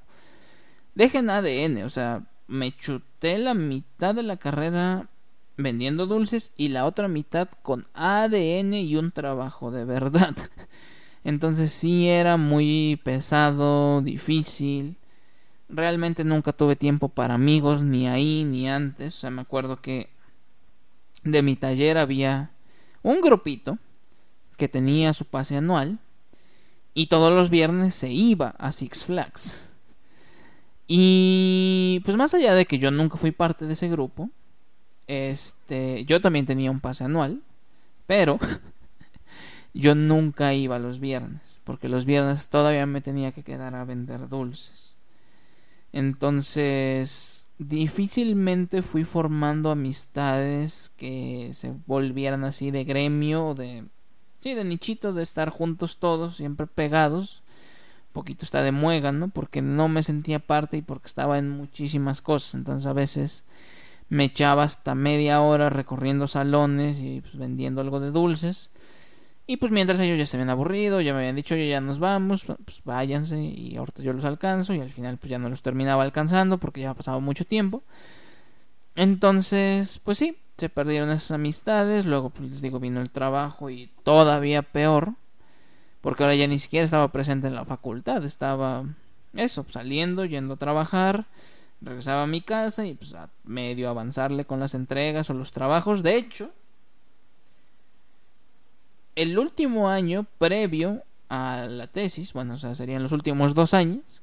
Dejen 0.94 1.30
ADN, 1.30 1.84
o 1.84 1.90
sea, 1.90 2.26
me 2.46 2.76
chuté 2.76 3.38
la 3.38 3.54
mitad 3.54 4.14
de 4.14 4.22
la 4.22 4.36
carrera 4.36 5.08
vendiendo 5.56 6.06
dulces 6.06 6.52
y 6.56 6.68
la 6.68 6.84
otra 6.84 7.08
mitad 7.08 7.48
con 7.62 7.86
ADN 7.94 8.74
y 8.74 8.96
un 8.96 9.10
trabajo 9.10 9.70
de 9.70 9.84
verdad. 9.84 10.36
Entonces 11.24 11.72
sí 11.72 12.08
era 12.08 12.36
muy 12.36 13.00
pesado, 13.02 14.02
difícil 14.02 14.96
realmente 15.72 16.22
nunca 16.22 16.52
tuve 16.52 16.76
tiempo 16.76 17.08
para 17.08 17.34
amigos, 17.34 17.82
ni 17.82 18.06
ahí, 18.06 18.44
ni 18.44 18.68
antes. 18.68 19.16
O 19.16 19.18
sea, 19.18 19.30
me 19.30 19.42
acuerdo 19.42 19.80
que 19.80 20.10
de 21.24 21.42
mi 21.42 21.56
taller 21.56 21.98
había 21.98 22.50
un 23.02 23.20
grupito 23.20 23.78
que 24.56 24.68
tenía 24.68 25.12
su 25.12 25.24
pase 25.24 25.56
anual 25.56 25.98
y 26.94 27.06
todos 27.06 27.32
los 27.32 27.50
viernes 27.50 27.94
se 27.94 28.10
iba 28.10 28.54
a 28.58 28.72
Six 28.72 29.04
Flags. 29.04 29.72
Y 30.86 32.00
pues 32.04 32.16
más 32.16 32.34
allá 32.34 32.54
de 32.54 32.66
que 32.66 32.78
yo 32.78 32.90
nunca 32.90 33.16
fui 33.16 33.30
parte 33.30 33.66
de 33.66 33.72
ese 33.72 33.88
grupo, 33.88 34.30
este, 35.06 36.04
yo 36.04 36.20
también 36.20 36.46
tenía 36.46 36.70
un 36.70 36.80
pase 36.80 37.04
anual, 37.04 37.42
pero 38.06 38.38
yo 39.74 39.94
nunca 39.94 40.54
iba 40.54 40.78
los 40.78 41.00
viernes, 41.00 41.60
porque 41.64 41.88
los 41.88 42.04
viernes 42.04 42.48
todavía 42.50 42.86
me 42.86 43.00
tenía 43.00 43.32
que 43.32 43.42
quedar 43.42 43.74
a 43.74 43.84
vender 43.84 44.28
dulces. 44.28 44.96
Entonces, 45.92 47.48
difícilmente 47.58 48.82
fui 48.82 49.04
formando 49.04 49.70
amistades 49.70 50.92
que 50.96 51.50
se 51.54 51.74
volvieran 51.86 52.44
así 52.44 52.70
de 52.70 52.84
gremio 52.84 53.48
o 53.48 53.54
de 53.54 53.84
sí, 54.42 54.54
de 54.54 54.64
nichito 54.64 55.12
de 55.12 55.22
estar 55.22 55.50
juntos 55.50 55.98
todos, 55.98 56.36
siempre 56.36 56.66
pegados. 56.66 57.42
Un 58.08 58.12
poquito 58.12 58.44
está 58.44 58.62
de 58.62 58.72
muega, 58.72 59.12
Porque 59.32 59.62
no 59.62 59.88
me 59.88 60.02
sentía 60.02 60.38
parte 60.38 60.76
y 60.76 60.82
porque 60.82 61.06
estaba 61.06 61.38
en 61.38 61.48
muchísimas 61.48 62.20
cosas. 62.20 62.54
Entonces, 62.54 62.86
a 62.86 62.92
veces 62.92 63.44
me 64.08 64.24
echaba 64.24 64.64
hasta 64.64 64.94
media 64.94 65.40
hora 65.40 65.70
recorriendo 65.70 66.26
salones 66.28 66.98
y 67.00 67.22
pues, 67.22 67.36
vendiendo 67.36 67.80
algo 67.80 68.00
de 68.00 68.10
dulces. 68.10 68.70
Y 69.46 69.56
pues 69.56 69.72
mientras 69.72 69.98
ellos 70.00 70.18
ya 70.18 70.26
se 70.26 70.36
habían 70.36 70.50
aburrido, 70.50 71.00
ya 71.00 71.12
me 71.12 71.20
habían 71.20 71.36
dicho, 71.36 71.54
oye, 71.54 71.68
ya 71.68 71.80
nos 71.80 71.98
vamos, 71.98 72.44
pues 72.44 72.82
váyanse 72.84 73.42
y 73.42 73.76
ahorita 73.76 74.02
yo 74.02 74.12
los 74.12 74.24
alcanzo 74.24 74.72
y 74.74 74.80
al 74.80 74.90
final 74.90 75.18
pues 75.18 75.30
ya 75.30 75.38
no 75.38 75.48
los 75.48 75.62
terminaba 75.62 76.04
alcanzando 76.04 76.58
porque 76.58 76.82
ya 76.82 76.90
ha 76.90 76.94
pasado 76.94 77.20
mucho 77.20 77.44
tiempo. 77.44 77.82
Entonces, 78.94 79.98
pues 79.98 80.18
sí, 80.18 80.36
se 80.62 80.68
perdieron 80.68 81.10
esas 81.10 81.32
amistades, 81.32 82.06
luego 82.06 82.30
pues 82.30 82.48
les 82.48 82.62
digo, 82.62 82.78
vino 82.78 83.00
el 83.00 83.10
trabajo 83.10 83.68
y 83.68 83.90
todavía 84.04 84.62
peor, 84.62 85.14
porque 86.00 86.22
ahora 86.22 86.36
ya 86.36 86.46
ni 86.46 86.60
siquiera 86.60 86.84
estaba 86.84 87.10
presente 87.10 87.48
en 87.48 87.56
la 87.56 87.64
facultad, 87.64 88.24
estaba 88.24 88.84
eso, 89.34 89.66
saliendo, 89.68 90.24
yendo 90.24 90.54
a 90.54 90.58
trabajar, 90.58 91.26
regresaba 91.80 92.22
a 92.22 92.28
mi 92.28 92.42
casa 92.42 92.86
y 92.86 92.94
pues 92.94 93.12
medio 93.42 93.90
avanzarle 93.90 94.44
con 94.44 94.60
las 94.60 94.76
entregas 94.76 95.30
o 95.30 95.34
los 95.34 95.50
trabajos. 95.50 96.04
De 96.04 96.14
hecho, 96.14 96.52
el 99.16 99.36
último 99.36 99.88
año 99.88 100.26
previo 100.38 101.02
a 101.28 101.66
la 101.68 101.88
tesis, 101.88 102.32
bueno, 102.34 102.54
o 102.54 102.56
sea, 102.56 102.76
serían 102.76 103.02
los 103.02 103.10
últimos 103.10 103.52
dos 103.54 103.74
años, 103.74 104.22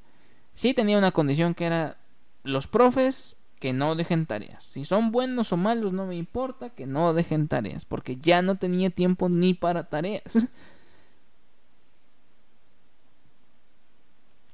sí 0.53 0.73
tenía 0.73 0.97
una 0.97 1.11
condición 1.11 1.53
que 1.53 1.65
era 1.65 1.97
los 2.43 2.67
profes 2.67 3.35
que 3.59 3.73
no 3.73 3.95
dejen 3.95 4.25
tareas. 4.25 4.63
Si 4.63 4.85
son 4.85 5.11
buenos 5.11 5.51
o 5.53 5.57
malos 5.57 5.93
no 5.93 6.05
me 6.05 6.15
importa 6.15 6.69
que 6.69 6.87
no 6.87 7.13
dejen 7.13 7.47
tareas, 7.47 7.85
porque 7.85 8.17
ya 8.17 8.41
no 8.41 8.55
tenía 8.55 8.89
tiempo 8.89 9.29
ni 9.29 9.53
para 9.53 9.89
tareas. 9.89 10.23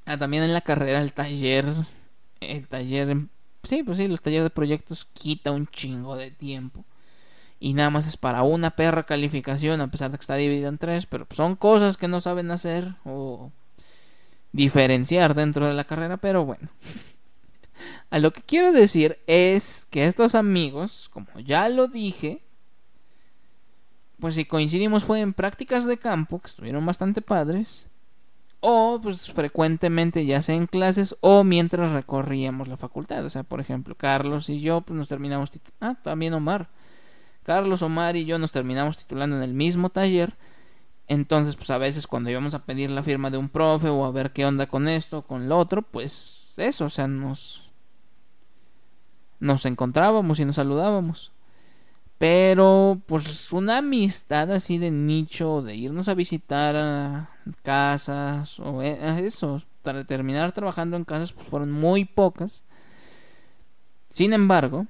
ah, 0.05 0.17
también 0.17 0.43
en 0.43 0.53
la 0.53 0.61
carrera 0.61 1.01
el 1.01 1.13
taller 1.13 1.65
el 2.41 2.67
taller, 2.67 3.17
sí, 3.63 3.83
pues 3.83 3.97
sí, 3.97 4.07
los 4.07 4.21
talleres 4.21 4.45
de 4.45 4.49
proyectos 4.49 5.07
quita 5.13 5.51
un 5.51 5.67
chingo 5.67 6.15
de 6.15 6.31
tiempo. 6.31 6.85
Y 7.59 7.73
nada 7.73 7.89
más 7.89 8.07
es 8.07 8.17
para 8.17 8.43
una 8.43 8.71
perra 8.71 9.03
calificación, 9.03 9.81
a 9.81 9.89
pesar 9.89 10.11
de 10.11 10.17
que 10.17 10.21
está 10.21 10.35
dividido 10.35 10.69
en 10.69 10.77
tres, 10.77 11.05
pero 11.05 11.25
son 11.31 11.55
cosas 11.55 11.97
que 11.97 12.07
no 12.07 12.21
saben 12.21 12.51
hacer 12.51 12.95
o 13.05 13.51
diferenciar 14.51 15.35
dentro 15.35 15.65
de 15.65 15.73
la 15.73 15.85
carrera, 15.85 16.17
pero 16.17 16.45
bueno. 16.45 16.69
a 18.09 18.19
lo 18.19 18.31
que 18.31 18.41
quiero 18.41 18.71
decir 18.71 19.19
es 19.27 19.88
que 19.89 20.05
estos 20.05 20.36
amigos, 20.36 21.09
como 21.11 21.27
ya 21.39 21.69
lo 21.69 21.88
dije, 21.88 22.43
pues 24.19 24.36
si 24.36 24.45
coincidimos 24.45 25.03
fue 25.03 25.19
en 25.19 25.33
prácticas 25.33 25.86
de 25.86 25.97
campo, 25.97 26.39
que 26.39 26.47
estuvieron 26.47 26.86
bastante 26.86 27.21
padres, 27.21 27.88
o 28.67 28.99
pues 29.01 29.31
frecuentemente 29.31 30.25
ya 30.25 30.41
sea 30.41 30.55
en 30.55 30.65
clases 30.65 31.15
o 31.21 31.43
mientras 31.43 31.91
recorríamos 31.91 32.67
la 32.67 32.77
facultad. 32.77 33.23
O 33.23 33.29
sea, 33.29 33.43
por 33.43 33.59
ejemplo, 33.59 33.95
Carlos 33.95 34.49
y 34.49 34.59
yo 34.59 34.81
pues 34.81 34.97
nos 34.97 35.07
terminamos 35.07 35.51
ah, 35.81 35.95
también 36.01 36.33
Omar. 36.33 36.69
Carlos, 37.43 37.83
Omar 37.83 38.15
y 38.15 38.25
yo 38.25 38.39
nos 38.39 38.51
terminamos 38.51 38.97
titulando 38.97 39.36
en 39.36 39.43
el 39.43 39.53
mismo 39.53 39.89
taller. 39.89 40.36
Entonces, 41.07 41.55
pues 41.55 41.69
a 41.69 41.77
veces 41.77 42.07
cuando 42.07 42.31
íbamos 42.31 42.55
a 42.55 42.65
pedir 42.65 42.89
la 42.89 43.03
firma 43.03 43.29
de 43.29 43.38
un 43.38 43.49
profe 43.49 43.89
o 43.89 44.03
a 44.03 44.11
ver 44.11 44.33
qué 44.33 44.45
onda 44.47 44.65
con 44.65 44.88
esto, 44.88 45.21
con 45.21 45.47
lo 45.47 45.59
otro, 45.59 45.83
pues 45.83 46.55
eso, 46.57 46.86
o 46.86 46.89
sea, 46.89 47.07
nos 47.07 47.64
nos 49.39 49.65
encontrábamos 49.65 50.39
y 50.39 50.45
nos 50.45 50.55
saludábamos. 50.57 51.31
Pero, 52.17 53.01
pues, 53.07 53.51
una 53.51 53.79
amistad 53.79 54.51
así 54.51 54.77
de 54.77 54.89
nicho, 54.89 55.61
de 55.61 55.75
irnos 55.75 56.07
a 56.07 56.13
visitar 56.13 56.75
a 56.75 57.29
casas, 57.61 58.59
o 58.59 58.81
e, 58.81 59.25
eso, 59.25 59.61
para 59.81 60.05
terminar 60.05 60.51
trabajando 60.53 60.95
en 60.97 61.03
casas, 61.03 61.33
pues 61.33 61.47
fueron 61.47 61.71
muy 61.71 62.05
pocas. 62.05 62.63
Sin 64.09 64.31
embargo, 64.31 64.88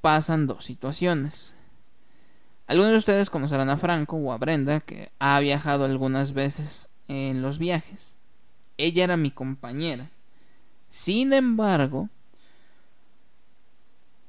pasan 0.00 0.46
dos 0.46 0.64
situaciones. 0.64 1.54
Algunos 2.66 2.92
de 2.92 2.98
ustedes 2.98 3.30
conocerán 3.30 3.70
a 3.70 3.76
Franco 3.76 4.16
o 4.16 4.32
a 4.32 4.38
Brenda, 4.38 4.80
que 4.80 5.10
ha 5.18 5.38
viajado 5.40 5.84
algunas 5.84 6.32
veces 6.32 6.88
en 7.08 7.42
los 7.42 7.58
viajes. 7.58 8.16
Ella 8.78 9.04
era 9.04 9.16
mi 9.16 9.30
compañera. 9.30 10.10
Sin 10.88 11.32
embargo, 11.32 12.08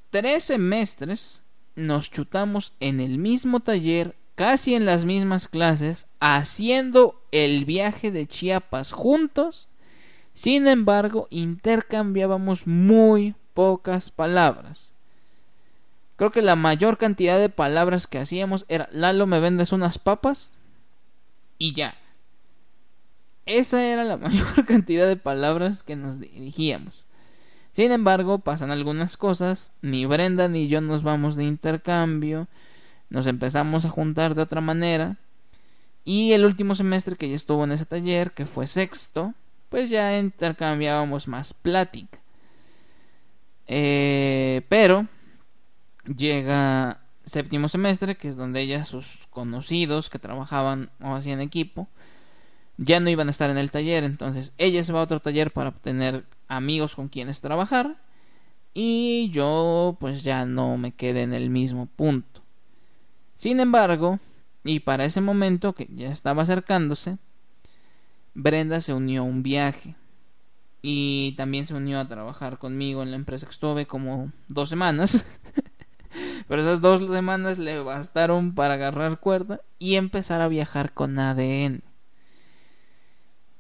tres 0.10 0.46
semestres 0.46 1.42
nos 1.76 2.12
chutamos 2.12 2.74
en 2.80 3.00
el 3.00 3.18
mismo 3.18 3.60
taller, 3.60 4.16
casi 4.36 4.76
en 4.76 4.86
las 4.86 5.06
mismas 5.06 5.48
clases, 5.48 6.08
haciendo 6.20 7.22
el 7.32 7.66
viaje 7.66 8.12
de 8.12 8.28
Chiapas 8.28 8.92
juntos. 8.92 9.70
Sin 10.34 10.68
embargo, 10.68 11.28
intercambiábamos 11.30 12.68
muy 12.68 13.36
pocas 13.54 14.10
palabras. 14.10 14.94
Creo 16.16 16.32
que 16.32 16.42
la 16.42 16.56
mayor 16.56 16.98
cantidad 16.98 17.40
de 17.40 17.50
palabras 17.50 18.08
que 18.08 18.20
hacíamos 18.20 18.66
era 18.68 18.90
Lalo, 18.92 19.26
me 19.26 19.40
vendes 19.40 19.72
unas 19.72 20.00
papas 20.00 20.52
y 21.58 21.74
ya. 21.74 21.96
Esa 23.46 23.84
era 23.84 24.04
la 24.04 24.18
mayor 24.18 24.66
cantidad 24.66 25.08
de 25.08 25.16
palabras 25.16 25.82
que 25.82 25.96
nos 25.96 26.20
dirigíamos. 26.20 27.06
Sin 27.74 27.92
embargo, 27.92 28.40
pasan 28.40 28.72
algunas 28.72 29.16
cosas, 29.16 29.74
ni 29.82 30.06
Brenda 30.06 30.48
ni 30.48 30.68
yo 30.68 30.82
nos 30.82 31.04
vamos 31.04 31.36
de 31.36 31.46
intercambio, 31.46 32.48
nos 33.10 33.28
empezamos 33.28 33.86
a 33.86 33.90
juntar 33.90 34.36
de 34.36 34.42
otra 34.42 34.62
manera, 34.62 35.18
y 36.04 36.32
el 36.34 36.46
último 36.46 36.76
semestre 36.76 37.16
que 37.16 37.30
ya 37.30 37.36
estuvo 37.36 37.64
en 37.64 37.72
ese 37.72 37.86
taller, 37.86 38.32
que 38.32 38.46
fue 38.46 38.68
sexto, 38.68 39.34
pues 39.70 39.90
ya 39.90 40.18
intercambiábamos 40.18 41.28
más 41.28 41.54
plática. 41.54 42.20
Eh, 43.68 44.64
pero 44.68 45.08
llega 46.06 47.02
séptimo 47.26 47.70
semestre, 47.70 48.16
que 48.16 48.28
es 48.28 48.36
donde 48.36 48.62
ella, 48.62 48.86
sus 48.86 49.28
conocidos 49.30 50.10
que 50.10 50.18
trabajaban 50.18 50.90
o 51.02 51.14
hacían 51.14 51.42
equipo, 51.42 51.88
ya 52.78 53.00
no 53.00 53.10
iban 53.10 53.28
a 53.28 53.32
estar 53.32 53.50
en 53.50 53.58
el 53.58 53.72
taller, 53.72 54.04
entonces 54.04 54.54
ella 54.58 54.84
se 54.84 54.94
va 54.94 55.02
a 55.02 55.04
otro 55.04 55.20
taller 55.20 55.52
para 55.52 55.70
obtener 55.70 56.26
amigos 56.50 56.96
con 56.96 57.08
quienes 57.08 57.40
trabajar 57.40 58.02
y 58.74 59.30
yo 59.32 59.98
pues 60.00 60.24
ya 60.24 60.46
no 60.46 60.78
me 60.78 60.92
quedé 60.92 61.22
en 61.22 61.34
el 61.34 61.50
mismo 61.50 61.86
punto. 61.86 62.42
Sin 63.38 63.60
embargo, 63.60 64.20
y 64.64 64.82
para 64.82 65.06
ese 65.06 65.22
momento 65.22 65.74
que 65.74 65.88
ya 65.96 66.10
estaba 66.10 66.44
acercándose, 66.44 67.18
Brenda 68.34 68.82
se 68.82 68.94
unió 68.94 69.22
a 69.22 69.26
un 69.26 69.44
viaje 69.44 69.96
y 70.82 71.34
también 71.38 71.66
se 71.66 71.74
unió 71.74 72.00
a 72.00 72.08
trabajar 72.08 72.58
conmigo 72.58 73.04
en 73.04 73.12
la 73.12 73.18
empresa 73.18 73.46
que 73.46 73.52
estuve 73.52 73.88
como 73.88 74.32
dos 74.48 74.70
semanas. 74.70 75.26
Pero 76.48 76.62
esas 76.62 76.82
dos 76.82 77.10
semanas 77.10 77.58
le 77.58 77.82
bastaron 77.82 78.56
para 78.56 78.76
agarrar 78.76 79.20
cuerda 79.20 79.62
y 79.78 79.96
empezar 79.96 80.42
a 80.42 80.48
viajar 80.48 80.94
con 80.94 81.20
ADN. 81.20 81.84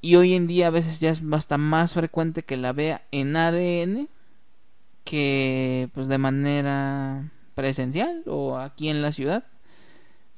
Y 0.01 0.15
hoy 0.15 0.33
en 0.33 0.47
día 0.47 0.67
a 0.67 0.71
veces 0.71 0.99
ya 0.99 1.09
es 1.09 1.27
bastante 1.27 1.63
más 1.63 1.93
frecuente 1.93 2.43
que 2.43 2.57
la 2.57 2.71
vea 2.71 3.05
en 3.11 3.35
ADN 3.35 4.07
que 5.03 5.89
pues 5.93 6.07
de 6.07 6.17
manera 6.17 7.31
presencial 7.55 8.23
o 8.27 8.57
aquí 8.57 8.89
en 8.89 9.01
la 9.01 9.11
ciudad. 9.11 9.43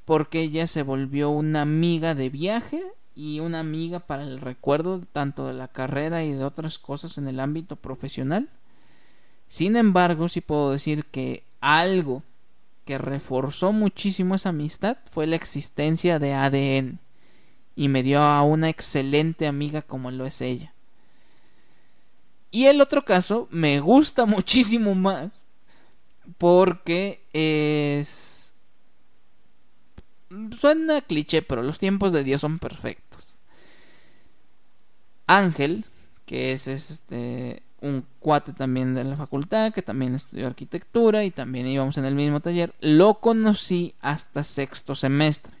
Porque 0.04 0.40
ella 0.40 0.66
se 0.66 0.82
volvió 0.82 1.30
una 1.30 1.62
amiga 1.62 2.14
de 2.14 2.28
viaje 2.28 2.82
y 3.14 3.38
una 3.38 3.60
amiga 3.60 4.00
para 4.00 4.24
el 4.24 4.40
recuerdo 4.40 5.00
tanto 5.00 5.46
de 5.46 5.52
la 5.52 5.68
carrera 5.68 6.24
y 6.24 6.32
de 6.32 6.44
otras 6.44 6.78
cosas 6.78 7.18
en 7.18 7.28
el 7.28 7.38
ámbito 7.38 7.76
profesional. 7.76 8.48
Sin 9.46 9.76
embargo, 9.76 10.28
sí 10.28 10.40
puedo 10.40 10.72
decir 10.72 11.04
que 11.04 11.44
algo 11.60 12.24
que 12.84 12.98
reforzó 12.98 13.72
muchísimo 13.72 14.34
esa 14.34 14.48
amistad 14.48 14.96
fue 15.12 15.28
la 15.28 15.36
existencia 15.36 16.18
de 16.18 16.34
ADN 16.34 16.98
y 17.74 17.88
me 17.88 18.02
dio 18.02 18.20
a 18.20 18.42
una 18.42 18.68
excelente 18.68 19.46
amiga 19.46 19.82
como 19.82 20.10
lo 20.10 20.26
es 20.26 20.40
ella. 20.40 20.72
Y 22.50 22.66
el 22.66 22.80
otro 22.80 23.04
caso 23.04 23.48
me 23.50 23.80
gusta 23.80 24.26
muchísimo 24.26 24.94
más 24.94 25.46
porque 26.38 27.24
es... 27.32 28.54
Suena 30.58 31.02
cliché, 31.02 31.42
pero 31.42 31.62
los 31.62 31.78
tiempos 31.78 32.12
de 32.12 32.24
Dios 32.24 32.40
son 32.40 32.58
perfectos. 32.58 33.36
Ángel, 35.26 35.84
que 36.24 36.52
es 36.52 36.66
este 36.68 37.62
un 37.82 38.06
cuate 38.20 38.52
también 38.52 38.94
de 38.94 39.04
la 39.04 39.16
facultad, 39.16 39.72
que 39.72 39.82
también 39.82 40.14
estudió 40.14 40.46
arquitectura 40.46 41.24
y 41.24 41.32
también 41.32 41.66
íbamos 41.66 41.98
en 41.98 42.04
el 42.04 42.14
mismo 42.14 42.40
taller, 42.40 42.72
lo 42.80 43.14
conocí 43.14 43.94
hasta 44.00 44.44
sexto 44.44 44.94
semestre. 44.94 45.52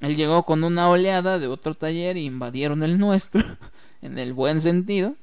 Él 0.00 0.16
llegó 0.16 0.44
con 0.44 0.64
una 0.64 0.88
oleada 0.88 1.38
de 1.38 1.46
otro 1.46 1.74
taller 1.74 2.16
y 2.16 2.24
invadieron 2.24 2.82
el 2.82 2.98
nuestro, 2.98 3.42
en 4.02 4.18
el 4.18 4.32
buen 4.32 4.60
sentido. 4.60 5.14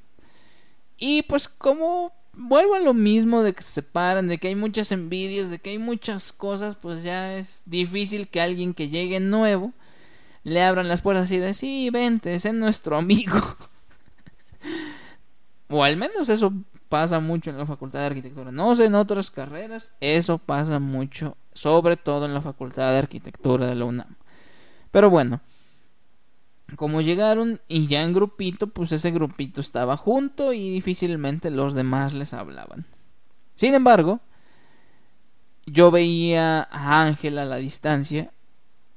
Y 0.97 1.23
pues 1.23 1.47
como 1.47 2.13
vuelvo 2.33 2.75
a 2.75 2.79
lo 2.79 2.93
mismo 2.93 3.41
de 3.41 3.53
que 3.53 3.63
se 3.63 3.71
separan, 3.71 4.27
de 4.27 4.37
que 4.37 4.49
hay 4.49 4.55
muchas 4.55 4.91
envidias, 4.91 5.49
de 5.49 5.59
que 5.59 5.71
hay 5.71 5.79
muchas 5.79 6.31
cosas, 6.31 6.75
pues 6.75 7.03
ya 7.03 7.35
es 7.35 7.63
difícil 7.65 8.27
que 8.27 8.41
alguien 8.41 8.73
que 8.73 8.89
llegue 8.89 9.19
nuevo 9.19 9.73
le 10.43 10.63
abran 10.63 10.87
las 10.87 11.01
puertas 11.01 11.29
y 11.31 11.39
de 11.39 11.53
sí, 11.53 11.89
vente, 11.89 12.33
es 12.33 12.51
nuestro 12.53 12.95
amigo. 12.95 13.37
o 15.69 15.83
al 15.83 15.97
menos 15.97 16.29
eso 16.29 16.53
pasa 16.87 17.19
mucho 17.19 17.49
en 17.49 17.57
la 17.57 17.65
facultad 17.65 17.99
de 17.99 18.05
arquitectura. 18.05 18.51
No 18.51 18.73
sé 18.75 18.85
en 18.85 18.95
otras 18.95 19.29
carreras, 19.29 19.93
eso 19.99 20.37
pasa 20.37 20.79
mucho, 20.79 21.35
sobre 21.53 21.97
todo 21.97 22.25
en 22.25 22.33
la 22.33 22.41
facultad 22.41 22.91
de 22.91 22.99
arquitectura 22.99 23.67
de 23.67 23.75
la 23.75 23.85
UNAM. 23.85 24.15
Pero 24.97 25.11
bueno, 25.11 25.41
como 26.75 27.01
llegaron 27.01 27.61
y 27.67 27.85
ya 27.85 28.01
en 28.01 28.13
grupito, 28.13 28.65
pues 28.65 28.91
ese 28.91 29.11
grupito 29.11 29.61
estaba 29.61 29.95
junto 29.95 30.53
y 30.53 30.71
difícilmente 30.71 31.51
los 31.51 31.75
demás 31.75 32.15
les 32.15 32.33
hablaban. 32.33 32.87
Sin 33.53 33.75
embargo, 33.75 34.21
yo 35.67 35.91
veía 35.91 36.67
a 36.71 37.03
Ángel 37.03 37.37
a 37.37 37.45
la 37.45 37.57
distancia 37.57 38.31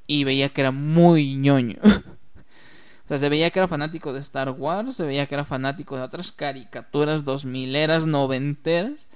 y 0.07 0.25
veía 0.25 0.49
que 0.49 0.63
era 0.63 0.71
muy 0.71 1.35
ñoño. 1.35 1.77
o 1.85 3.09
sea, 3.09 3.19
se 3.19 3.29
veía 3.29 3.51
que 3.51 3.59
era 3.59 3.69
fanático 3.69 4.15
de 4.15 4.21
Star 4.21 4.49
Wars, 4.53 4.97
se 4.97 5.05
veía 5.05 5.27
que 5.27 5.35
era 5.35 5.45
fanático 5.45 5.99
de 5.99 6.03
otras 6.03 6.33
caricaturas 6.33 7.27
dos 7.27 7.45
mileras, 7.45 8.07
noventeras. 8.07 9.07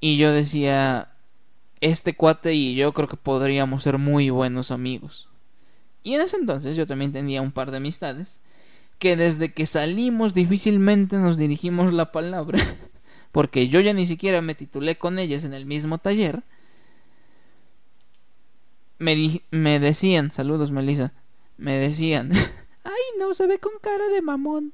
Y 0.00 0.16
yo 0.16 0.32
decía, 0.32 1.12
este 1.80 2.16
cuate 2.16 2.54
y 2.54 2.74
yo 2.74 2.92
creo 2.92 3.06
que 3.06 3.16
podríamos 3.16 3.84
ser 3.84 3.98
muy 3.98 4.30
buenos 4.30 4.72
amigos. 4.72 5.28
Y 6.02 6.14
en 6.14 6.20
ese 6.20 6.36
entonces 6.36 6.76
yo 6.76 6.86
también 6.86 7.12
tenía 7.12 7.42
un 7.42 7.52
par 7.52 7.70
de 7.70 7.76
amistades 7.76 8.40
que 8.98 9.16
desde 9.16 9.52
que 9.52 9.66
salimos 9.66 10.32
difícilmente 10.32 11.16
nos 11.16 11.36
dirigimos 11.36 11.92
la 11.92 12.12
palabra, 12.12 12.58
porque 13.32 13.68
yo 13.68 13.80
ya 13.80 13.92
ni 13.94 14.06
siquiera 14.06 14.42
me 14.42 14.54
titulé 14.54 14.96
con 14.96 15.18
ellas 15.18 15.44
en 15.44 15.54
el 15.54 15.66
mismo 15.66 15.98
taller. 15.98 16.44
Me, 18.98 19.42
me 19.50 19.80
decían, 19.80 20.30
saludos 20.30 20.70
Melissa, 20.70 21.12
me 21.56 21.78
decían, 21.78 22.30
ay 22.84 23.02
no, 23.18 23.34
se 23.34 23.46
ve 23.48 23.58
con 23.58 23.72
cara 23.80 24.08
de 24.08 24.22
mamón. 24.22 24.72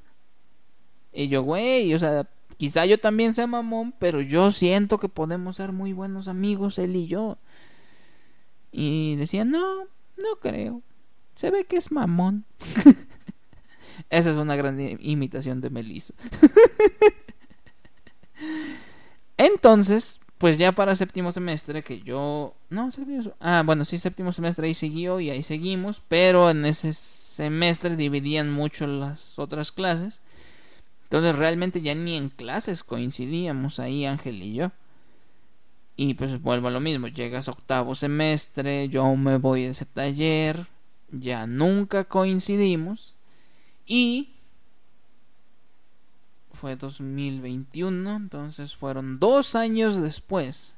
Y 1.12 1.28
yo, 1.28 1.42
güey, 1.42 1.94
o 1.94 1.98
sea, 1.98 2.28
quizá 2.58 2.84
yo 2.84 2.98
también 2.98 3.32
sea 3.32 3.46
mamón, 3.46 3.94
pero 3.98 4.20
yo 4.20 4.52
siento 4.52 4.98
que 4.98 5.08
podemos 5.08 5.56
ser 5.56 5.72
muy 5.72 5.94
buenos 5.94 6.28
amigos, 6.28 6.78
él 6.78 6.96
y 6.96 7.06
yo. 7.06 7.38
Y 8.70 9.16
decían, 9.16 9.50
no, 9.50 9.84
no 10.18 10.36
creo. 10.40 10.82
Se 11.38 11.52
ve 11.52 11.66
que 11.66 11.76
es 11.76 11.92
mamón. 11.92 12.44
Esa 14.10 14.30
es 14.30 14.36
una 14.36 14.56
gran 14.56 14.76
imitación 15.00 15.60
de 15.60 15.70
Melissa. 15.70 16.12
Entonces, 19.36 20.18
pues 20.38 20.58
ya 20.58 20.72
para 20.72 20.96
séptimo 20.96 21.32
semestre, 21.32 21.84
que 21.84 22.00
yo. 22.00 22.56
No, 22.70 22.90
séptimo. 22.90 23.34
Ah, 23.38 23.62
bueno, 23.64 23.84
sí, 23.84 23.98
séptimo 23.98 24.32
semestre 24.32 24.66
ahí 24.66 24.74
siguió 24.74 25.20
y 25.20 25.30
ahí 25.30 25.44
seguimos. 25.44 26.02
Pero 26.08 26.50
en 26.50 26.66
ese 26.66 26.92
semestre 26.92 27.94
dividían 27.94 28.50
mucho 28.50 28.88
las 28.88 29.38
otras 29.38 29.70
clases. 29.70 30.20
Entonces 31.04 31.36
realmente 31.36 31.82
ya 31.82 31.94
ni 31.94 32.16
en 32.16 32.30
clases 32.30 32.82
coincidíamos 32.82 33.78
ahí 33.78 34.06
Ángel 34.06 34.42
y 34.42 34.54
yo. 34.54 34.72
Y 35.94 36.14
pues 36.14 36.42
vuelvo 36.42 36.66
a 36.66 36.72
lo 36.72 36.80
mismo. 36.80 37.06
Llegas 37.06 37.46
octavo 37.46 37.94
semestre, 37.94 38.88
yo 38.88 39.14
me 39.14 39.38
voy 39.38 39.62
de 39.62 39.68
ese 39.68 39.86
taller 39.86 40.66
ya 41.10 41.46
nunca 41.46 42.04
coincidimos 42.04 43.16
y 43.86 44.34
fue 46.52 46.76
2021, 46.76 48.16
entonces 48.16 48.74
fueron 48.74 49.18
dos 49.18 49.54
años 49.54 50.00
después, 50.00 50.76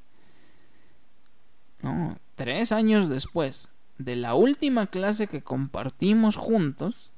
no, 1.83 2.19
tres 2.35 2.71
años 2.71 3.09
después 3.09 3.73
de 3.99 4.17
la 4.17 4.35
última 4.35 4.87
clase 4.87 5.27
que 5.27 5.43
compartimos 5.43 6.37
juntos, 6.37 7.13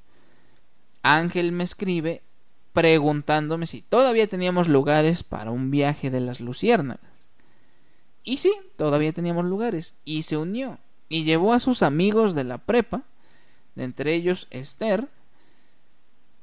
Ángel 1.03 1.53
me 1.53 1.65
escribe 1.65 2.23
preguntándome 2.73 3.67
si 3.67 3.83
todavía 3.83 4.27
teníamos 4.27 4.69
lugares 4.69 5.25
para 5.25 5.51
un 5.51 5.71
viaje 5.71 6.11
de 6.11 6.21
las 6.21 6.41
luciérnagas. 6.41 7.27
Y 8.25 8.39
sí, 8.39 8.55
todavía 8.77 9.13
teníamos 9.13 9.45
lugares, 9.45 9.97
y 10.05 10.23
se 10.23 10.37
unió 10.37 10.79
y 11.13 11.25
llevó 11.25 11.53
a 11.53 11.61
sus 11.61 11.83
amigos 11.83 12.35
de 12.35 12.43
la 12.43 12.57
prepa, 12.57 13.03
de 13.75 13.85
entre 13.85 14.15
ellos 14.15 14.49
Esther, 14.51 15.11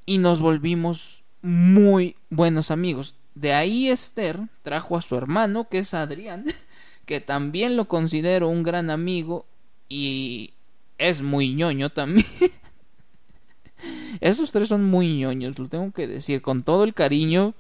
y 0.06 0.20
nos 0.20 0.42
volvimos 0.42 1.24
muy 1.42 2.16
buenos 2.30 2.70
amigos. 2.70 3.16
De 3.34 3.54
ahí 3.54 3.90
Esther 3.90 4.40
trajo 4.62 4.96
a 4.96 5.02
su 5.02 5.16
hermano, 5.16 5.68
que 5.70 5.80
es 5.80 5.96
Adrián, 5.96 6.46
que 7.08 7.20
también 7.20 7.78
lo 7.78 7.88
considero 7.88 8.48
un 8.48 8.62
gran 8.62 8.92
amigo 8.92 9.48
y 9.90 10.54
es 11.00 11.24
muy 11.24 11.56
ñoño 11.56 11.90
también. 11.90 12.28
Esos 14.22 14.52
tres 14.52 14.68
son 14.68 14.86
muy 14.86 15.18
ñoños, 15.18 15.58
lo 15.58 15.68
tengo 15.68 15.92
que 15.92 16.06
decir 16.06 16.44
con 16.44 16.62
todo 16.62 16.84
el 16.84 16.94
cariño. 16.94 17.56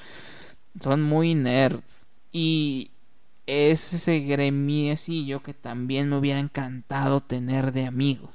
son 0.78 1.00
muy 1.00 1.34
nerds. 1.34 2.06
Y 2.32 2.90
es 3.46 3.92
ese 3.92 4.20
gremiecillo 4.20 5.42
que 5.42 5.54
también 5.54 6.08
me 6.08 6.16
hubiera 6.16 6.40
encantado 6.40 7.20
tener 7.20 7.72
de 7.72 7.86
amigos. 7.86 8.30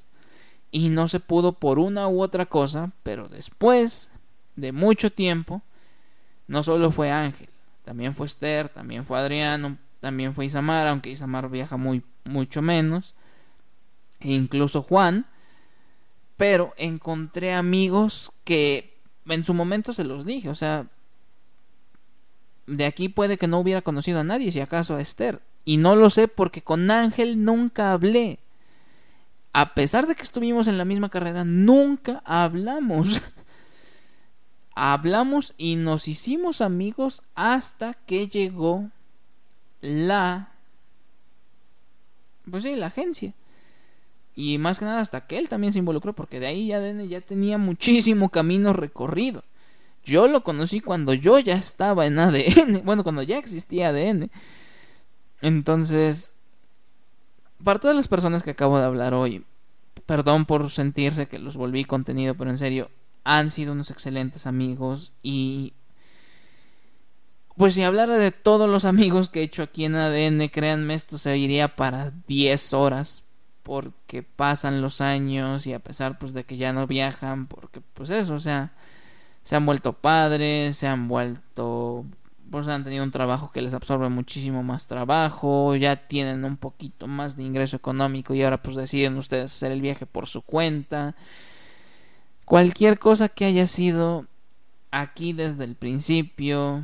Y 0.72 0.90
no 0.90 1.08
se 1.08 1.20
pudo 1.20 1.54
por 1.54 1.80
una 1.80 2.08
u 2.08 2.22
otra 2.22 2.46
cosa, 2.46 2.92
pero 3.02 3.28
después 3.28 4.12
de 4.56 4.72
mucho 4.72 5.12
tiempo, 5.12 5.64
no 6.48 6.62
solo 6.64 6.92
fue 6.92 7.12
Ángel, 7.12 7.50
también 7.84 8.14
fue 8.14 8.28
Esther, 8.28 8.70
también 8.70 9.06
fue 9.06 9.18
Adriano, 9.18 9.78
también 10.00 10.36
fue 10.36 10.46
Isamar, 10.46 10.88
aunque 10.88 11.10
Isamar 11.10 11.50
viaja 11.50 11.78
muy, 11.78 12.04
mucho 12.24 12.62
menos, 12.62 13.16
e 14.20 14.32
incluso 14.32 14.82
Juan, 14.82 15.26
pero 16.38 16.74
encontré 16.78 17.54
amigos 17.54 18.32
que 18.44 18.98
en 19.26 19.44
su 19.44 19.54
momento 19.54 19.94
se 19.94 20.04
los 20.04 20.26
dije, 20.26 20.50
o 20.50 20.56
sea, 20.56 20.88
de 22.70 22.86
aquí 22.86 23.10
puede 23.10 23.38
que 23.38 23.48
no 23.48 23.60
hubiera 23.60 23.82
conocido 23.82 24.20
a 24.20 24.24
nadie, 24.24 24.52
si 24.52 24.62
acaso 24.62 24.96
a 24.96 25.02
Esther. 25.02 25.42
Y 25.66 25.78
no 25.78 25.96
lo 25.96 26.10
sé 26.10 26.28
porque 26.28 26.62
con 26.62 26.90
Ángel 26.92 27.44
nunca 27.44 27.92
hablé. 27.92 28.40
A 29.52 29.74
pesar 29.74 30.08
de 30.08 30.16
que 30.16 30.24
estuvimos 30.24 30.68
en 30.68 30.78
la 30.78 30.86
misma 30.86 31.10
carrera, 31.10 31.44
nunca 31.44 32.22
hablamos. 32.26 33.22
hablamos 34.76 35.54
y 35.58 35.76
nos 35.76 36.08
hicimos 36.08 36.62
amigos 36.62 37.24
hasta 37.36 37.94
que 37.94 38.28
llegó 38.28 38.90
la... 39.82 40.54
Pues 42.50 42.64
sí, 42.64 42.76
la 42.76 42.88
agencia. 42.88 43.34
Y 44.36 44.58
más 44.58 44.80
que 44.80 44.86
nada 44.86 45.02
hasta 45.02 45.28
que 45.28 45.38
él 45.38 45.50
también 45.50 45.74
se 45.74 45.80
involucró, 45.80 46.14
porque 46.14 46.40
de 46.40 46.48
ahí 46.48 46.68
ya, 46.68 46.80
ya 47.04 47.22
tenía 47.22 47.58
muchísimo 47.58 48.30
camino 48.30 48.74
recorrido. 48.74 49.44
Yo 50.04 50.28
lo 50.28 50.44
conocí 50.44 50.80
cuando 50.80 51.14
yo 51.14 51.40
ya 51.40 51.56
estaba 51.56 52.06
en 52.06 52.20
ADN, 52.20 52.82
bueno, 52.86 53.04
cuando 53.04 53.22
ya 53.22 53.38
existía 53.38 53.90
ADN. 53.90 54.32
Entonces, 55.42 56.34
para 57.64 57.80
todas 57.80 57.96
las 57.96 58.08
personas 58.08 58.44
que 58.44 58.52
acabo 58.52 58.78
de 58.80 58.86
hablar 58.86 59.14
hoy, 59.14 59.46
perdón 60.06 60.46
por 60.46 60.70
sentirse 60.72 61.28
que 61.28 61.40
los 61.40 61.56
volví 61.58 61.86
contenido, 61.86 62.36
pero 62.36 62.50
en 62.50 62.58
serio, 62.58 62.90
han 63.24 63.52
sido 63.52 63.74
unos 63.74 63.92
excelentes 63.92 64.48
amigos 64.48 65.14
y 65.22 65.74
pues 67.56 67.74
si 67.74 67.84
hablara 67.84 68.18
de 68.18 68.32
todos 68.32 68.70
los 68.70 68.86
amigos 68.86 69.30
que 69.30 69.42
he 69.42 69.44
hecho 69.44 69.64
aquí 69.64 69.84
en 69.84 69.96
ADN, 69.96 70.48
créanme, 70.50 70.94
esto 70.94 71.18
se 71.18 71.38
iría 71.38 71.76
para 71.76 72.12
10 72.26 72.74
horas 72.74 73.26
porque 73.64 74.24
pasan 74.24 74.82
los 74.82 75.02
años 75.02 75.68
y 75.68 75.74
a 75.74 75.80
pesar 75.80 76.18
pues 76.18 76.34
de 76.34 76.46
que 76.46 76.58
ya 76.58 76.72
no 76.72 76.88
viajan, 76.88 77.48
porque 77.48 77.82
pues 77.94 78.10
eso, 78.12 78.34
o 78.36 78.40
sea, 78.40 78.72
se 79.44 79.56
han 79.56 79.66
vuelto 79.66 79.94
padres, 79.94 80.78
se 80.78 80.88
han 80.88 81.08
vuelto 81.08 82.06
pues 82.50 82.68
han 82.68 82.84
tenido 82.84 83.04
un 83.04 83.12
trabajo 83.12 83.52
que 83.52 83.62
les 83.62 83.74
absorbe 83.74 84.10
muchísimo 84.10 84.64
más 84.64 84.88
trabajo, 84.88 85.76
ya 85.76 85.96
tienen 85.96 86.44
un 86.46 86.58
poquito 86.58 87.08
más 87.08 87.36
de 87.36 87.44
ingreso 87.44 87.78
económico 87.78 88.34
y 88.34 88.44
ahora 88.44 88.62
pues 88.62 88.76
deciden 88.76 89.18
ustedes 89.18 89.52
hacer 89.54 89.72
el 89.72 89.82
viaje 89.82 90.06
por 90.06 90.28
su 90.28 90.42
cuenta. 90.42 91.16
Cualquier 92.46 92.98
cosa 92.98 93.30
que 93.30 93.46
haya 93.46 93.68
sido 93.68 94.26
aquí 94.92 95.34
desde 95.34 95.64
el 95.64 95.76
principio, 95.76 96.84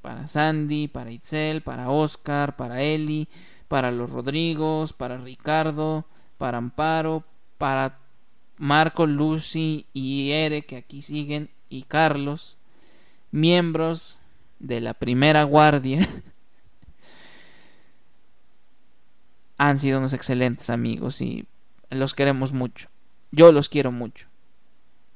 para 0.00 0.26
Sandy, 0.26 0.88
para 0.88 1.10
Itzel, 1.10 1.62
para 1.62 1.90
Oscar, 1.90 2.56
para 2.56 2.82
Eli, 2.82 3.28
para 3.68 3.90
los 3.90 4.10
Rodrigos, 4.10 4.92
para 4.92 5.18
Ricardo, 5.18 6.06
para 6.38 6.58
Amparo, 6.58 7.24
para 7.58 7.98
Marco, 8.58 9.06
Lucy 9.06 9.86
y 9.92 10.30
Ere 10.32 10.62
que 10.62 10.76
aquí 10.76 11.02
siguen 11.02 11.50
y 11.72 11.84
Carlos, 11.84 12.58
miembros 13.30 14.20
de 14.58 14.80
la 14.82 14.92
primera 14.92 15.42
guardia, 15.44 16.06
han 19.56 19.78
sido 19.78 19.98
unos 19.98 20.12
excelentes 20.12 20.68
amigos 20.68 21.22
y 21.22 21.46
los 21.88 22.14
queremos 22.14 22.52
mucho. 22.52 22.88
Yo 23.30 23.52
los 23.52 23.70
quiero 23.70 23.90
mucho. 23.90 24.28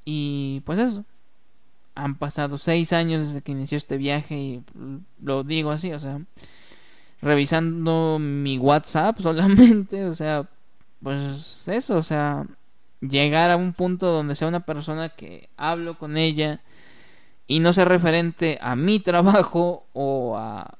Y 0.03 0.61
pues 0.65 0.79
eso. 0.79 1.05
Han 1.93 2.15
pasado 2.15 2.57
seis 2.57 2.93
años 2.93 3.27
desde 3.27 3.41
que 3.41 3.51
inició 3.51 3.77
este 3.77 3.97
viaje 3.97 4.35
y 4.35 4.63
lo 5.21 5.43
digo 5.43 5.71
así, 5.71 5.93
o 5.93 5.99
sea, 5.99 6.21
revisando 7.21 8.17
mi 8.19 8.57
WhatsApp 8.57 9.19
solamente, 9.19 10.05
o 10.05 10.13
sea, 10.13 10.47
pues 11.01 11.67
eso, 11.67 11.97
o 11.97 12.03
sea, 12.03 12.45
llegar 13.01 13.51
a 13.51 13.57
un 13.57 13.73
punto 13.73 14.11
donde 14.11 14.35
sea 14.35 14.47
una 14.47 14.65
persona 14.65 15.09
que 15.09 15.49
hablo 15.57 15.97
con 15.97 16.17
ella 16.17 16.61
y 17.47 17.59
no 17.59 17.73
sea 17.73 17.85
referente 17.85 18.57
a 18.61 18.75
mi 18.75 18.99
trabajo 19.01 19.85
o 19.93 20.37
a 20.37 20.77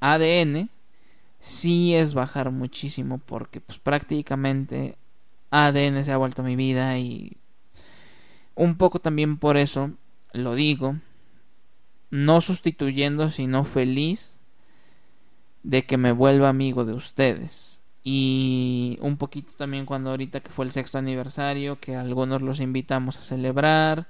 ADN, 0.00 0.68
sí 1.40 1.94
es 1.94 2.14
bajar 2.14 2.50
muchísimo 2.50 3.18
porque 3.18 3.60
pues 3.60 3.78
prácticamente 3.78 4.96
ADN 5.50 6.04
se 6.04 6.12
ha 6.12 6.16
vuelto 6.16 6.42
mi 6.42 6.56
vida 6.56 6.98
y 6.98 7.36
un 8.54 8.76
poco 8.76 8.98
también 8.98 9.38
por 9.38 9.56
eso 9.56 9.92
lo 10.32 10.54
digo, 10.54 10.96
no 12.10 12.40
sustituyendo 12.40 13.30
sino 13.30 13.64
feliz 13.64 14.38
de 15.62 15.84
que 15.84 15.96
me 15.96 16.12
vuelva 16.12 16.48
amigo 16.48 16.84
de 16.84 16.92
ustedes. 16.92 17.75
Y 18.08 18.98
un 19.00 19.16
poquito 19.16 19.54
también 19.56 19.84
cuando 19.84 20.10
ahorita 20.10 20.38
que 20.38 20.52
fue 20.52 20.64
el 20.64 20.70
sexto 20.70 20.96
aniversario, 20.96 21.80
que 21.80 21.96
algunos 21.96 22.40
los 22.40 22.60
invitamos 22.60 23.18
a 23.18 23.22
celebrar. 23.22 24.06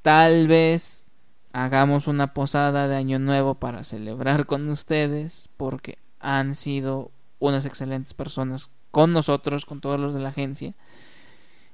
Tal 0.00 0.48
vez 0.48 1.06
hagamos 1.52 2.06
una 2.06 2.32
posada 2.32 2.88
de 2.88 2.96
año 2.96 3.18
nuevo 3.18 3.54
para 3.54 3.84
celebrar 3.84 4.46
con 4.46 4.66
ustedes, 4.70 5.50
porque 5.58 5.98
han 6.18 6.54
sido 6.54 7.10
unas 7.38 7.66
excelentes 7.66 8.14
personas 8.14 8.70
con 8.90 9.12
nosotros, 9.12 9.66
con 9.66 9.82
todos 9.82 10.00
los 10.00 10.14
de 10.14 10.20
la 10.20 10.30
agencia. 10.30 10.72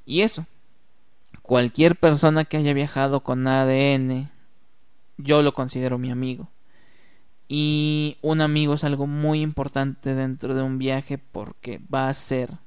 Y 0.05 0.23
eso, 0.23 0.47
cualquier 1.43 1.95
persona 1.95 2.45
que 2.45 2.57
haya 2.57 2.75
viajado 2.75 3.21
con 3.21 3.47
ADN, 3.47 4.33
yo 5.17 5.43
lo 5.43 5.55
considero 5.55 5.97
mi 5.97 6.11
amigo. 6.11 6.49
Y 7.49 8.17
un 8.23 8.41
amigo 8.41 8.75
es 8.75 8.85
algo 8.85 9.07
muy 9.07 9.41
importante 9.41 10.15
dentro 10.15 10.55
de 10.55 10.63
un 10.63 10.79
viaje 10.79 11.19
porque 11.19 11.81
va 11.93 12.07
a 12.07 12.11
hacer 12.11 12.59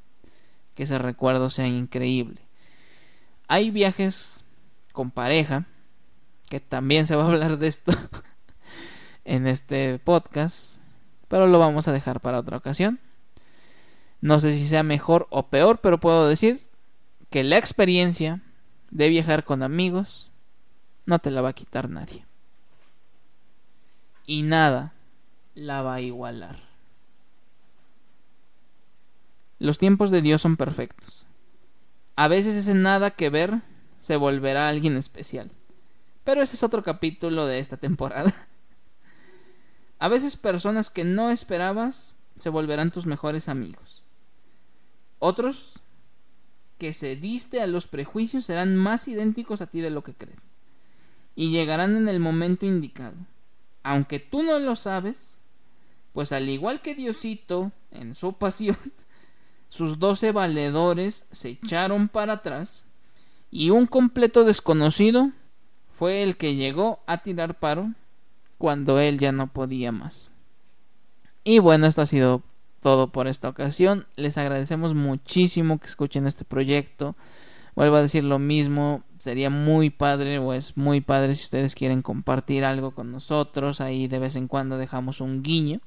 que 0.76 0.84
ese 0.84 0.98
recuerdo 0.98 1.50
sea 1.50 1.68
increíble. 1.68 2.42
Hay 3.48 3.72
viajes 3.72 4.44
con 4.92 5.12
pareja, 5.12 5.66
que 6.50 6.60
también 6.60 7.08
se 7.08 7.16
va 7.16 7.24
a 7.24 7.28
hablar 7.28 7.58
de 7.58 7.68
esto 7.68 7.92
en 9.26 9.48
este 9.48 10.00
podcast, 10.00 10.82
pero 11.28 11.48
lo 11.48 11.60
vamos 11.60 11.88
a 11.88 11.92
dejar 11.92 12.20
para 12.20 12.40
otra 12.40 12.58
ocasión. 12.58 13.00
No 14.22 14.40
sé 14.40 14.54
si 14.54 14.68
sea 14.68 14.84
mejor 14.84 15.28
o 15.30 15.48
peor, 15.48 15.80
pero 15.82 16.00
puedo 16.00 16.28
decir 16.28 16.60
que 17.30 17.44
la 17.44 17.58
experiencia 17.58 18.42
de 18.92 19.10
viajar 19.10 19.44
con 19.44 19.64
amigos 19.64 20.32
no 21.06 21.20
te 21.20 21.32
la 21.32 21.42
va 21.42 21.50
a 21.50 21.54
quitar 21.54 21.90
nadie 21.90 22.26
y 24.26 24.44
nada 24.44 24.94
la 25.54 25.82
va 25.82 25.96
a 25.96 26.02
igualar. 26.02 26.64
Los 29.60 29.78
tiempos 29.78 30.12
de 30.12 30.22
Dios 30.22 30.42
son 30.42 30.58
perfectos. 30.58 31.26
A 32.16 32.28
veces 32.28 32.56
ese 32.56 32.74
nada 32.74 33.12
que 33.12 33.30
ver 33.30 33.62
se 34.00 34.18
volverá 34.18 34.68
alguien 34.68 34.98
especial. 34.98 35.52
Pero 36.24 36.42
ese 36.42 36.56
es 36.56 36.64
otro 36.64 36.84
capítulo 36.84 37.46
de 37.46 37.60
esta 37.60 37.78
temporada. 37.78 38.34
A 40.00 40.08
veces 40.10 40.36
personas 40.36 40.90
que 40.90 41.04
no 41.06 41.30
esperabas 41.30 42.18
se 42.38 42.50
volverán 42.50 42.92
tus 42.92 43.06
mejores 43.06 43.48
amigos. 43.48 44.04
Otros 45.20 45.80
que 46.78 46.94
cediste 46.94 47.62
a 47.62 47.68
los 47.68 47.88
prejuicios 47.88 48.44
serán 48.44 48.76
más 48.76 49.08
idénticos 49.08 49.62
a 49.62 49.68
ti 49.68 49.80
de 49.80 49.90
lo 49.90 50.04
que 50.04 50.14
crees. 50.14 50.38
Y 51.34 51.52
llegarán 51.52 51.96
en 51.96 52.10
el 52.10 52.20
momento 52.20 52.66
indicado 52.66 53.16
aunque 53.86 54.20
tú 54.20 54.42
no 54.42 54.58
lo 54.58 54.76
sabes, 54.76 55.40
pues 56.12 56.32
al 56.32 56.50
igual 56.50 56.82
que 56.82 56.96
Diosito 56.96 57.72
en 57.92 58.16
su 58.16 58.34
pasión, 58.34 58.78
sus 59.70 60.00
doce 60.00 60.32
valedores 60.32 61.28
se 61.32 61.50
echaron 61.50 62.08
para 62.08 62.34
atrás 62.34 62.86
y 63.52 63.70
un 63.70 63.86
completo 63.86 64.44
desconocido 64.44 65.32
fue 66.00 66.24
el 66.24 66.36
que 66.36 66.56
llegó 66.56 67.04
a 67.06 67.20
tirar 67.22 67.60
paro 67.60 67.94
cuando 68.58 69.00
él 69.00 69.20
ya 69.20 69.32
no 69.32 69.54
podía 69.54 69.92
más. 69.92 70.34
Y 71.44 71.60
bueno, 71.60 71.86
esto 71.86 72.02
ha 72.02 72.08
sido 72.08 72.42
todo 72.82 73.12
por 73.12 73.28
esta 73.28 73.50
ocasión. 73.50 74.08
Les 74.16 74.40
agradecemos 74.40 74.96
muchísimo 74.96 75.78
que 75.78 75.86
escuchen 75.86 76.26
este 76.26 76.44
proyecto. 76.44 77.16
Vuelvo 77.76 77.98
a 77.98 78.02
decir 78.02 78.24
lo 78.24 78.40
mismo, 78.40 79.04
sería 79.26 79.50
muy 79.50 79.90
padre 79.90 80.38
o 80.38 80.54
es 80.54 80.78
muy 80.78 81.02
padre 81.02 81.34
si 81.34 81.46
ustedes 81.46 81.74
quieren 81.74 82.04
compartir 82.04 82.64
algo 82.64 82.92
con 82.92 83.12
nosotros, 83.12 83.82
ahí 83.82 84.08
de 84.08 84.20
vez 84.20 84.36
en 84.36 84.48
cuando 84.48 84.78
dejamos 84.78 85.20
un 85.20 85.42
guiño. 85.42 85.82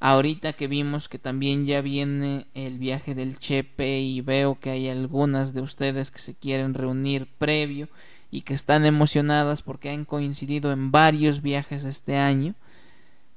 Ahorita 0.00 0.54
que 0.54 0.66
vimos 0.66 1.08
que 1.08 1.20
también 1.20 1.66
ya 1.66 1.80
viene 1.82 2.48
el 2.52 2.78
viaje 2.78 3.14
del 3.14 3.38
Chepe 3.38 4.00
y 4.00 4.22
veo 4.22 4.58
que 4.58 4.70
hay 4.70 4.88
algunas 4.88 5.54
de 5.54 5.60
ustedes 5.60 6.10
que 6.10 6.18
se 6.18 6.34
quieren 6.34 6.74
reunir 6.74 7.28
previo 7.38 7.88
y 8.32 8.40
que 8.40 8.54
están 8.54 8.84
emocionadas 8.84 9.62
porque 9.62 9.90
han 9.90 10.04
coincidido 10.04 10.72
en 10.72 10.90
varios 10.90 11.42
viajes 11.42 11.84
este 11.84 12.16
año. 12.16 12.56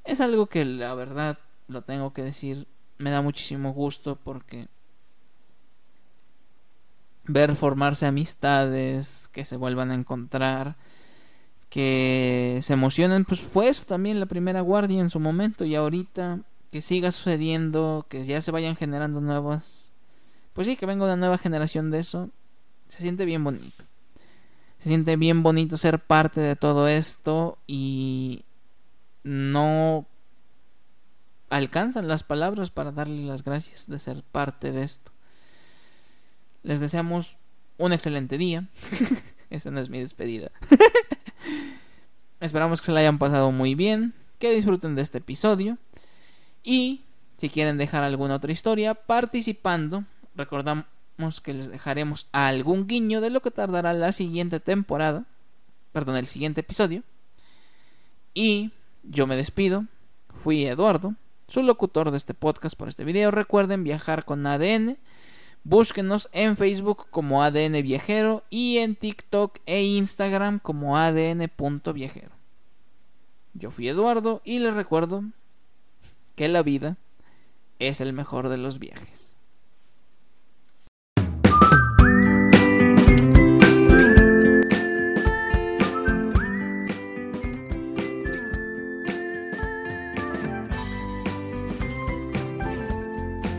Es 0.04 0.20
algo 0.20 0.48
que 0.48 0.66
la 0.66 0.96
verdad 0.96 1.38
lo 1.68 1.84
tengo 1.84 2.12
que 2.12 2.24
decir, 2.24 2.66
me 2.98 3.12
da 3.12 3.22
muchísimo 3.22 3.72
gusto 3.72 4.16
porque 4.16 4.68
ver 7.28 7.56
formarse 7.56 8.06
amistades, 8.06 9.30
que 9.32 9.46
se 9.46 9.58
vuelvan 9.58 9.92
a 9.92 9.96
encontrar, 9.96 10.76
que 11.70 12.60
se 12.62 12.74
emocionen, 12.74 13.26
pues 13.26 13.42
fue 13.42 13.68
eso 13.68 13.84
también 13.86 14.20
la 14.20 14.26
primera 14.26 14.62
guardia 14.62 15.02
en 15.02 15.10
su 15.10 15.20
momento 15.20 15.66
y 15.66 15.76
ahorita 15.76 16.40
que 16.72 16.82
siga 16.82 17.12
sucediendo, 17.12 18.06
que 18.10 18.26
ya 18.26 18.42
se 18.42 18.52
vayan 18.52 18.76
generando 18.76 19.22
nuevas, 19.22 19.94
pues 20.54 20.68
sí, 20.68 20.76
que 20.76 20.86
venga 20.86 21.06
una 21.06 21.16
nueva 21.16 21.38
generación 21.38 21.92
de 21.92 22.00
eso, 22.00 22.30
se 22.88 23.02
siente 23.02 23.26
bien 23.26 23.44
bonito. 23.44 23.86
Se 24.80 24.90
siente 24.90 25.16
bien 25.16 25.44
bonito 25.44 25.76
ser 25.76 26.00
parte 26.00 26.40
de 26.40 26.56
todo 26.56 26.88
esto 26.88 27.58
y 27.68 28.44
no 29.24 30.06
alcanzan 31.50 32.08
las 32.08 32.24
palabras 32.24 32.72
para 32.72 32.92
darle 32.92 33.26
las 33.26 33.44
gracias 33.44 33.88
de 33.88 34.00
ser 34.00 34.24
parte 34.24 34.72
de 34.72 34.84
esto. 34.84 35.12
Les 36.64 36.80
deseamos 36.80 37.38
un 37.78 37.94
excelente 37.94 38.38
día. 38.38 38.68
Esa 39.50 39.72
no 39.72 39.80
es 39.80 39.90
mi 39.90 40.00
despedida. 40.00 40.52
Esperamos 42.40 42.82
que 42.82 42.88
se 42.88 42.92
la 42.92 43.00
hayan 43.00 43.18
pasado 43.18 43.52
muy 43.52 43.76
bien, 43.76 44.14
que 44.40 44.52
disfruten 44.52 44.96
de 44.96 45.02
este 45.02 45.20
episodio. 45.20 45.78
Y 46.64 47.04
si 47.38 47.50
quieren 47.50 47.78
dejar 47.78 48.04
alguna 48.04 48.36
otra 48.36 48.52
historia 48.52 48.94
participando, 48.94 50.04
recordamos 50.36 51.42
que 51.42 51.54
les 51.54 51.70
dejaremos 51.70 52.28
algún 52.32 52.88
guiño 52.88 53.22
de 53.22 53.30
lo 53.30 53.42
que 53.42 53.52
tardará 53.52 53.94
la 53.94 54.12
siguiente 54.12 54.60
temporada. 54.60 55.26
Perdón, 55.92 56.18
el 56.18 56.28
siguiente 56.28 56.62
episodio. 56.62 57.04
Y 58.34 58.72
yo 59.04 59.26
me 59.26 59.36
despido. 59.36 59.86
Fui 60.44 60.66
Eduardo, 60.66 61.16
su 61.48 61.64
locutor 61.64 62.12
de 62.12 62.18
este 62.18 62.34
podcast 62.34 62.78
por 62.78 62.88
este 62.88 63.04
video. 63.04 63.32
Recuerden 63.32 63.84
viajar 63.84 64.26
con 64.26 64.46
ADN 64.46 64.98
Búsquenos 65.70 66.30
en 66.32 66.56
Facebook 66.56 67.08
como 67.10 67.44
ADN 67.44 67.74
Viajero 67.84 68.46
y 68.50 68.78
en 68.78 68.96
TikTok 68.96 69.60
e 69.66 69.84
Instagram 69.84 70.60
como 70.60 70.96
ADN.viajero. 70.98 72.32
Yo 73.54 73.70
fui 73.70 73.90
Eduardo 73.90 74.42
y 74.46 74.60
les 74.60 74.74
recuerdo 74.74 75.26
que 76.38 76.48
la 76.48 76.64
vida 76.64 76.96
es 77.80 78.00
el 78.00 78.14
mejor 78.14 78.48
de 78.48 78.56
los 78.56 78.80
viajes. 78.80 79.36